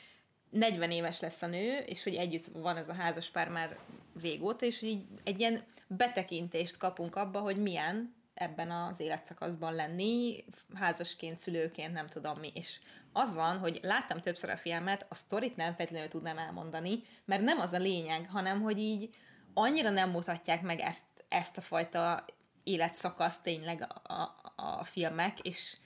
40 0.50 0.90
éves 0.90 1.20
lesz 1.20 1.42
a 1.42 1.46
nő, 1.46 1.76
és 1.76 2.02
hogy 2.02 2.14
együtt 2.14 2.44
van 2.52 2.76
ez 2.76 2.88
a 2.88 2.94
házas 2.94 3.30
pár 3.30 3.48
már 3.48 3.78
régóta, 4.20 4.66
és 4.66 4.80
hogy 4.80 4.88
így 4.88 5.04
egy 5.24 5.40
ilyen 5.40 5.64
betekintést 5.86 6.76
kapunk 6.76 7.16
abba, 7.16 7.40
hogy 7.40 7.56
milyen 7.56 8.14
ebben 8.38 8.70
az 8.70 9.00
életszakaszban 9.00 9.74
lenni, 9.74 10.44
házasként, 10.74 11.38
szülőként, 11.38 11.92
nem 11.92 12.06
tudom 12.06 12.38
mi. 12.38 12.50
És 12.54 12.78
az 13.12 13.34
van, 13.34 13.58
hogy 13.58 13.78
láttam 13.82 14.20
többször 14.20 14.50
a 14.50 14.56
filmet, 14.56 15.06
a 15.08 15.14
sztorit 15.14 15.56
nem 15.56 15.74
feltétlenül 15.74 16.08
tudnám 16.08 16.38
elmondani, 16.38 17.02
mert 17.24 17.42
nem 17.42 17.58
az 17.58 17.72
a 17.72 17.78
lényeg, 17.78 18.28
hanem 18.30 18.60
hogy 18.60 18.78
így 18.78 19.14
annyira 19.54 19.90
nem 19.90 20.10
mutatják 20.10 20.62
meg 20.62 20.80
ezt, 20.80 21.04
ezt 21.28 21.56
a 21.56 21.60
fajta 21.60 22.24
életszakaszt 22.64 23.42
tényleg 23.42 23.86
a, 24.02 24.14
a, 24.14 24.34
a 24.56 24.84
filmek, 24.84 25.40
és 25.40 25.76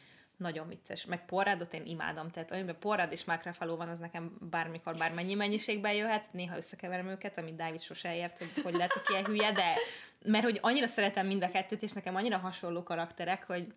nagyon 0.43 0.69
vicces. 0.69 1.05
Meg 1.05 1.25
porrádot 1.25 1.75
én 1.75 1.87
imádom, 1.87 2.31
tehát 2.31 2.53
amiben 2.53 2.79
porrád 2.79 3.13
és 3.13 3.25
Mark 3.25 3.45
Ruffalo 3.45 3.77
van, 3.77 3.89
az 3.89 3.99
nekem 3.99 4.37
bármikor, 4.51 4.97
bármennyi 4.97 5.35
mennyiségben 5.35 5.93
jöhet, 5.93 6.33
néha 6.33 6.57
összekeverem 6.57 7.09
őket, 7.09 7.39
amit 7.39 7.57
Dávid 7.57 7.81
sose 7.81 8.17
ért, 8.17 8.39
hogy 8.39 8.51
hogy 8.63 8.75
lehetek 8.75 9.09
ilyen 9.09 9.25
hülye, 9.25 9.53
de 9.53 9.75
mert 10.25 10.45
hogy 10.45 10.59
annyira 10.61 10.87
szeretem 10.87 11.27
mind 11.27 11.45
a 11.45 11.51
kettőt, 11.51 11.83
és 11.83 11.93
nekem 11.93 12.15
annyira 12.17 12.39
hasonló 12.39 12.83
karakterek, 12.83 13.45
hogy 13.47 13.75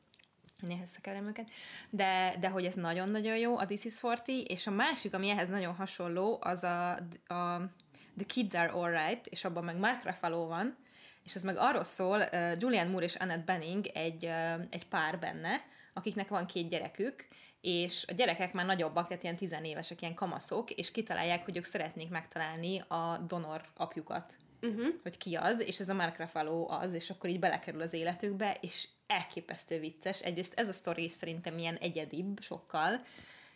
néha 0.59 0.81
összekeverem 0.81 1.27
őket, 1.27 1.49
de, 1.89 2.35
de 2.39 2.49
hogy 2.49 2.65
ez 2.65 2.73
nagyon-nagyon 2.73 3.37
jó, 3.37 3.57
a 3.57 3.65
This 3.65 3.83
is 3.83 4.01
40, 4.01 4.43
és 4.47 4.67
a 4.67 4.71
másik, 4.71 5.13
ami 5.13 5.29
ehhez 5.29 5.49
nagyon 5.49 5.75
hasonló, 5.75 6.37
az 6.41 6.63
a, 6.63 6.91
a 7.27 7.69
The 8.17 8.25
Kids 8.27 8.53
Are 8.53 8.69
Alright, 8.69 9.27
és 9.27 9.43
abban 9.43 9.63
meg 9.63 9.77
Mark 9.77 10.03
Ruffalo 10.03 10.47
van, 10.47 10.77
és 11.23 11.35
az 11.35 11.43
meg 11.43 11.57
arról 11.57 11.83
szól, 11.83 12.17
uh, 12.31 12.55
Julian 12.57 12.87
Moore 12.87 13.05
és 13.05 13.15
Annette 13.15 13.43
Benning 13.45 13.87
egy, 13.87 14.25
uh, 14.25 14.61
egy 14.69 14.87
pár 14.87 15.19
benne, 15.19 15.61
akiknek 15.95 16.27
van 16.27 16.45
két 16.45 16.69
gyerekük, 16.69 17.27
és 17.61 18.05
a 18.07 18.13
gyerekek 18.13 18.53
már 18.53 18.65
nagyobbak, 18.65 19.07
tehát 19.07 19.23
ilyen 19.23 19.35
tizenévesek, 19.35 20.01
ilyen 20.01 20.13
kamaszok, 20.13 20.71
és 20.71 20.91
kitalálják, 20.91 21.45
hogy 21.45 21.57
ők 21.57 21.63
szeretnék 21.63 22.09
megtalálni 22.09 22.79
a 22.79 23.23
donor 23.27 23.61
apjukat. 23.75 24.33
Uh-huh. 24.61 24.87
Hogy 25.03 25.17
ki 25.17 25.35
az, 25.35 25.59
és 25.59 25.79
ez 25.79 25.89
a 25.89 25.93
Mark 25.93 26.17
Ruffalo 26.17 26.69
az, 26.69 26.93
és 26.93 27.09
akkor 27.09 27.29
így 27.29 27.39
belekerül 27.39 27.81
az 27.81 27.93
életükbe, 27.93 28.57
és 28.61 28.87
elképesztő 29.07 29.79
vicces. 29.79 30.21
Egyrészt 30.21 30.53
ez 30.59 30.69
a 30.69 30.73
sztori 30.73 31.09
szerintem 31.09 31.57
ilyen 31.57 31.75
egyedibb 31.75 32.39
sokkal, 32.41 33.01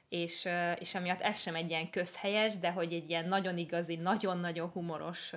és, 0.10 0.48
és 0.80 0.96
emiatt 0.96 1.22
ez 1.22 1.40
sem 1.40 1.56
egy 1.56 1.70
ilyen 1.70 1.90
közhelyes, 1.90 2.58
de 2.58 2.72
hogy 2.72 2.94
egy 2.94 3.10
ilyen 3.10 3.28
nagyon 3.28 3.58
igazi, 3.58 3.96
nagyon-nagyon 3.96 4.70
humoros 4.70 5.34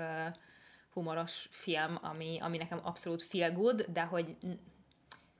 humoros 0.92 1.48
film, 1.50 1.98
ami, 2.02 2.38
ami 2.40 2.56
nekem 2.56 2.80
abszolút 2.82 3.22
feel 3.22 3.52
good, 3.52 3.86
de 3.92 4.02
hogy 4.02 4.36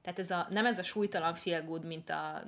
tehát 0.02 0.18
ez 0.18 0.30
a, 0.30 0.46
nem 0.50 0.66
ez 0.66 0.78
a 0.78 0.82
súlytalan 0.82 1.34
feel 1.34 1.62
good, 1.62 1.84
mint 1.84 2.10
a 2.10 2.42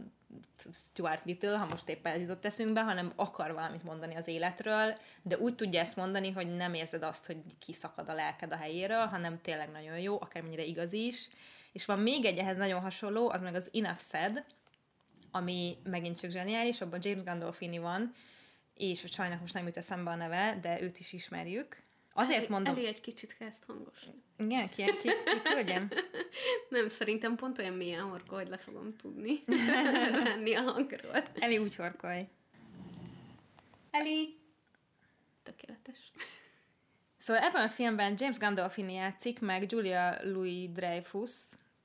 Stuart 0.72 1.24
Little, 1.24 1.56
ha 1.56 1.66
most 1.66 1.88
éppen 1.88 2.20
jutott 2.20 2.44
eszünkbe, 2.44 2.82
hanem 2.82 3.12
akar 3.16 3.52
valamit 3.52 3.82
mondani 3.82 4.14
az 4.14 4.28
életről, 4.28 4.98
de 5.22 5.38
úgy 5.38 5.54
tudja 5.54 5.80
ezt 5.80 5.96
mondani, 5.96 6.30
hogy 6.30 6.56
nem 6.56 6.74
érzed 6.74 7.02
azt, 7.02 7.26
hogy 7.26 7.36
kiszakad 7.58 8.08
a 8.08 8.14
lelked 8.14 8.52
a 8.52 8.56
helyéről, 8.56 9.06
hanem 9.06 9.40
tényleg 9.40 9.70
nagyon 9.70 9.98
jó, 9.98 10.20
akármennyire 10.20 10.64
igaz 10.64 10.92
is. 10.92 11.28
És 11.72 11.84
van 11.84 11.98
még 11.98 12.24
egy 12.24 12.38
ehhez 12.38 12.56
nagyon 12.56 12.80
hasonló, 12.80 13.30
az 13.30 13.40
meg 13.40 13.54
az 13.54 13.70
Enough 13.72 14.00
Said, 14.00 14.44
ami 15.30 15.76
megint 15.82 16.20
csak 16.20 16.30
zseniális, 16.30 16.80
abban 16.80 17.00
James 17.02 17.22
Gandolfini 17.22 17.78
van, 17.78 18.10
és 18.74 19.04
sajnos 19.06 19.40
most 19.40 19.54
nem 19.54 19.66
jut 19.66 19.76
eszembe 19.76 20.10
a 20.10 20.14
neve, 20.14 20.58
de 20.60 20.82
őt 20.82 20.98
is 20.98 21.12
ismerjük, 21.12 21.82
Azért 22.16 22.38
Eli, 22.38 22.48
mondom... 22.48 22.74
Eli 22.74 22.86
egy 22.86 23.00
kicsit 23.00 23.36
kezd 23.36 23.64
hangos. 23.66 23.98
Igen, 24.38 24.68
ki, 24.68 24.84
ki, 24.84 25.10
ki? 25.64 25.72
Nem, 26.68 26.88
szerintem 26.88 27.36
pont 27.36 27.58
olyan 27.58 27.74
milyen 27.74 28.02
horkol, 28.02 28.38
hogy 28.38 28.48
le 28.48 28.56
fogom 28.56 28.96
tudni 28.96 29.42
venni 30.24 30.54
a 30.54 30.60
hangról. 30.60 31.24
Eli 31.38 31.58
úgy 31.58 31.74
horkolj. 31.74 32.28
Eli! 33.90 34.38
Tökéletes. 35.42 36.12
Szóval 37.16 37.42
ebben 37.42 37.62
a 37.62 37.68
filmben 37.68 38.14
James 38.18 38.38
Gandolfini 38.38 38.92
játszik, 38.92 39.40
meg 39.40 39.72
Julia 39.72 40.18
Louis-Dreyfus, 40.22 41.30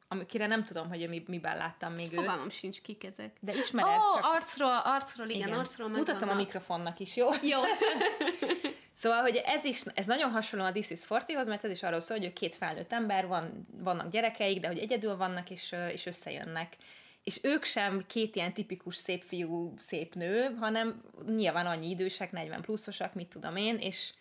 amikire 0.08 0.48
nem 0.48 0.64
tudom, 0.64 0.90
hogy 0.90 1.10
mi, 1.10 1.24
miben 1.28 1.58
láttam 1.58 1.94
még 1.94 2.12
őt. 2.12 2.20
Fogalmam 2.20 2.50
sincs 2.50 2.82
kik 2.82 3.04
ezek. 3.04 3.38
De 3.40 3.54
ismered 3.54 4.00
oh, 4.00 4.14
csak... 4.14 4.26
arcról, 4.26 4.82
arcról, 4.84 5.30
igen, 5.30 5.48
igen. 5.48 5.60
arcról 5.60 5.88
Mutatom 5.90 6.30
a 6.30 6.34
mikrofonnak 6.34 7.00
is, 7.00 7.16
jó? 7.16 7.30
Jó. 7.42 7.62
Szóval, 9.00 9.22
hogy 9.22 9.42
ez 9.46 9.64
is, 9.64 9.82
ez 9.94 10.06
nagyon 10.06 10.32
hasonló 10.32 10.66
a 10.66 10.72
This 10.72 10.90
is 10.90 11.02
40-hoz, 11.10 11.48
mert 11.48 11.64
ez 11.64 11.72
is 11.72 11.84
arról 11.84 12.00
szól, 12.00 12.18
hogy 12.18 12.34
két 12.34 12.56
felnőtt 12.56 12.94
ember, 12.94 13.28
van, 13.28 13.68
vannak 13.78 14.12
gyerekeik, 14.12 14.60
de 14.60 14.68
hogy 14.68 14.78
egyedül 14.78 15.18
vannak, 15.18 15.50
és, 15.50 15.76
és 15.92 16.06
összejönnek. 16.06 16.76
és 17.24 17.40
ők 17.44 17.64
sem 17.64 18.04
két 18.08 18.36
ilyen 18.36 18.54
tipikus 18.54 18.96
szép 18.96 19.24
fiú, 19.24 19.74
szép 19.78 20.16
nő, 20.16 20.56
hanem 20.60 21.02
nyilván 21.36 21.66
annyi 21.66 21.90
idősek, 21.90 22.32
40 22.32 22.62
pluszosak, 22.62 23.14
mit 23.14 23.28
tudom 23.28 23.56
én, 23.56 23.78
és 23.78 24.14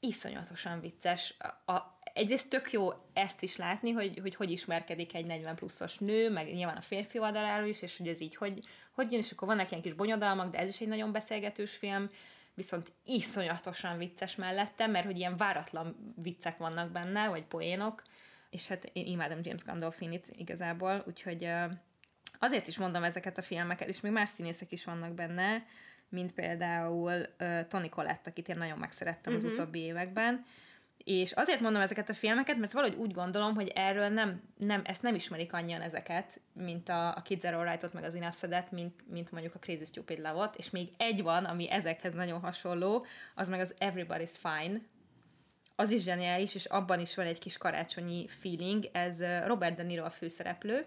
iszonyatosan 0.00 0.80
vicces. 0.80 1.34
A, 1.38 1.72
a, 1.72 1.98
egyrészt 2.12 2.48
tök 2.48 2.72
jó 2.72 2.90
ezt 3.12 3.42
is 3.42 3.56
látni, 3.56 3.90
hogy, 3.90 4.18
hogy 4.22 4.34
hogy 4.34 4.50
ismerkedik 4.50 5.14
egy 5.14 5.26
40 5.26 5.54
pluszos 5.54 5.98
nő, 5.98 6.30
meg 6.30 6.54
nyilván 6.54 6.76
a 6.76 6.80
férfi 6.80 7.18
oldaláról 7.18 7.68
is, 7.68 7.82
és 7.82 7.96
hogy 7.96 8.08
ez 8.08 8.20
így 8.20 8.36
hogy, 8.36 8.58
hogy 8.92 9.12
jön, 9.12 9.20
és 9.20 9.30
akkor 9.30 9.48
vannak 9.48 9.70
ilyen 9.70 9.82
kis 9.82 9.94
bonyodalmak, 9.94 10.50
de 10.50 10.58
ez 10.58 10.68
is 10.68 10.80
egy 10.80 10.88
nagyon 10.88 11.12
beszélgetős 11.12 11.76
film, 11.76 12.08
viszont 12.56 12.92
iszonyatosan 13.04 13.98
vicces 13.98 14.36
mellette, 14.36 14.86
mert 14.86 15.04
hogy 15.04 15.18
ilyen 15.18 15.36
váratlan 15.36 16.14
viccek 16.22 16.56
vannak 16.56 16.90
benne, 16.90 17.28
vagy 17.28 17.44
poénok, 17.44 18.02
és 18.50 18.68
hát 18.68 18.90
én 18.92 19.06
imádom 19.06 19.38
James 19.42 19.64
Gandolfinit 19.64 20.28
igazából, 20.36 21.04
úgyhogy 21.06 21.48
azért 22.38 22.66
is 22.66 22.78
mondom 22.78 23.04
ezeket 23.04 23.38
a 23.38 23.42
filmeket, 23.42 23.88
és 23.88 24.00
még 24.00 24.12
más 24.12 24.30
színészek 24.30 24.72
is 24.72 24.84
vannak 24.84 25.12
benne, 25.12 25.64
mint 26.08 26.32
például 26.32 27.26
uh, 27.40 27.66
Tony 27.66 27.88
Collette, 27.88 28.30
akit 28.30 28.48
én 28.48 28.56
nagyon 28.56 28.78
megszerettem 28.78 29.34
uh-huh. 29.34 29.36
az 29.36 29.44
mhm. 29.44 29.52
utóbbi 29.52 29.78
években, 29.78 30.44
és 31.06 31.32
azért 31.32 31.60
mondom 31.60 31.82
ezeket 31.82 32.08
a 32.08 32.14
filmeket, 32.14 32.56
mert 32.56 32.72
valahogy 32.72 32.96
úgy 32.96 33.12
gondolom, 33.12 33.54
hogy 33.54 33.72
erről 33.74 34.08
nem, 34.08 34.42
nem 34.58 34.82
ezt 34.84 35.02
nem 35.02 35.14
ismerik 35.14 35.52
annyian 35.52 35.80
ezeket, 35.80 36.40
mint 36.52 36.88
a, 36.88 37.08
a 37.08 37.22
Kids 37.22 37.44
Are 37.44 37.56
Alright-ot, 37.56 37.92
meg 37.92 38.04
az 38.04 38.14
Enough 38.14 38.70
mint, 38.70 39.10
mint 39.10 39.30
mondjuk 39.30 39.54
a 39.54 39.58
Crazy 39.58 39.84
Stupid 39.84 40.18
Love-ot, 40.18 40.56
és 40.56 40.70
még 40.70 40.88
egy 40.96 41.22
van, 41.22 41.44
ami 41.44 41.70
ezekhez 41.70 42.12
nagyon 42.12 42.40
hasonló, 42.40 43.06
az 43.34 43.48
meg 43.48 43.60
az 43.60 43.74
Everybody's 43.78 44.34
Fine, 44.42 44.80
az 45.76 45.90
is 45.90 46.02
zseniális, 46.02 46.54
és 46.54 46.64
abban 46.64 47.00
is 47.00 47.14
van 47.14 47.26
egy 47.26 47.38
kis 47.38 47.58
karácsonyi 47.58 48.28
feeling, 48.28 48.88
ez 48.92 49.22
Robert 49.44 49.76
De 49.76 49.82
Niro 49.82 50.04
a 50.04 50.10
főszereplő, 50.10 50.84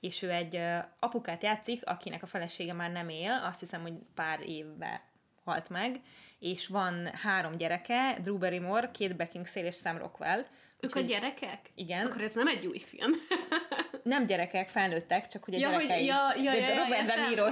és 0.00 0.22
ő 0.22 0.30
egy 0.30 0.60
apukát 0.98 1.42
játszik, 1.42 1.86
akinek 1.86 2.22
a 2.22 2.26
felesége 2.26 2.72
már 2.72 2.90
nem 2.90 3.08
él, 3.08 3.42
azt 3.44 3.60
hiszem, 3.60 3.82
hogy 3.82 3.94
pár 4.14 4.40
évbe 4.40 5.07
halt 5.48 5.68
meg, 5.68 6.00
és 6.38 6.66
van 6.66 7.10
három 7.22 7.56
gyereke, 7.56 8.18
Drew 8.22 8.38
Barrymore, 8.38 8.90
Kate 8.98 9.14
Beckinsale 9.14 9.66
és 9.66 9.76
Sam 9.76 9.98
Rockwell. 9.98 10.44
Ők 10.80 10.94
a 10.94 11.00
gyerekek? 11.00 11.70
Igen. 11.74 12.06
Akkor 12.06 12.22
ez 12.22 12.34
nem 12.34 12.46
egy 12.46 12.66
új 12.66 12.78
film. 12.78 13.12
nem 14.02 14.26
gyerekek, 14.26 14.68
felnőttek, 14.68 15.26
csak 15.26 15.48
ugye 15.48 15.58
ja, 15.58 15.70
gyerekei. 15.70 15.96
Hogy, 15.96 16.06
ja, 16.06 16.32
ja, 16.36 16.52
ja, 16.52 16.68
ja, 16.68 16.82
Robert 16.82 17.06
De 17.06 17.28
Niro 17.28 17.44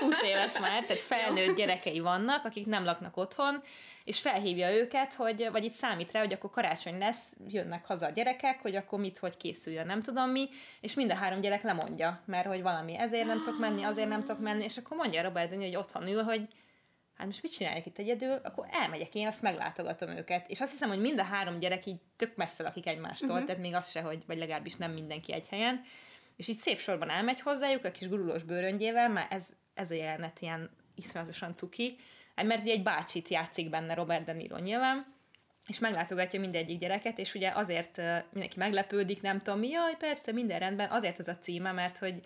20 0.00 0.22
éves 0.30 0.58
már, 0.58 0.84
tehát 0.84 1.02
felnőtt 1.02 1.56
gyerekei 1.56 2.00
vannak, 2.00 2.44
akik 2.44 2.66
nem 2.66 2.84
laknak 2.84 3.16
otthon, 3.16 3.62
és 4.04 4.20
felhívja 4.20 4.72
őket, 4.74 5.14
hogy, 5.14 5.48
vagy 5.52 5.64
itt 5.64 5.72
számít 5.72 6.12
rá, 6.12 6.20
hogy 6.20 6.32
akkor 6.32 6.50
karácsony 6.50 6.98
lesz, 6.98 7.36
jönnek 7.48 7.86
haza 7.86 8.06
a 8.06 8.10
gyerekek, 8.10 8.60
hogy 8.60 8.76
akkor 8.76 9.00
mit, 9.00 9.18
hogy 9.18 9.36
készüljön, 9.36 9.86
nem 9.86 10.02
tudom 10.02 10.30
mi, 10.30 10.48
és 10.80 10.94
mind 10.94 11.10
a 11.10 11.14
három 11.14 11.40
gyerek 11.40 11.62
lemondja, 11.62 12.22
mert 12.26 12.46
hogy 12.46 12.62
valami 12.62 12.98
ezért 12.98 13.26
nem 13.26 13.38
tudok 13.38 13.58
menni, 13.58 13.82
azért 13.82 14.08
nem 14.08 14.20
tudok 14.20 14.40
menni, 14.40 14.64
és 14.64 14.76
akkor 14.76 14.96
mondja 14.96 15.22
Robert 15.22 15.50
Dani, 15.50 15.64
hogy 15.64 15.76
otthon 15.76 16.08
ül, 16.08 16.22
hogy 16.22 16.48
hát 17.16 17.26
most 17.26 17.42
mit 17.42 17.52
csinálják 17.52 17.86
itt 17.86 17.98
egyedül, 17.98 18.40
akkor 18.42 18.66
elmegyek 18.70 19.14
én, 19.14 19.26
azt 19.26 19.42
meglátogatom 19.42 20.08
őket. 20.08 20.48
És 20.48 20.60
azt 20.60 20.70
hiszem, 20.70 20.88
hogy 20.88 21.00
mind 21.00 21.18
a 21.18 21.24
három 21.24 21.58
gyerek 21.58 21.86
így 21.86 22.00
tök 22.16 22.36
messze 22.36 22.62
lakik 22.62 22.86
egymástól, 22.86 23.30
uh-huh. 23.30 23.46
tehát 23.46 23.60
még 23.60 23.74
az 23.74 23.90
se, 23.90 24.00
hogy, 24.00 24.22
vagy 24.26 24.38
legalábbis 24.38 24.76
nem 24.76 24.92
mindenki 24.92 25.32
egy 25.32 25.48
helyen. 25.48 25.80
És 26.36 26.48
így 26.48 26.58
szép 26.58 26.78
sorban 26.78 27.10
elmegy 27.10 27.40
hozzájuk 27.40 27.84
a 27.84 27.90
kis 27.90 28.08
gurulós 28.08 28.42
bőröngyével, 28.42 29.08
mert 29.08 29.32
ez, 29.32 29.48
ez 29.74 29.90
a 29.90 29.94
jelenet 29.94 30.40
ilyen 30.40 30.70
iszonyatosan 30.94 31.54
cuki, 31.54 31.96
Hát, 32.36 32.46
mert 32.46 32.62
ugye 32.62 32.72
egy 32.72 32.82
bácsit 32.82 33.28
játszik 33.28 33.70
benne 33.70 33.94
Robert 33.94 34.24
De 34.24 34.32
Niro 34.32 34.58
nyilván, 34.58 35.14
és 35.66 35.78
meglátogatja 35.78 36.40
mindegyik 36.40 36.78
gyereket, 36.78 37.18
és 37.18 37.34
ugye 37.34 37.50
azért 37.54 37.96
mindenki 38.32 38.58
meglepődik, 38.58 39.22
nem 39.22 39.38
tudom 39.38 39.62
jaj, 39.62 39.96
persze, 39.96 40.32
minden 40.32 40.58
rendben, 40.58 40.90
azért 40.90 41.18
ez 41.18 41.28
a 41.28 41.38
címe, 41.38 41.72
mert 41.72 41.98
hogy 41.98 42.20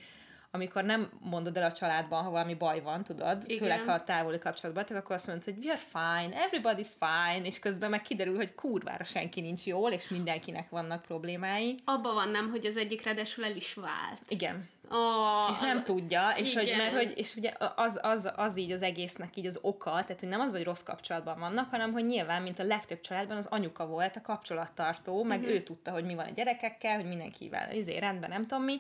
amikor 0.51 0.84
nem 0.84 1.11
mondod 1.20 1.57
el 1.57 1.70
a 1.70 1.72
családban, 1.72 2.22
ha 2.22 2.30
valami 2.30 2.55
baj 2.55 2.80
van, 2.80 3.05
tudod, 3.05 3.42
Igen. 3.47 3.59
főleg 3.59 3.84
ha 3.84 3.92
a 3.92 4.05
távoli 4.05 4.38
kapcsolatban, 4.38 4.84
akkor 4.97 5.14
azt 5.14 5.26
mondod, 5.26 5.44
hogy 5.44 5.64
we 5.64 5.70
are 5.70 5.80
fine, 5.80 6.47
everybody's 6.49 6.90
fine, 6.99 7.47
és 7.47 7.59
közben 7.59 7.90
meg 7.90 8.03
kiderül, 8.03 8.36
hogy 8.36 8.55
kurvára 8.55 9.05
senki 9.05 9.40
nincs 9.40 9.66
jól, 9.66 9.90
és 9.90 10.09
mindenkinek 10.09 10.68
vannak 10.68 11.03
problémái. 11.03 11.78
Abba 11.84 12.12
van 12.12 12.28
nem, 12.28 12.51
hogy 12.51 12.66
az 12.66 12.76
egyik 12.76 13.05
redesül 13.05 13.44
el 13.44 13.57
is 13.57 13.74
vált. 13.74 14.20
Igen. 14.28 14.68
Oh, 14.90 15.51
és 15.51 15.59
nem 15.59 15.84
tudja, 15.84 16.34
és, 16.36 16.53
igen. 16.53 16.64
hogy, 16.64 16.76
mert 16.76 16.92
hogy, 16.92 17.18
és 17.18 17.34
ugye 17.36 17.53
az, 17.76 17.99
az, 18.03 18.30
az 18.36 18.59
így 18.59 18.72
az 18.72 18.82
egésznek 18.82 19.36
így 19.36 19.47
az 19.47 19.59
oka, 19.62 19.90
tehát 19.90 20.20
hogy 20.20 20.28
nem 20.28 20.40
az, 20.40 20.51
hogy 20.51 20.64
rossz 20.64 20.82
kapcsolatban 20.82 21.38
vannak, 21.38 21.70
hanem 21.70 21.92
hogy 21.92 22.05
nyilván, 22.05 22.42
mint 22.42 22.59
a 22.59 22.64
legtöbb 22.64 23.01
családban 23.01 23.36
az 23.36 23.47
anyuka 23.47 23.86
volt 23.86 24.16
a 24.16 24.20
kapcsolattartó, 24.20 25.22
meg 25.22 25.38
uh-huh. 25.38 25.55
ő 25.55 25.61
tudta, 25.61 25.90
hogy 25.90 26.05
mi 26.05 26.14
van 26.14 26.26
a 26.26 26.32
gyerekekkel, 26.34 26.97
hogy 26.97 27.09
mindenkivel, 27.09 27.72
izé, 27.72 27.99
rendben, 27.99 28.30
nem 28.30 28.42
tudom 28.42 28.64
mi, 28.64 28.76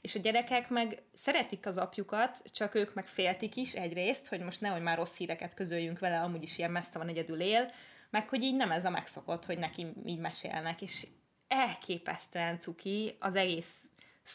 és 0.00 0.14
a 0.14 0.18
gyerekek 0.18 0.68
meg 0.68 1.02
szeretik 1.12 1.66
az 1.66 1.78
apjukat, 1.78 2.42
csak 2.52 2.74
ők 2.74 2.94
meg 2.94 3.06
féltik 3.06 3.56
is 3.56 3.74
egyrészt, 3.74 4.28
hogy 4.28 4.40
most 4.40 4.60
nehogy 4.60 4.82
már 4.82 4.96
rossz 4.96 5.16
híreket 5.16 5.54
közöljünk 5.54 5.98
vele, 5.98 6.20
amúgy 6.20 6.42
is 6.42 6.58
ilyen 6.58 6.70
messze 6.70 6.98
van 6.98 7.08
egyedül 7.08 7.40
él, 7.40 7.70
meg 8.10 8.28
hogy 8.28 8.42
így 8.42 8.56
nem 8.56 8.70
ez 8.70 8.84
a 8.84 8.90
megszokott, 8.90 9.44
hogy 9.44 9.58
neki 9.58 9.86
így 10.06 10.18
mesélnek, 10.18 10.82
és 10.82 11.06
elképesztően 11.48 12.58
cuki 12.58 13.16
az 13.18 13.34
egész 13.34 13.84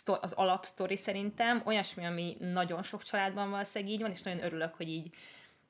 az 0.05 0.33
alapsztori 0.33 0.97
szerintem, 0.97 1.61
olyasmi, 1.65 2.05
ami 2.05 2.37
nagyon 2.39 2.83
sok 2.83 3.03
családban 3.03 3.49
valószínűleg 3.49 3.93
így 3.93 4.01
van, 4.01 4.11
és 4.11 4.21
nagyon 4.21 4.43
örülök, 4.43 4.75
hogy 4.75 4.89
így, 4.89 5.15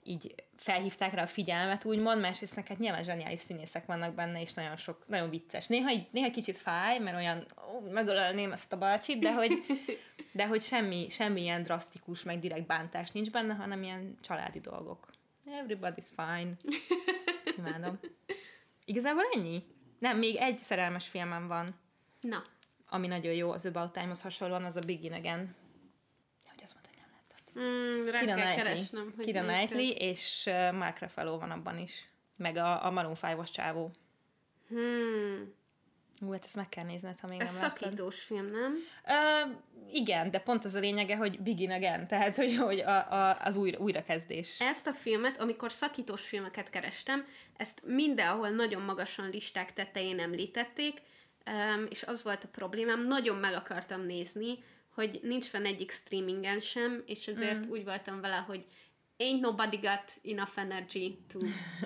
így 0.07 0.35
felhívták 0.55 1.13
rá 1.13 1.23
a 1.23 1.27
figyelmet, 1.27 1.85
úgymond, 1.85 2.21
másrészt 2.21 2.67
hát 2.67 2.79
nyilván 2.79 3.03
zseniális 3.03 3.39
színészek 3.39 3.85
vannak 3.85 4.13
benne, 4.13 4.41
és 4.41 4.53
nagyon 4.53 4.75
sok, 4.75 5.03
nagyon 5.07 5.29
vicces. 5.29 5.67
Néha, 5.67 5.91
néha 6.11 6.31
kicsit 6.31 6.57
fáj, 6.57 6.99
mert 6.99 7.17
olyan, 7.17 7.45
ó, 7.73 7.91
megölelném 7.91 8.51
ezt 8.51 8.73
a 8.73 8.77
bácsit, 8.77 9.19
de 9.19 9.33
hogy, 9.33 9.65
de 10.31 10.47
hogy 10.47 10.61
semmi, 10.61 11.09
semmi 11.09 11.41
ilyen 11.41 11.63
drasztikus, 11.63 12.23
meg 12.23 12.39
direkt 12.39 12.65
bántás 12.65 13.11
nincs 13.11 13.31
benne, 13.31 13.53
hanem 13.53 13.83
ilyen 13.83 14.17
családi 14.21 14.59
dolgok. 14.59 15.09
Everybody's 15.45 16.07
fine. 16.15 16.51
Imádom. 17.57 17.99
Igazából 18.85 19.23
ennyi? 19.33 19.63
Nem, 19.99 20.17
még 20.17 20.35
egy 20.35 20.57
szerelmes 20.57 21.07
filmem 21.07 21.47
van. 21.47 21.75
Na 22.21 22.41
ami 22.89 23.07
nagyon 23.07 23.33
jó 23.33 23.51
az 23.51 23.65
About 23.65 23.91
Time-hoz 23.91 24.21
hasonlóan, 24.21 24.63
az 24.63 24.75
a 24.75 24.79
Begin 24.79 25.13
Again. 25.13 25.55
Hogy 26.43 26.63
azt 26.63 26.73
mondta, 26.73 26.89
hogy 26.93 26.99
Mm, 27.59 27.99
Kira 27.99 28.19
Knightley, 28.19 28.55
keresnem, 28.55 29.13
hogy 29.15 29.25
Kira 29.25 29.41
Knightley 29.41 29.89
és 29.89 30.49
Mark 30.71 30.99
Ruffalo 30.99 31.39
van 31.39 31.51
abban 31.51 31.77
is. 31.77 32.05
Meg 32.35 32.55
a, 32.55 32.85
a 32.85 32.91
Maroon 32.91 33.15
5-os 33.21 33.51
csávó. 33.51 33.91
Hmm. 34.67 35.53
Ú, 36.21 36.31
hát 36.31 36.45
ezt 36.45 36.55
meg 36.55 36.69
kell 36.69 36.83
nézned, 36.83 37.19
ha 37.19 37.27
még 37.27 37.41
Ez 37.41 37.53
nem 37.53 37.61
láttad. 37.61 37.79
szakítós 37.79 38.21
film, 38.21 38.45
nem? 38.45 38.75
Uh, 39.05 39.55
igen, 39.91 40.31
de 40.31 40.39
pont 40.39 40.65
az 40.65 40.73
a 40.73 40.79
lényege, 40.79 41.15
hogy 41.15 41.39
begin 41.39 41.71
again, 41.71 42.07
tehát 42.07 42.35
hogy, 42.35 42.55
hogy 42.57 42.79
a, 42.79 43.11
a, 43.11 43.37
az 43.41 43.55
újra, 43.55 43.77
újrakezdés. 43.77 44.59
Ezt 44.59 44.87
a 44.87 44.93
filmet, 44.93 45.39
amikor 45.39 45.71
szakítós 45.71 46.27
filmeket 46.27 46.69
kerestem, 46.69 47.25
ezt 47.57 47.81
mindenhol 47.85 48.49
nagyon 48.49 48.81
magasan 48.81 49.29
listák 49.29 49.73
tetején 49.73 50.19
említették, 50.19 51.01
és 51.89 52.03
az 52.03 52.23
volt 52.23 52.43
a 52.43 52.47
problémám, 52.47 53.07
nagyon 53.07 53.37
meg 53.37 53.53
akartam 53.53 54.01
nézni, 54.01 54.63
hogy 54.95 55.19
nincs 55.23 55.45
fenn 55.45 55.65
egyik 55.65 55.91
streamingen 55.91 56.59
sem, 56.59 57.03
és 57.05 57.27
ezért 57.27 57.65
mm. 57.67 57.69
úgy 57.69 57.83
voltam 57.83 58.21
vele, 58.21 58.35
hogy 58.35 58.65
ain't 59.17 59.39
nobody 59.39 59.77
got 59.77 60.11
enough 60.23 60.57
energy 60.57 61.17
to 61.27 61.39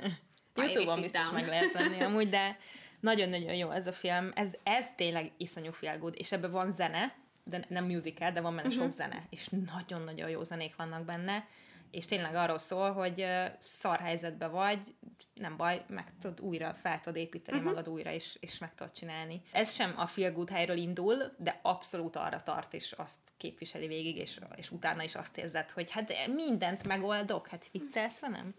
Youtube-on 0.61 1.01
biztos 1.01 1.21
down. 1.21 1.33
meg 1.33 1.47
lehet 1.47 1.71
venni 1.71 2.01
amúgy, 2.09 2.29
de 2.29 2.57
nagyon-nagyon 2.99 3.53
jó 3.53 3.71
ez 3.71 3.87
a 3.87 3.91
film. 3.91 4.31
Ez, 4.35 4.53
ez 4.63 4.95
tényleg 4.95 5.31
iszonyú 5.37 5.71
feel 5.71 5.97
good, 5.97 6.13
és 6.17 6.31
ebben 6.31 6.51
van 6.51 6.71
zene, 6.71 7.15
de 7.43 7.65
nem 7.67 7.85
musical, 7.85 8.31
de 8.31 8.41
van 8.41 8.55
benne 8.55 8.67
uh-huh. 8.67 8.83
sok 8.83 8.91
zene, 8.91 9.27
és 9.29 9.47
nagyon-nagyon 9.73 10.29
jó 10.29 10.43
zenék 10.43 10.75
vannak 10.75 11.05
benne, 11.05 11.47
és 11.91 12.05
tényleg 12.05 12.35
arról 12.35 12.57
szól, 12.57 12.91
hogy 12.91 13.25
szar 13.59 13.99
helyzetben 13.99 14.51
vagy, 14.51 14.95
nem 15.33 15.57
baj, 15.57 15.85
meg 15.87 16.13
tudod 16.21 16.39
újra, 16.39 16.73
fel 16.73 16.99
tudod 17.01 17.21
építeni 17.21 17.57
uh-huh. 17.57 17.73
magad 17.73 17.89
újra, 17.93 18.11
és, 18.11 18.37
és 18.39 18.57
meg 18.57 18.75
tudod 18.75 18.93
csinálni. 18.93 19.41
Ez 19.51 19.73
sem 19.73 19.93
a 19.97 20.05
feel 20.05 20.31
good 20.31 20.49
helyről 20.49 20.77
indul, 20.77 21.35
de 21.37 21.59
abszolút 21.61 22.15
arra 22.15 22.43
tart, 22.43 22.73
és 22.73 22.91
azt 22.91 23.19
képviseli 23.37 23.87
végig, 23.87 24.17
és, 24.17 24.39
és 24.55 24.71
utána 24.71 25.03
is 25.03 25.15
azt 25.15 25.37
érzed, 25.37 25.71
hogy 25.71 25.91
hát 25.91 26.27
mindent 26.27 26.87
megoldok, 26.87 27.47
hát 27.47 27.69
viccelsz 27.71 28.19
nem? 28.19 28.53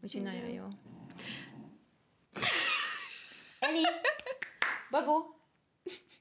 Úgyhogy 0.00 0.20
Igen. 0.20 0.34
nagyon 0.34 0.50
jó. 0.50 0.68
Eli! 3.58 3.82
Babó! 4.90 5.40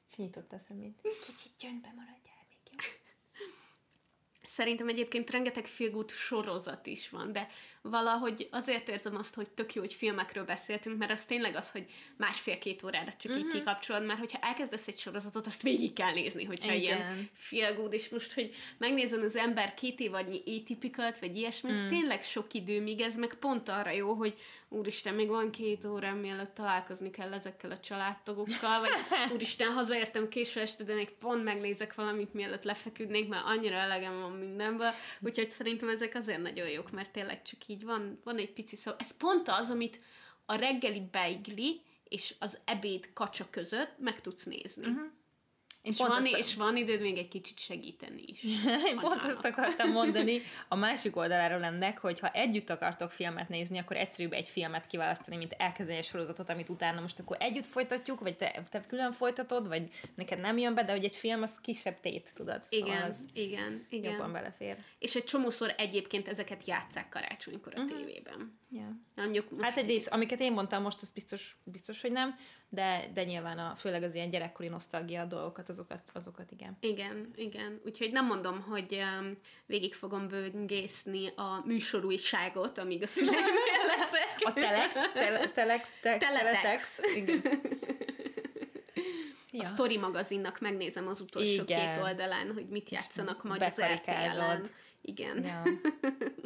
Kinyitotta 0.10 0.56
a 0.56 0.60
szemét. 0.60 1.02
Kicsit 1.02 1.52
csöndbe 1.58 1.94
maradjál. 1.96 2.25
Szerintem 4.56 4.88
egyébként 4.88 5.30
rengeteg 5.30 5.66
filgút 5.66 6.12
sorozat 6.12 6.88
is 6.88 7.10
van, 7.10 7.32
de 7.32 7.48
valahogy 7.82 8.48
azért 8.52 8.90
érzem 8.90 9.16
azt, 9.16 9.36
hogy 9.36 9.50
tök 9.50 9.74
jó, 9.74 9.82
hogy 9.82 9.94
filmekről 9.94 10.44
beszéltünk, 10.44 10.98
mert 10.98 11.12
az 11.12 11.26
tényleg 11.26 11.56
az, 11.56 11.72
hogy 11.72 11.86
másfél-két 12.18 12.84
órára 12.84 13.12
csak 13.12 13.32
uh-huh. 13.32 13.38
így 13.38 13.46
mhm. 13.46 13.56
kikapcsolod, 13.58 14.06
mert 14.06 14.20
hogyha 14.20 14.40
elkezdesz 14.42 14.88
egy 14.88 14.98
sorozatot, 14.98 15.46
azt 15.46 15.62
végig 15.62 15.94
kell 15.94 16.14
nézni, 16.14 16.44
hogyha 16.44 16.74
Igen. 16.74 16.82
ilyen 16.82 17.30
filgút, 17.34 17.94
és 17.94 18.10
most, 18.10 18.34
hogy 18.34 18.56
megnézem 18.78 19.22
az 19.22 19.36
ember 19.36 19.74
két 19.74 20.00
év 20.00 20.12
vagy 20.12 20.44
atypical 20.46 21.12
vagy 21.20 21.38
ilyesmi, 21.38 21.70
uh-huh. 21.70 21.86
ez 21.86 21.90
tényleg 21.90 22.24
sok 22.24 22.54
idő, 22.54 22.82
míg 22.82 23.02
ez 23.02 23.18
meg 23.18 23.34
pont 23.34 23.70
arra 23.70 23.92
jó, 23.92 24.14
hogy 24.14 24.38
úristen, 24.76 25.14
még 25.14 25.28
van 25.28 25.52
két 25.52 25.86
óra, 25.86 26.14
mielőtt 26.14 26.54
találkozni 26.54 27.12
kell 27.12 27.34
ezekkel 27.34 27.72
a 27.72 27.80
családtagokkal, 27.80 28.80
vagy 28.80 28.90
úristen, 29.34 29.72
hazaértem 29.72 30.30
késő 30.30 30.60
este, 30.60 30.84
de 30.84 30.94
még 30.94 31.10
pont 31.10 31.44
megnézek 31.44 31.96
valamit, 31.96 32.34
mielőtt 32.34 32.64
lefeküdnék, 32.64 33.28
mert 33.28 33.46
annyira 33.46 33.76
elegem 33.76 34.20
van 34.20 34.32
mindenből, 34.32 34.92
úgyhogy 35.20 35.52
szerintem 35.52 35.90
ezek 35.90 36.16
azért 36.16 36.42
nagyon 36.42 36.70
jók, 36.70 36.92
mert 36.92 37.12
tényleg 37.12 37.42
csak 37.42 37.68
így 37.68 37.84
van, 37.84 38.20
van 38.24 38.38
egy 38.38 38.54
pici 38.54 38.76
szó. 38.76 38.92
Ez 38.98 39.18
pont 39.18 39.50
az, 39.50 39.70
amit 39.70 40.00
a 40.46 40.56
reggeli 40.56 41.08
beigli 41.12 41.82
és 42.04 42.36
az 42.40 42.60
ebéd 42.66 43.10
kacsa 43.14 43.48
között 43.50 43.94
meg 43.98 44.22
tudsz 44.22 44.44
nézni. 44.44 44.88
Uh-huh. 44.88 45.12
És 45.86 45.98
van, 45.98 46.12
azt... 46.12 46.28
és 46.28 46.56
van 46.56 46.78
időd 46.78 47.02
még 47.02 47.18
egy 47.18 47.28
kicsit 47.28 47.60
segíteni 47.60 48.24
is. 48.26 48.44
Én 48.86 48.98
pont 49.08 49.24
azt 49.24 49.46
akartam 49.46 49.92
mondani 49.92 50.42
a 50.68 50.76
másik 50.76 51.16
oldaláról 51.16 51.64
ennek, 51.64 52.00
hogy 52.00 52.20
ha 52.20 52.30
együtt 52.30 52.70
akartok 52.70 53.12
filmet 53.12 53.50
nézni, 53.50 53.78
akkor 53.78 53.98
egyszerűbb 53.98 54.34
egy 54.34 54.48
filmet 54.48 54.88
kiválasztani, 54.88 55.38
mint 55.38 55.56
elkezdeni 55.58 55.98
egy 55.98 56.06
sorozatot, 56.06 56.50
amit 56.50 56.70
utána 56.70 57.02
most 57.02 57.20
akkor 57.20 57.38
együtt 57.40 57.66
folytatjuk, 57.66 58.20
vagy 58.20 58.38
te, 58.38 58.62
te 58.70 58.86
külön 58.88 59.12
folytatod, 59.12 59.68
vagy 59.68 59.90
neked 60.16 60.40
nem 60.40 60.58
jön 60.58 60.74
be, 60.74 60.84
de 60.84 60.92
hogy 60.92 61.04
egy 61.04 61.16
film 61.16 61.42
az 61.42 61.62
kisebb 61.62 62.00
tét, 62.00 62.32
tudod? 62.36 62.62
Szóval 62.70 62.88
igen, 62.88 63.02
az 63.02 63.26
igen, 63.34 63.86
igen. 63.90 64.12
Jobban 64.12 64.32
belefér. 64.32 64.78
És 65.00 65.16
egy 65.16 65.24
csomószor 65.24 65.74
egyébként 65.78 66.28
ezeket 66.28 66.68
játszák 66.68 67.10
karácsonykor 67.10 67.74
a 67.76 67.82
uh-huh. 67.82 67.98
tévében. 67.98 68.60
Yeah. 68.72 68.90
Mondjuk 69.16 69.50
most 69.50 69.64
hát 69.64 69.78
egyrészt, 69.78 70.08
amiket 70.08 70.40
én 70.40 70.52
mondtam 70.52 70.82
most, 70.82 71.02
az 71.02 71.10
biztos, 71.10 71.58
biztos 71.64 72.02
hogy 72.02 72.12
nem, 72.12 72.36
de, 72.76 73.10
de 73.14 73.24
nyilván 73.24 73.58
a, 73.58 73.76
főleg 73.76 74.04
az 74.04 74.16
ilyen 74.16 74.30
gyerekkori 74.30 74.68
nosztalgia 74.68 75.26
dolgokat, 75.26 75.70
azokat, 75.70 76.02
azokat 76.14 76.52
igen. 76.52 76.78
Igen, 76.80 77.32
igen. 77.36 77.82
Úgyhogy 77.86 78.12
nem 78.12 78.26
mondom, 78.26 78.62
hogy 78.62 79.02
um, 79.20 79.38
végig 79.66 79.94
fogom 79.94 80.28
böngészni 80.28 81.28
a 81.36 81.62
műsorújságot, 81.66 82.78
amíg 82.78 83.04
a 83.04 83.08
szüleimnél 83.08 83.86
leszek. 83.98 84.36
A 84.38 84.54
telex, 84.54 84.96
tele, 85.14 85.52
telex, 85.52 85.90
te, 86.02 86.18
teletex. 86.18 87.00
Igen. 87.16 87.42
Ja. 89.58 89.62
A 89.62 89.68
Story 89.68 89.98
magazinnak 89.98 90.60
megnézem 90.60 91.08
az 91.08 91.22
utolsó 91.22 91.62
Igen. 91.62 91.94
két 91.94 92.04
oldalán, 92.04 92.54
hogy 92.54 92.68
mit 92.70 92.90
játszanak 92.90 93.44
majd 93.44 93.62
az 93.62 93.82
RTL-en. 93.82 94.66
Igen. 95.02 95.44
Ja. 95.44 95.64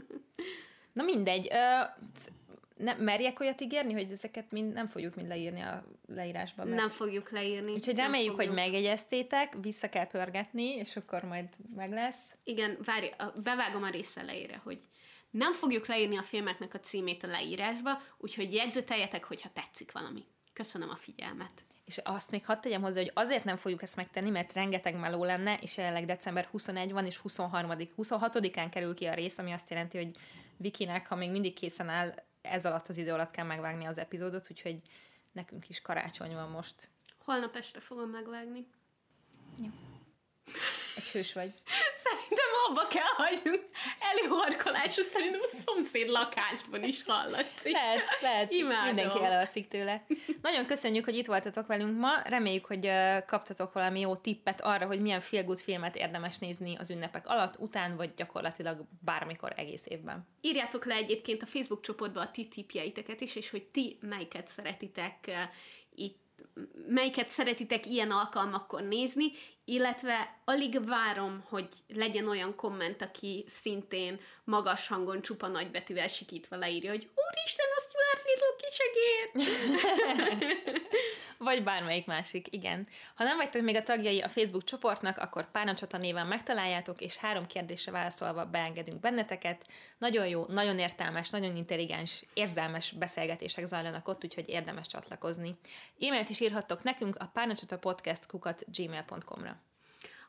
Na 0.94 1.04
mindegy. 1.04 1.48
Ö, 1.52 1.84
ne, 2.80 2.94
merjek 2.94 3.40
olyat 3.40 3.62
ígérni, 3.62 3.94
hogy 3.94 4.12
ezeket 4.12 4.52
mind 4.52 4.74
nem 4.74 4.88
fogjuk 4.88 5.16
mind 5.16 5.28
leírni 5.28 5.62
a 5.62 5.84
leírásban. 6.08 6.68
Mert... 6.68 6.80
Nem 6.80 6.90
fogjuk 6.90 7.32
leírni. 7.32 7.72
Úgyhogy 7.72 7.96
reméljük, 7.96 8.32
fogjuk. 8.32 8.48
hogy 8.48 8.64
megegyeztétek, 8.66 9.54
vissza 9.62 9.90
kell 9.90 10.08
pörgetni, 10.08 10.76
és 10.76 10.96
akkor 10.96 11.24
majd 11.24 11.48
meg 11.76 11.92
lesz. 11.92 12.34
Igen, 12.44 12.78
várj, 12.86 13.08
bevágom 13.44 13.84
a 13.84 13.90
rész 13.90 14.18
elejére, 14.18 14.62
hogy 14.64 14.80
nem 15.30 15.54
fogjuk 15.54 15.88
leírni 15.88 16.18
a 16.18 16.24
filmeknek 16.24 16.74
a 16.74 16.80
címét 16.80 17.24
a 17.24 17.28
leírásba, 17.28 18.02
úgyhogy 18.18 18.54
jegyzeteljetek, 18.54 19.24
hogyha 19.24 19.50
tetszik 19.54 19.92
valami. 19.92 20.26
Köszönöm 20.54 20.90
a 20.90 20.96
figyelmet. 20.96 21.52
És 21.86 21.98
azt 22.04 22.32
még 22.32 22.46
hadd 22.46 22.62
tegyem 22.62 22.82
hozzá, 22.82 23.00
hogy 23.00 23.12
azért 23.14 23.44
nem 23.44 23.56
fogjuk 23.56 23.82
ezt 23.82 23.96
megtenni, 23.96 24.30
mert 24.30 24.54
rengeteg 24.54 25.00
meló 25.00 25.24
lenne, 25.24 25.58
és 25.62 25.78
jelenleg 25.78 26.06
december 26.06 26.46
21 26.46 26.92
van, 26.92 27.06
és 27.06 27.18
23 27.18 27.72
26-án 27.98 28.68
kerül 28.72 28.94
ki 28.94 29.06
a 29.06 29.14
rész, 29.14 29.38
ami 29.38 29.52
azt 29.52 29.70
jelenti, 29.70 29.98
hogy 29.98 30.12
Vikinek, 30.58 31.08
ha 31.08 31.16
még 31.16 31.32
mindig 31.32 31.54
készen 31.54 31.90
áll, 31.90 32.14
ez 32.42 32.66
alatt 32.66 32.88
az 32.88 32.98
idő 32.98 33.14
alatt 33.14 33.32
kell 33.32 33.46
megvágni 33.46 33.86
az 33.86 33.98
epizódot, 33.98 34.48
úgyhogy 34.52 34.82
nekünk 35.32 35.70
is 35.70 35.82
karácsony 35.82 36.34
van 36.34 36.50
most. 36.50 36.90
Holnap 37.18 37.56
este 37.56 37.80
fogom 37.80 38.10
megvágni. 38.10 38.68
Jó. 39.58 39.89
Egy 40.96 41.08
hős 41.12 41.34
vagy. 41.34 41.54
Szerintem 41.94 42.46
abba 42.68 42.88
kell 42.88 43.14
hagynunk. 43.18 43.66
Eli 44.00 44.28
horkolású 44.30 45.02
szerintem 45.02 45.42
a 45.44 45.48
szomszéd 45.48 46.08
lakásban 46.08 46.84
is 46.84 47.04
hallatszik. 47.04 47.74
Lehet, 47.74 48.02
lehet. 48.22 48.52
Imádom. 48.52 48.86
Mindenki 48.86 49.24
elalszik 49.24 49.68
tőle. 49.68 50.06
Nagyon 50.42 50.66
köszönjük, 50.66 51.06
hogy 51.06 51.16
itt 51.16 51.26
voltatok 51.26 51.68
velünk 51.68 52.00
ma. 52.00 52.22
Reméljük, 52.24 52.66
hogy 52.66 52.90
kaptatok 53.26 53.74
valami 53.74 54.00
jó 54.00 54.16
tippet 54.16 54.62
arra, 54.62 54.86
hogy 54.86 55.02
milyen 55.02 55.20
feel 55.20 55.56
filmet 55.56 55.96
érdemes 55.96 56.38
nézni 56.38 56.76
az 56.80 56.92
ünnepek 56.92 57.28
alatt, 57.28 57.60
után, 57.60 57.96
vagy 57.96 58.14
gyakorlatilag 58.14 58.86
bármikor 59.02 59.54
egész 59.56 59.86
évben. 59.88 60.28
Írjátok 60.42 60.86
le 60.86 60.96
egyébként 60.96 61.42
a 61.42 61.46
Facebook 61.46 61.82
csoportba 61.82 62.22
a 62.22 62.32
ti 62.32 62.48
tippjeiteket 62.48 63.22
is, 63.22 63.36
és 63.36 63.50
hogy 63.50 63.64
ti 63.64 63.98
melyiket 64.02 64.48
szeretitek 64.48 65.32
itt 65.96 66.28
melyiket 66.88 67.30
szeretitek 67.30 67.86
ilyen 67.86 68.12
alkalmakkor 68.12 68.82
nézni, 68.82 69.32
illetve 69.66 70.42
alig 70.46 70.86
várom, 70.86 71.44
hogy 71.50 71.68
legyen 71.88 72.28
olyan 72.28 72.56
komment, 72.56 73.02
aki 73.02 73.44
szintén 73.48 74.20
magas 74.44 74.88
hangon 74.88 75.22
csupa 75.22 75.48
nagybetűvel 75.48 76.08
sikítva 76.08 76.56
leírja, 76.56 76.90
hogy 76.90 77.10
Úristen, 77.16 77.68
a 77.76 77.82
Stuart 77.82 78.24
Little 78.26 78.56
kisegér! 78.62 79.28
Vagy 81.44 81.64
bármelyik 81.64 82.06
másik, 82.06 82.54
igen. 82.54 82.88
Ha 83.16 83.24
nem 83.24 83.38
vagytok 83.38 83.62
még 83.62 83.76
a 83.76 83.84
tagjai 83.84 84.22
a 84.22 84.30
Facebook 84.30 84.64
csoportnak, 84.64 85.18
akkor 85.18 85.52
Párnacsata 85.52 85.98
néven 85.98 86.28
megtaláljátok, 86.28 87.02
és 87.02 87.18
három 87.18 87.46
kérdésre 87.46 87.92
válaszolva 87.92 88.46
beengedünk 88.46 89.00
benneteket. 89.00 89.66
Nagyon 89.98 90.28
jó, 90.28 90.46
nagyon 90.48 90.80
értelmes, 90.80 91.30
nagyon 91.30 91.56
intelligens, 91.56 92.26
érzelmes 92.34 92.92
beszélgetések 92.92 93.66
zajlanak 93.66 94.08
ott, 94.08 94.24
úgyhogy 94.24 94.50
érdemes 94.50 94.88
csatlakozni. 94.88 95.58
E-mailt 96.00 96.30
is 96.30 96.40
írhattok 96.40 96.84
nekünk 96.84 97.16
a 97.16 97.30
párnacsatapodcast 97.34 98.26
gmail.com-ra. 98.72 99.69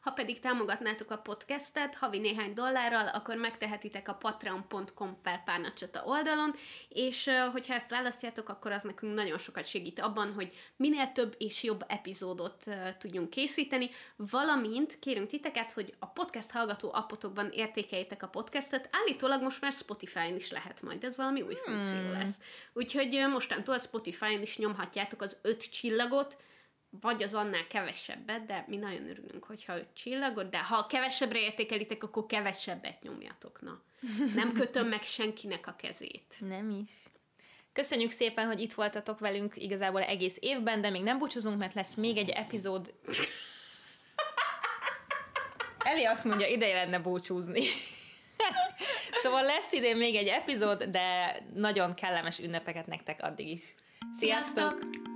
Ha 0.01 0.11
pedig 0.11 0.41
támogatnátok 0.41 1.11
a 1.11 1.19
podcastet 1.19 1.95
havi 1.95 2.19
néhány 2.19 2.53
dollárral, 2.55 3.07
akkor 3.09 3.37
megtehetitek 3.37 4.09
a 4.09 4.15
patreon.com 4.15 5.19
per 5.23 5.45
párnacsata 5.45 6.03
oldalon, 6.05 6.55
és 6.89 7.31
hogyha 7.53 7.75
ezt 7.75 7.91
választjátok, 7.91 8.49
akkor 8.49 8.73
az 8.73 8.83
nekünk 8.83 9.15
nagyon 9.15 9.39
sokat 9.39 9.67
segít 9.67 10.01
abban, 10.01 10.33
hogy 10.33 10.53
minél 10.77 11.13
több 11.13 11.35
és 11.39 11.63
jobb 11.63 11.85
epizódot 11.89 12.65
tudjunk 12.99 13.31
készíteni, 13.31 13.91
valamint 14.17 14.99
kérünk 14.99 15.29
titeket, 15.29 15.73
hogy 15.73 15.95
a 15.99 16.07
podcast 16.07 16.51
hallgató 16.51 16.91
appotokban 16.93 17.51
értékeljétek 17.53 18.23
a 18.23 18.29
podcastet. 18.29 18.89
Állítólag 18.93 19.43
most 19.43 19.61
már 19.61 19.73
Spotify-n 19.73 20.35
is 20.35 20.51
lehet 20.51 20.83
majd, 20.83 21.05
ez 21.05 21.17
valami 21.17 21.43
új 21.43 21.55
funkció 21.55 21.99
hmm. 21.99 22.13
lesz. 22.13 22.39
Úgyhogy 22.73 23.27
mostantól 23.31 23.79
Spotify-n 23.79 24.43
is 24.43 24.59
nyomhatjátok 24.59 25.23
az 25.23 25.37
öt 25.43 25.71
csillagot, 25.71 26.37
vagy 26.91 27.23
az 27.23 27.35
annál 27.35 27.67
kevesebbet, 27.67 28.47
de 28.47 28.65
mi 28.69 28.77
nagyon 28.77 29.09
örülünk, 29.09 29.45
hogyha 29.45 29.77
öt 29.77 29.95
csillagot, 29.95 30.51
de 30.51 30.59
ha 30.59 30.87
kevesebbre 30.87 31.41
értékelitek, 31.41 32.03
akkor 32.05 32.27
kevesebbet 32.27 33.03
nyomjatok, 33.03 33.61
na. 33.61 33.83
Nem 34.35 34.53
kötöm 34.53 34.89
meg 34.89 35.03
senkinek 35.03 35.67
a 35.67 35.75
kezét. 35.77 36.35
Nem 36.39 36.71
is. 36.71 36.91
Köszönjük 37.73 38.11
szépen, 38.11 38.47
hogy 38.47 38.61
itt 38.61 38.73
voltatok 38.73 39.19
velünk 39.19 39.57
igazából 39.57 40.03
egész 40.03 40.37
évben, 40.41 40.81
de 40.81 40.91
még 40.91 41.03
nem 41.03 41.19
búcsúzunk, 41.19 41.59
mert 41.59 41.75
lesz 41.75 41.95
még 41.95 42.17
egy 42.17 42.29
epizód. 42.29 42.95
Eli 45.85 46.05
azt 46.05 46.25
mondja, 46.25 46.47
ideje 46.47 46.75
lenne 46.75 46.99
búcsúzni. 46.99 47.63
szóval 49.23 49.43
lesz 49.43 49.73
idén 49.73 49.97
még 49.97 50.15
egy 50.15 50.29
epizód, 50.29 50.83
de 50.83 51.39
nagyon 51.55 51.95
kellemes 51.95 52.39
ünnepeket 52.39 52.87
nektek 52.87 53.23
addig 53.23 53.49
is. 53.49 53.75
Sziasztok! 54.13 54.71
Sziasztok! 54.71 55.10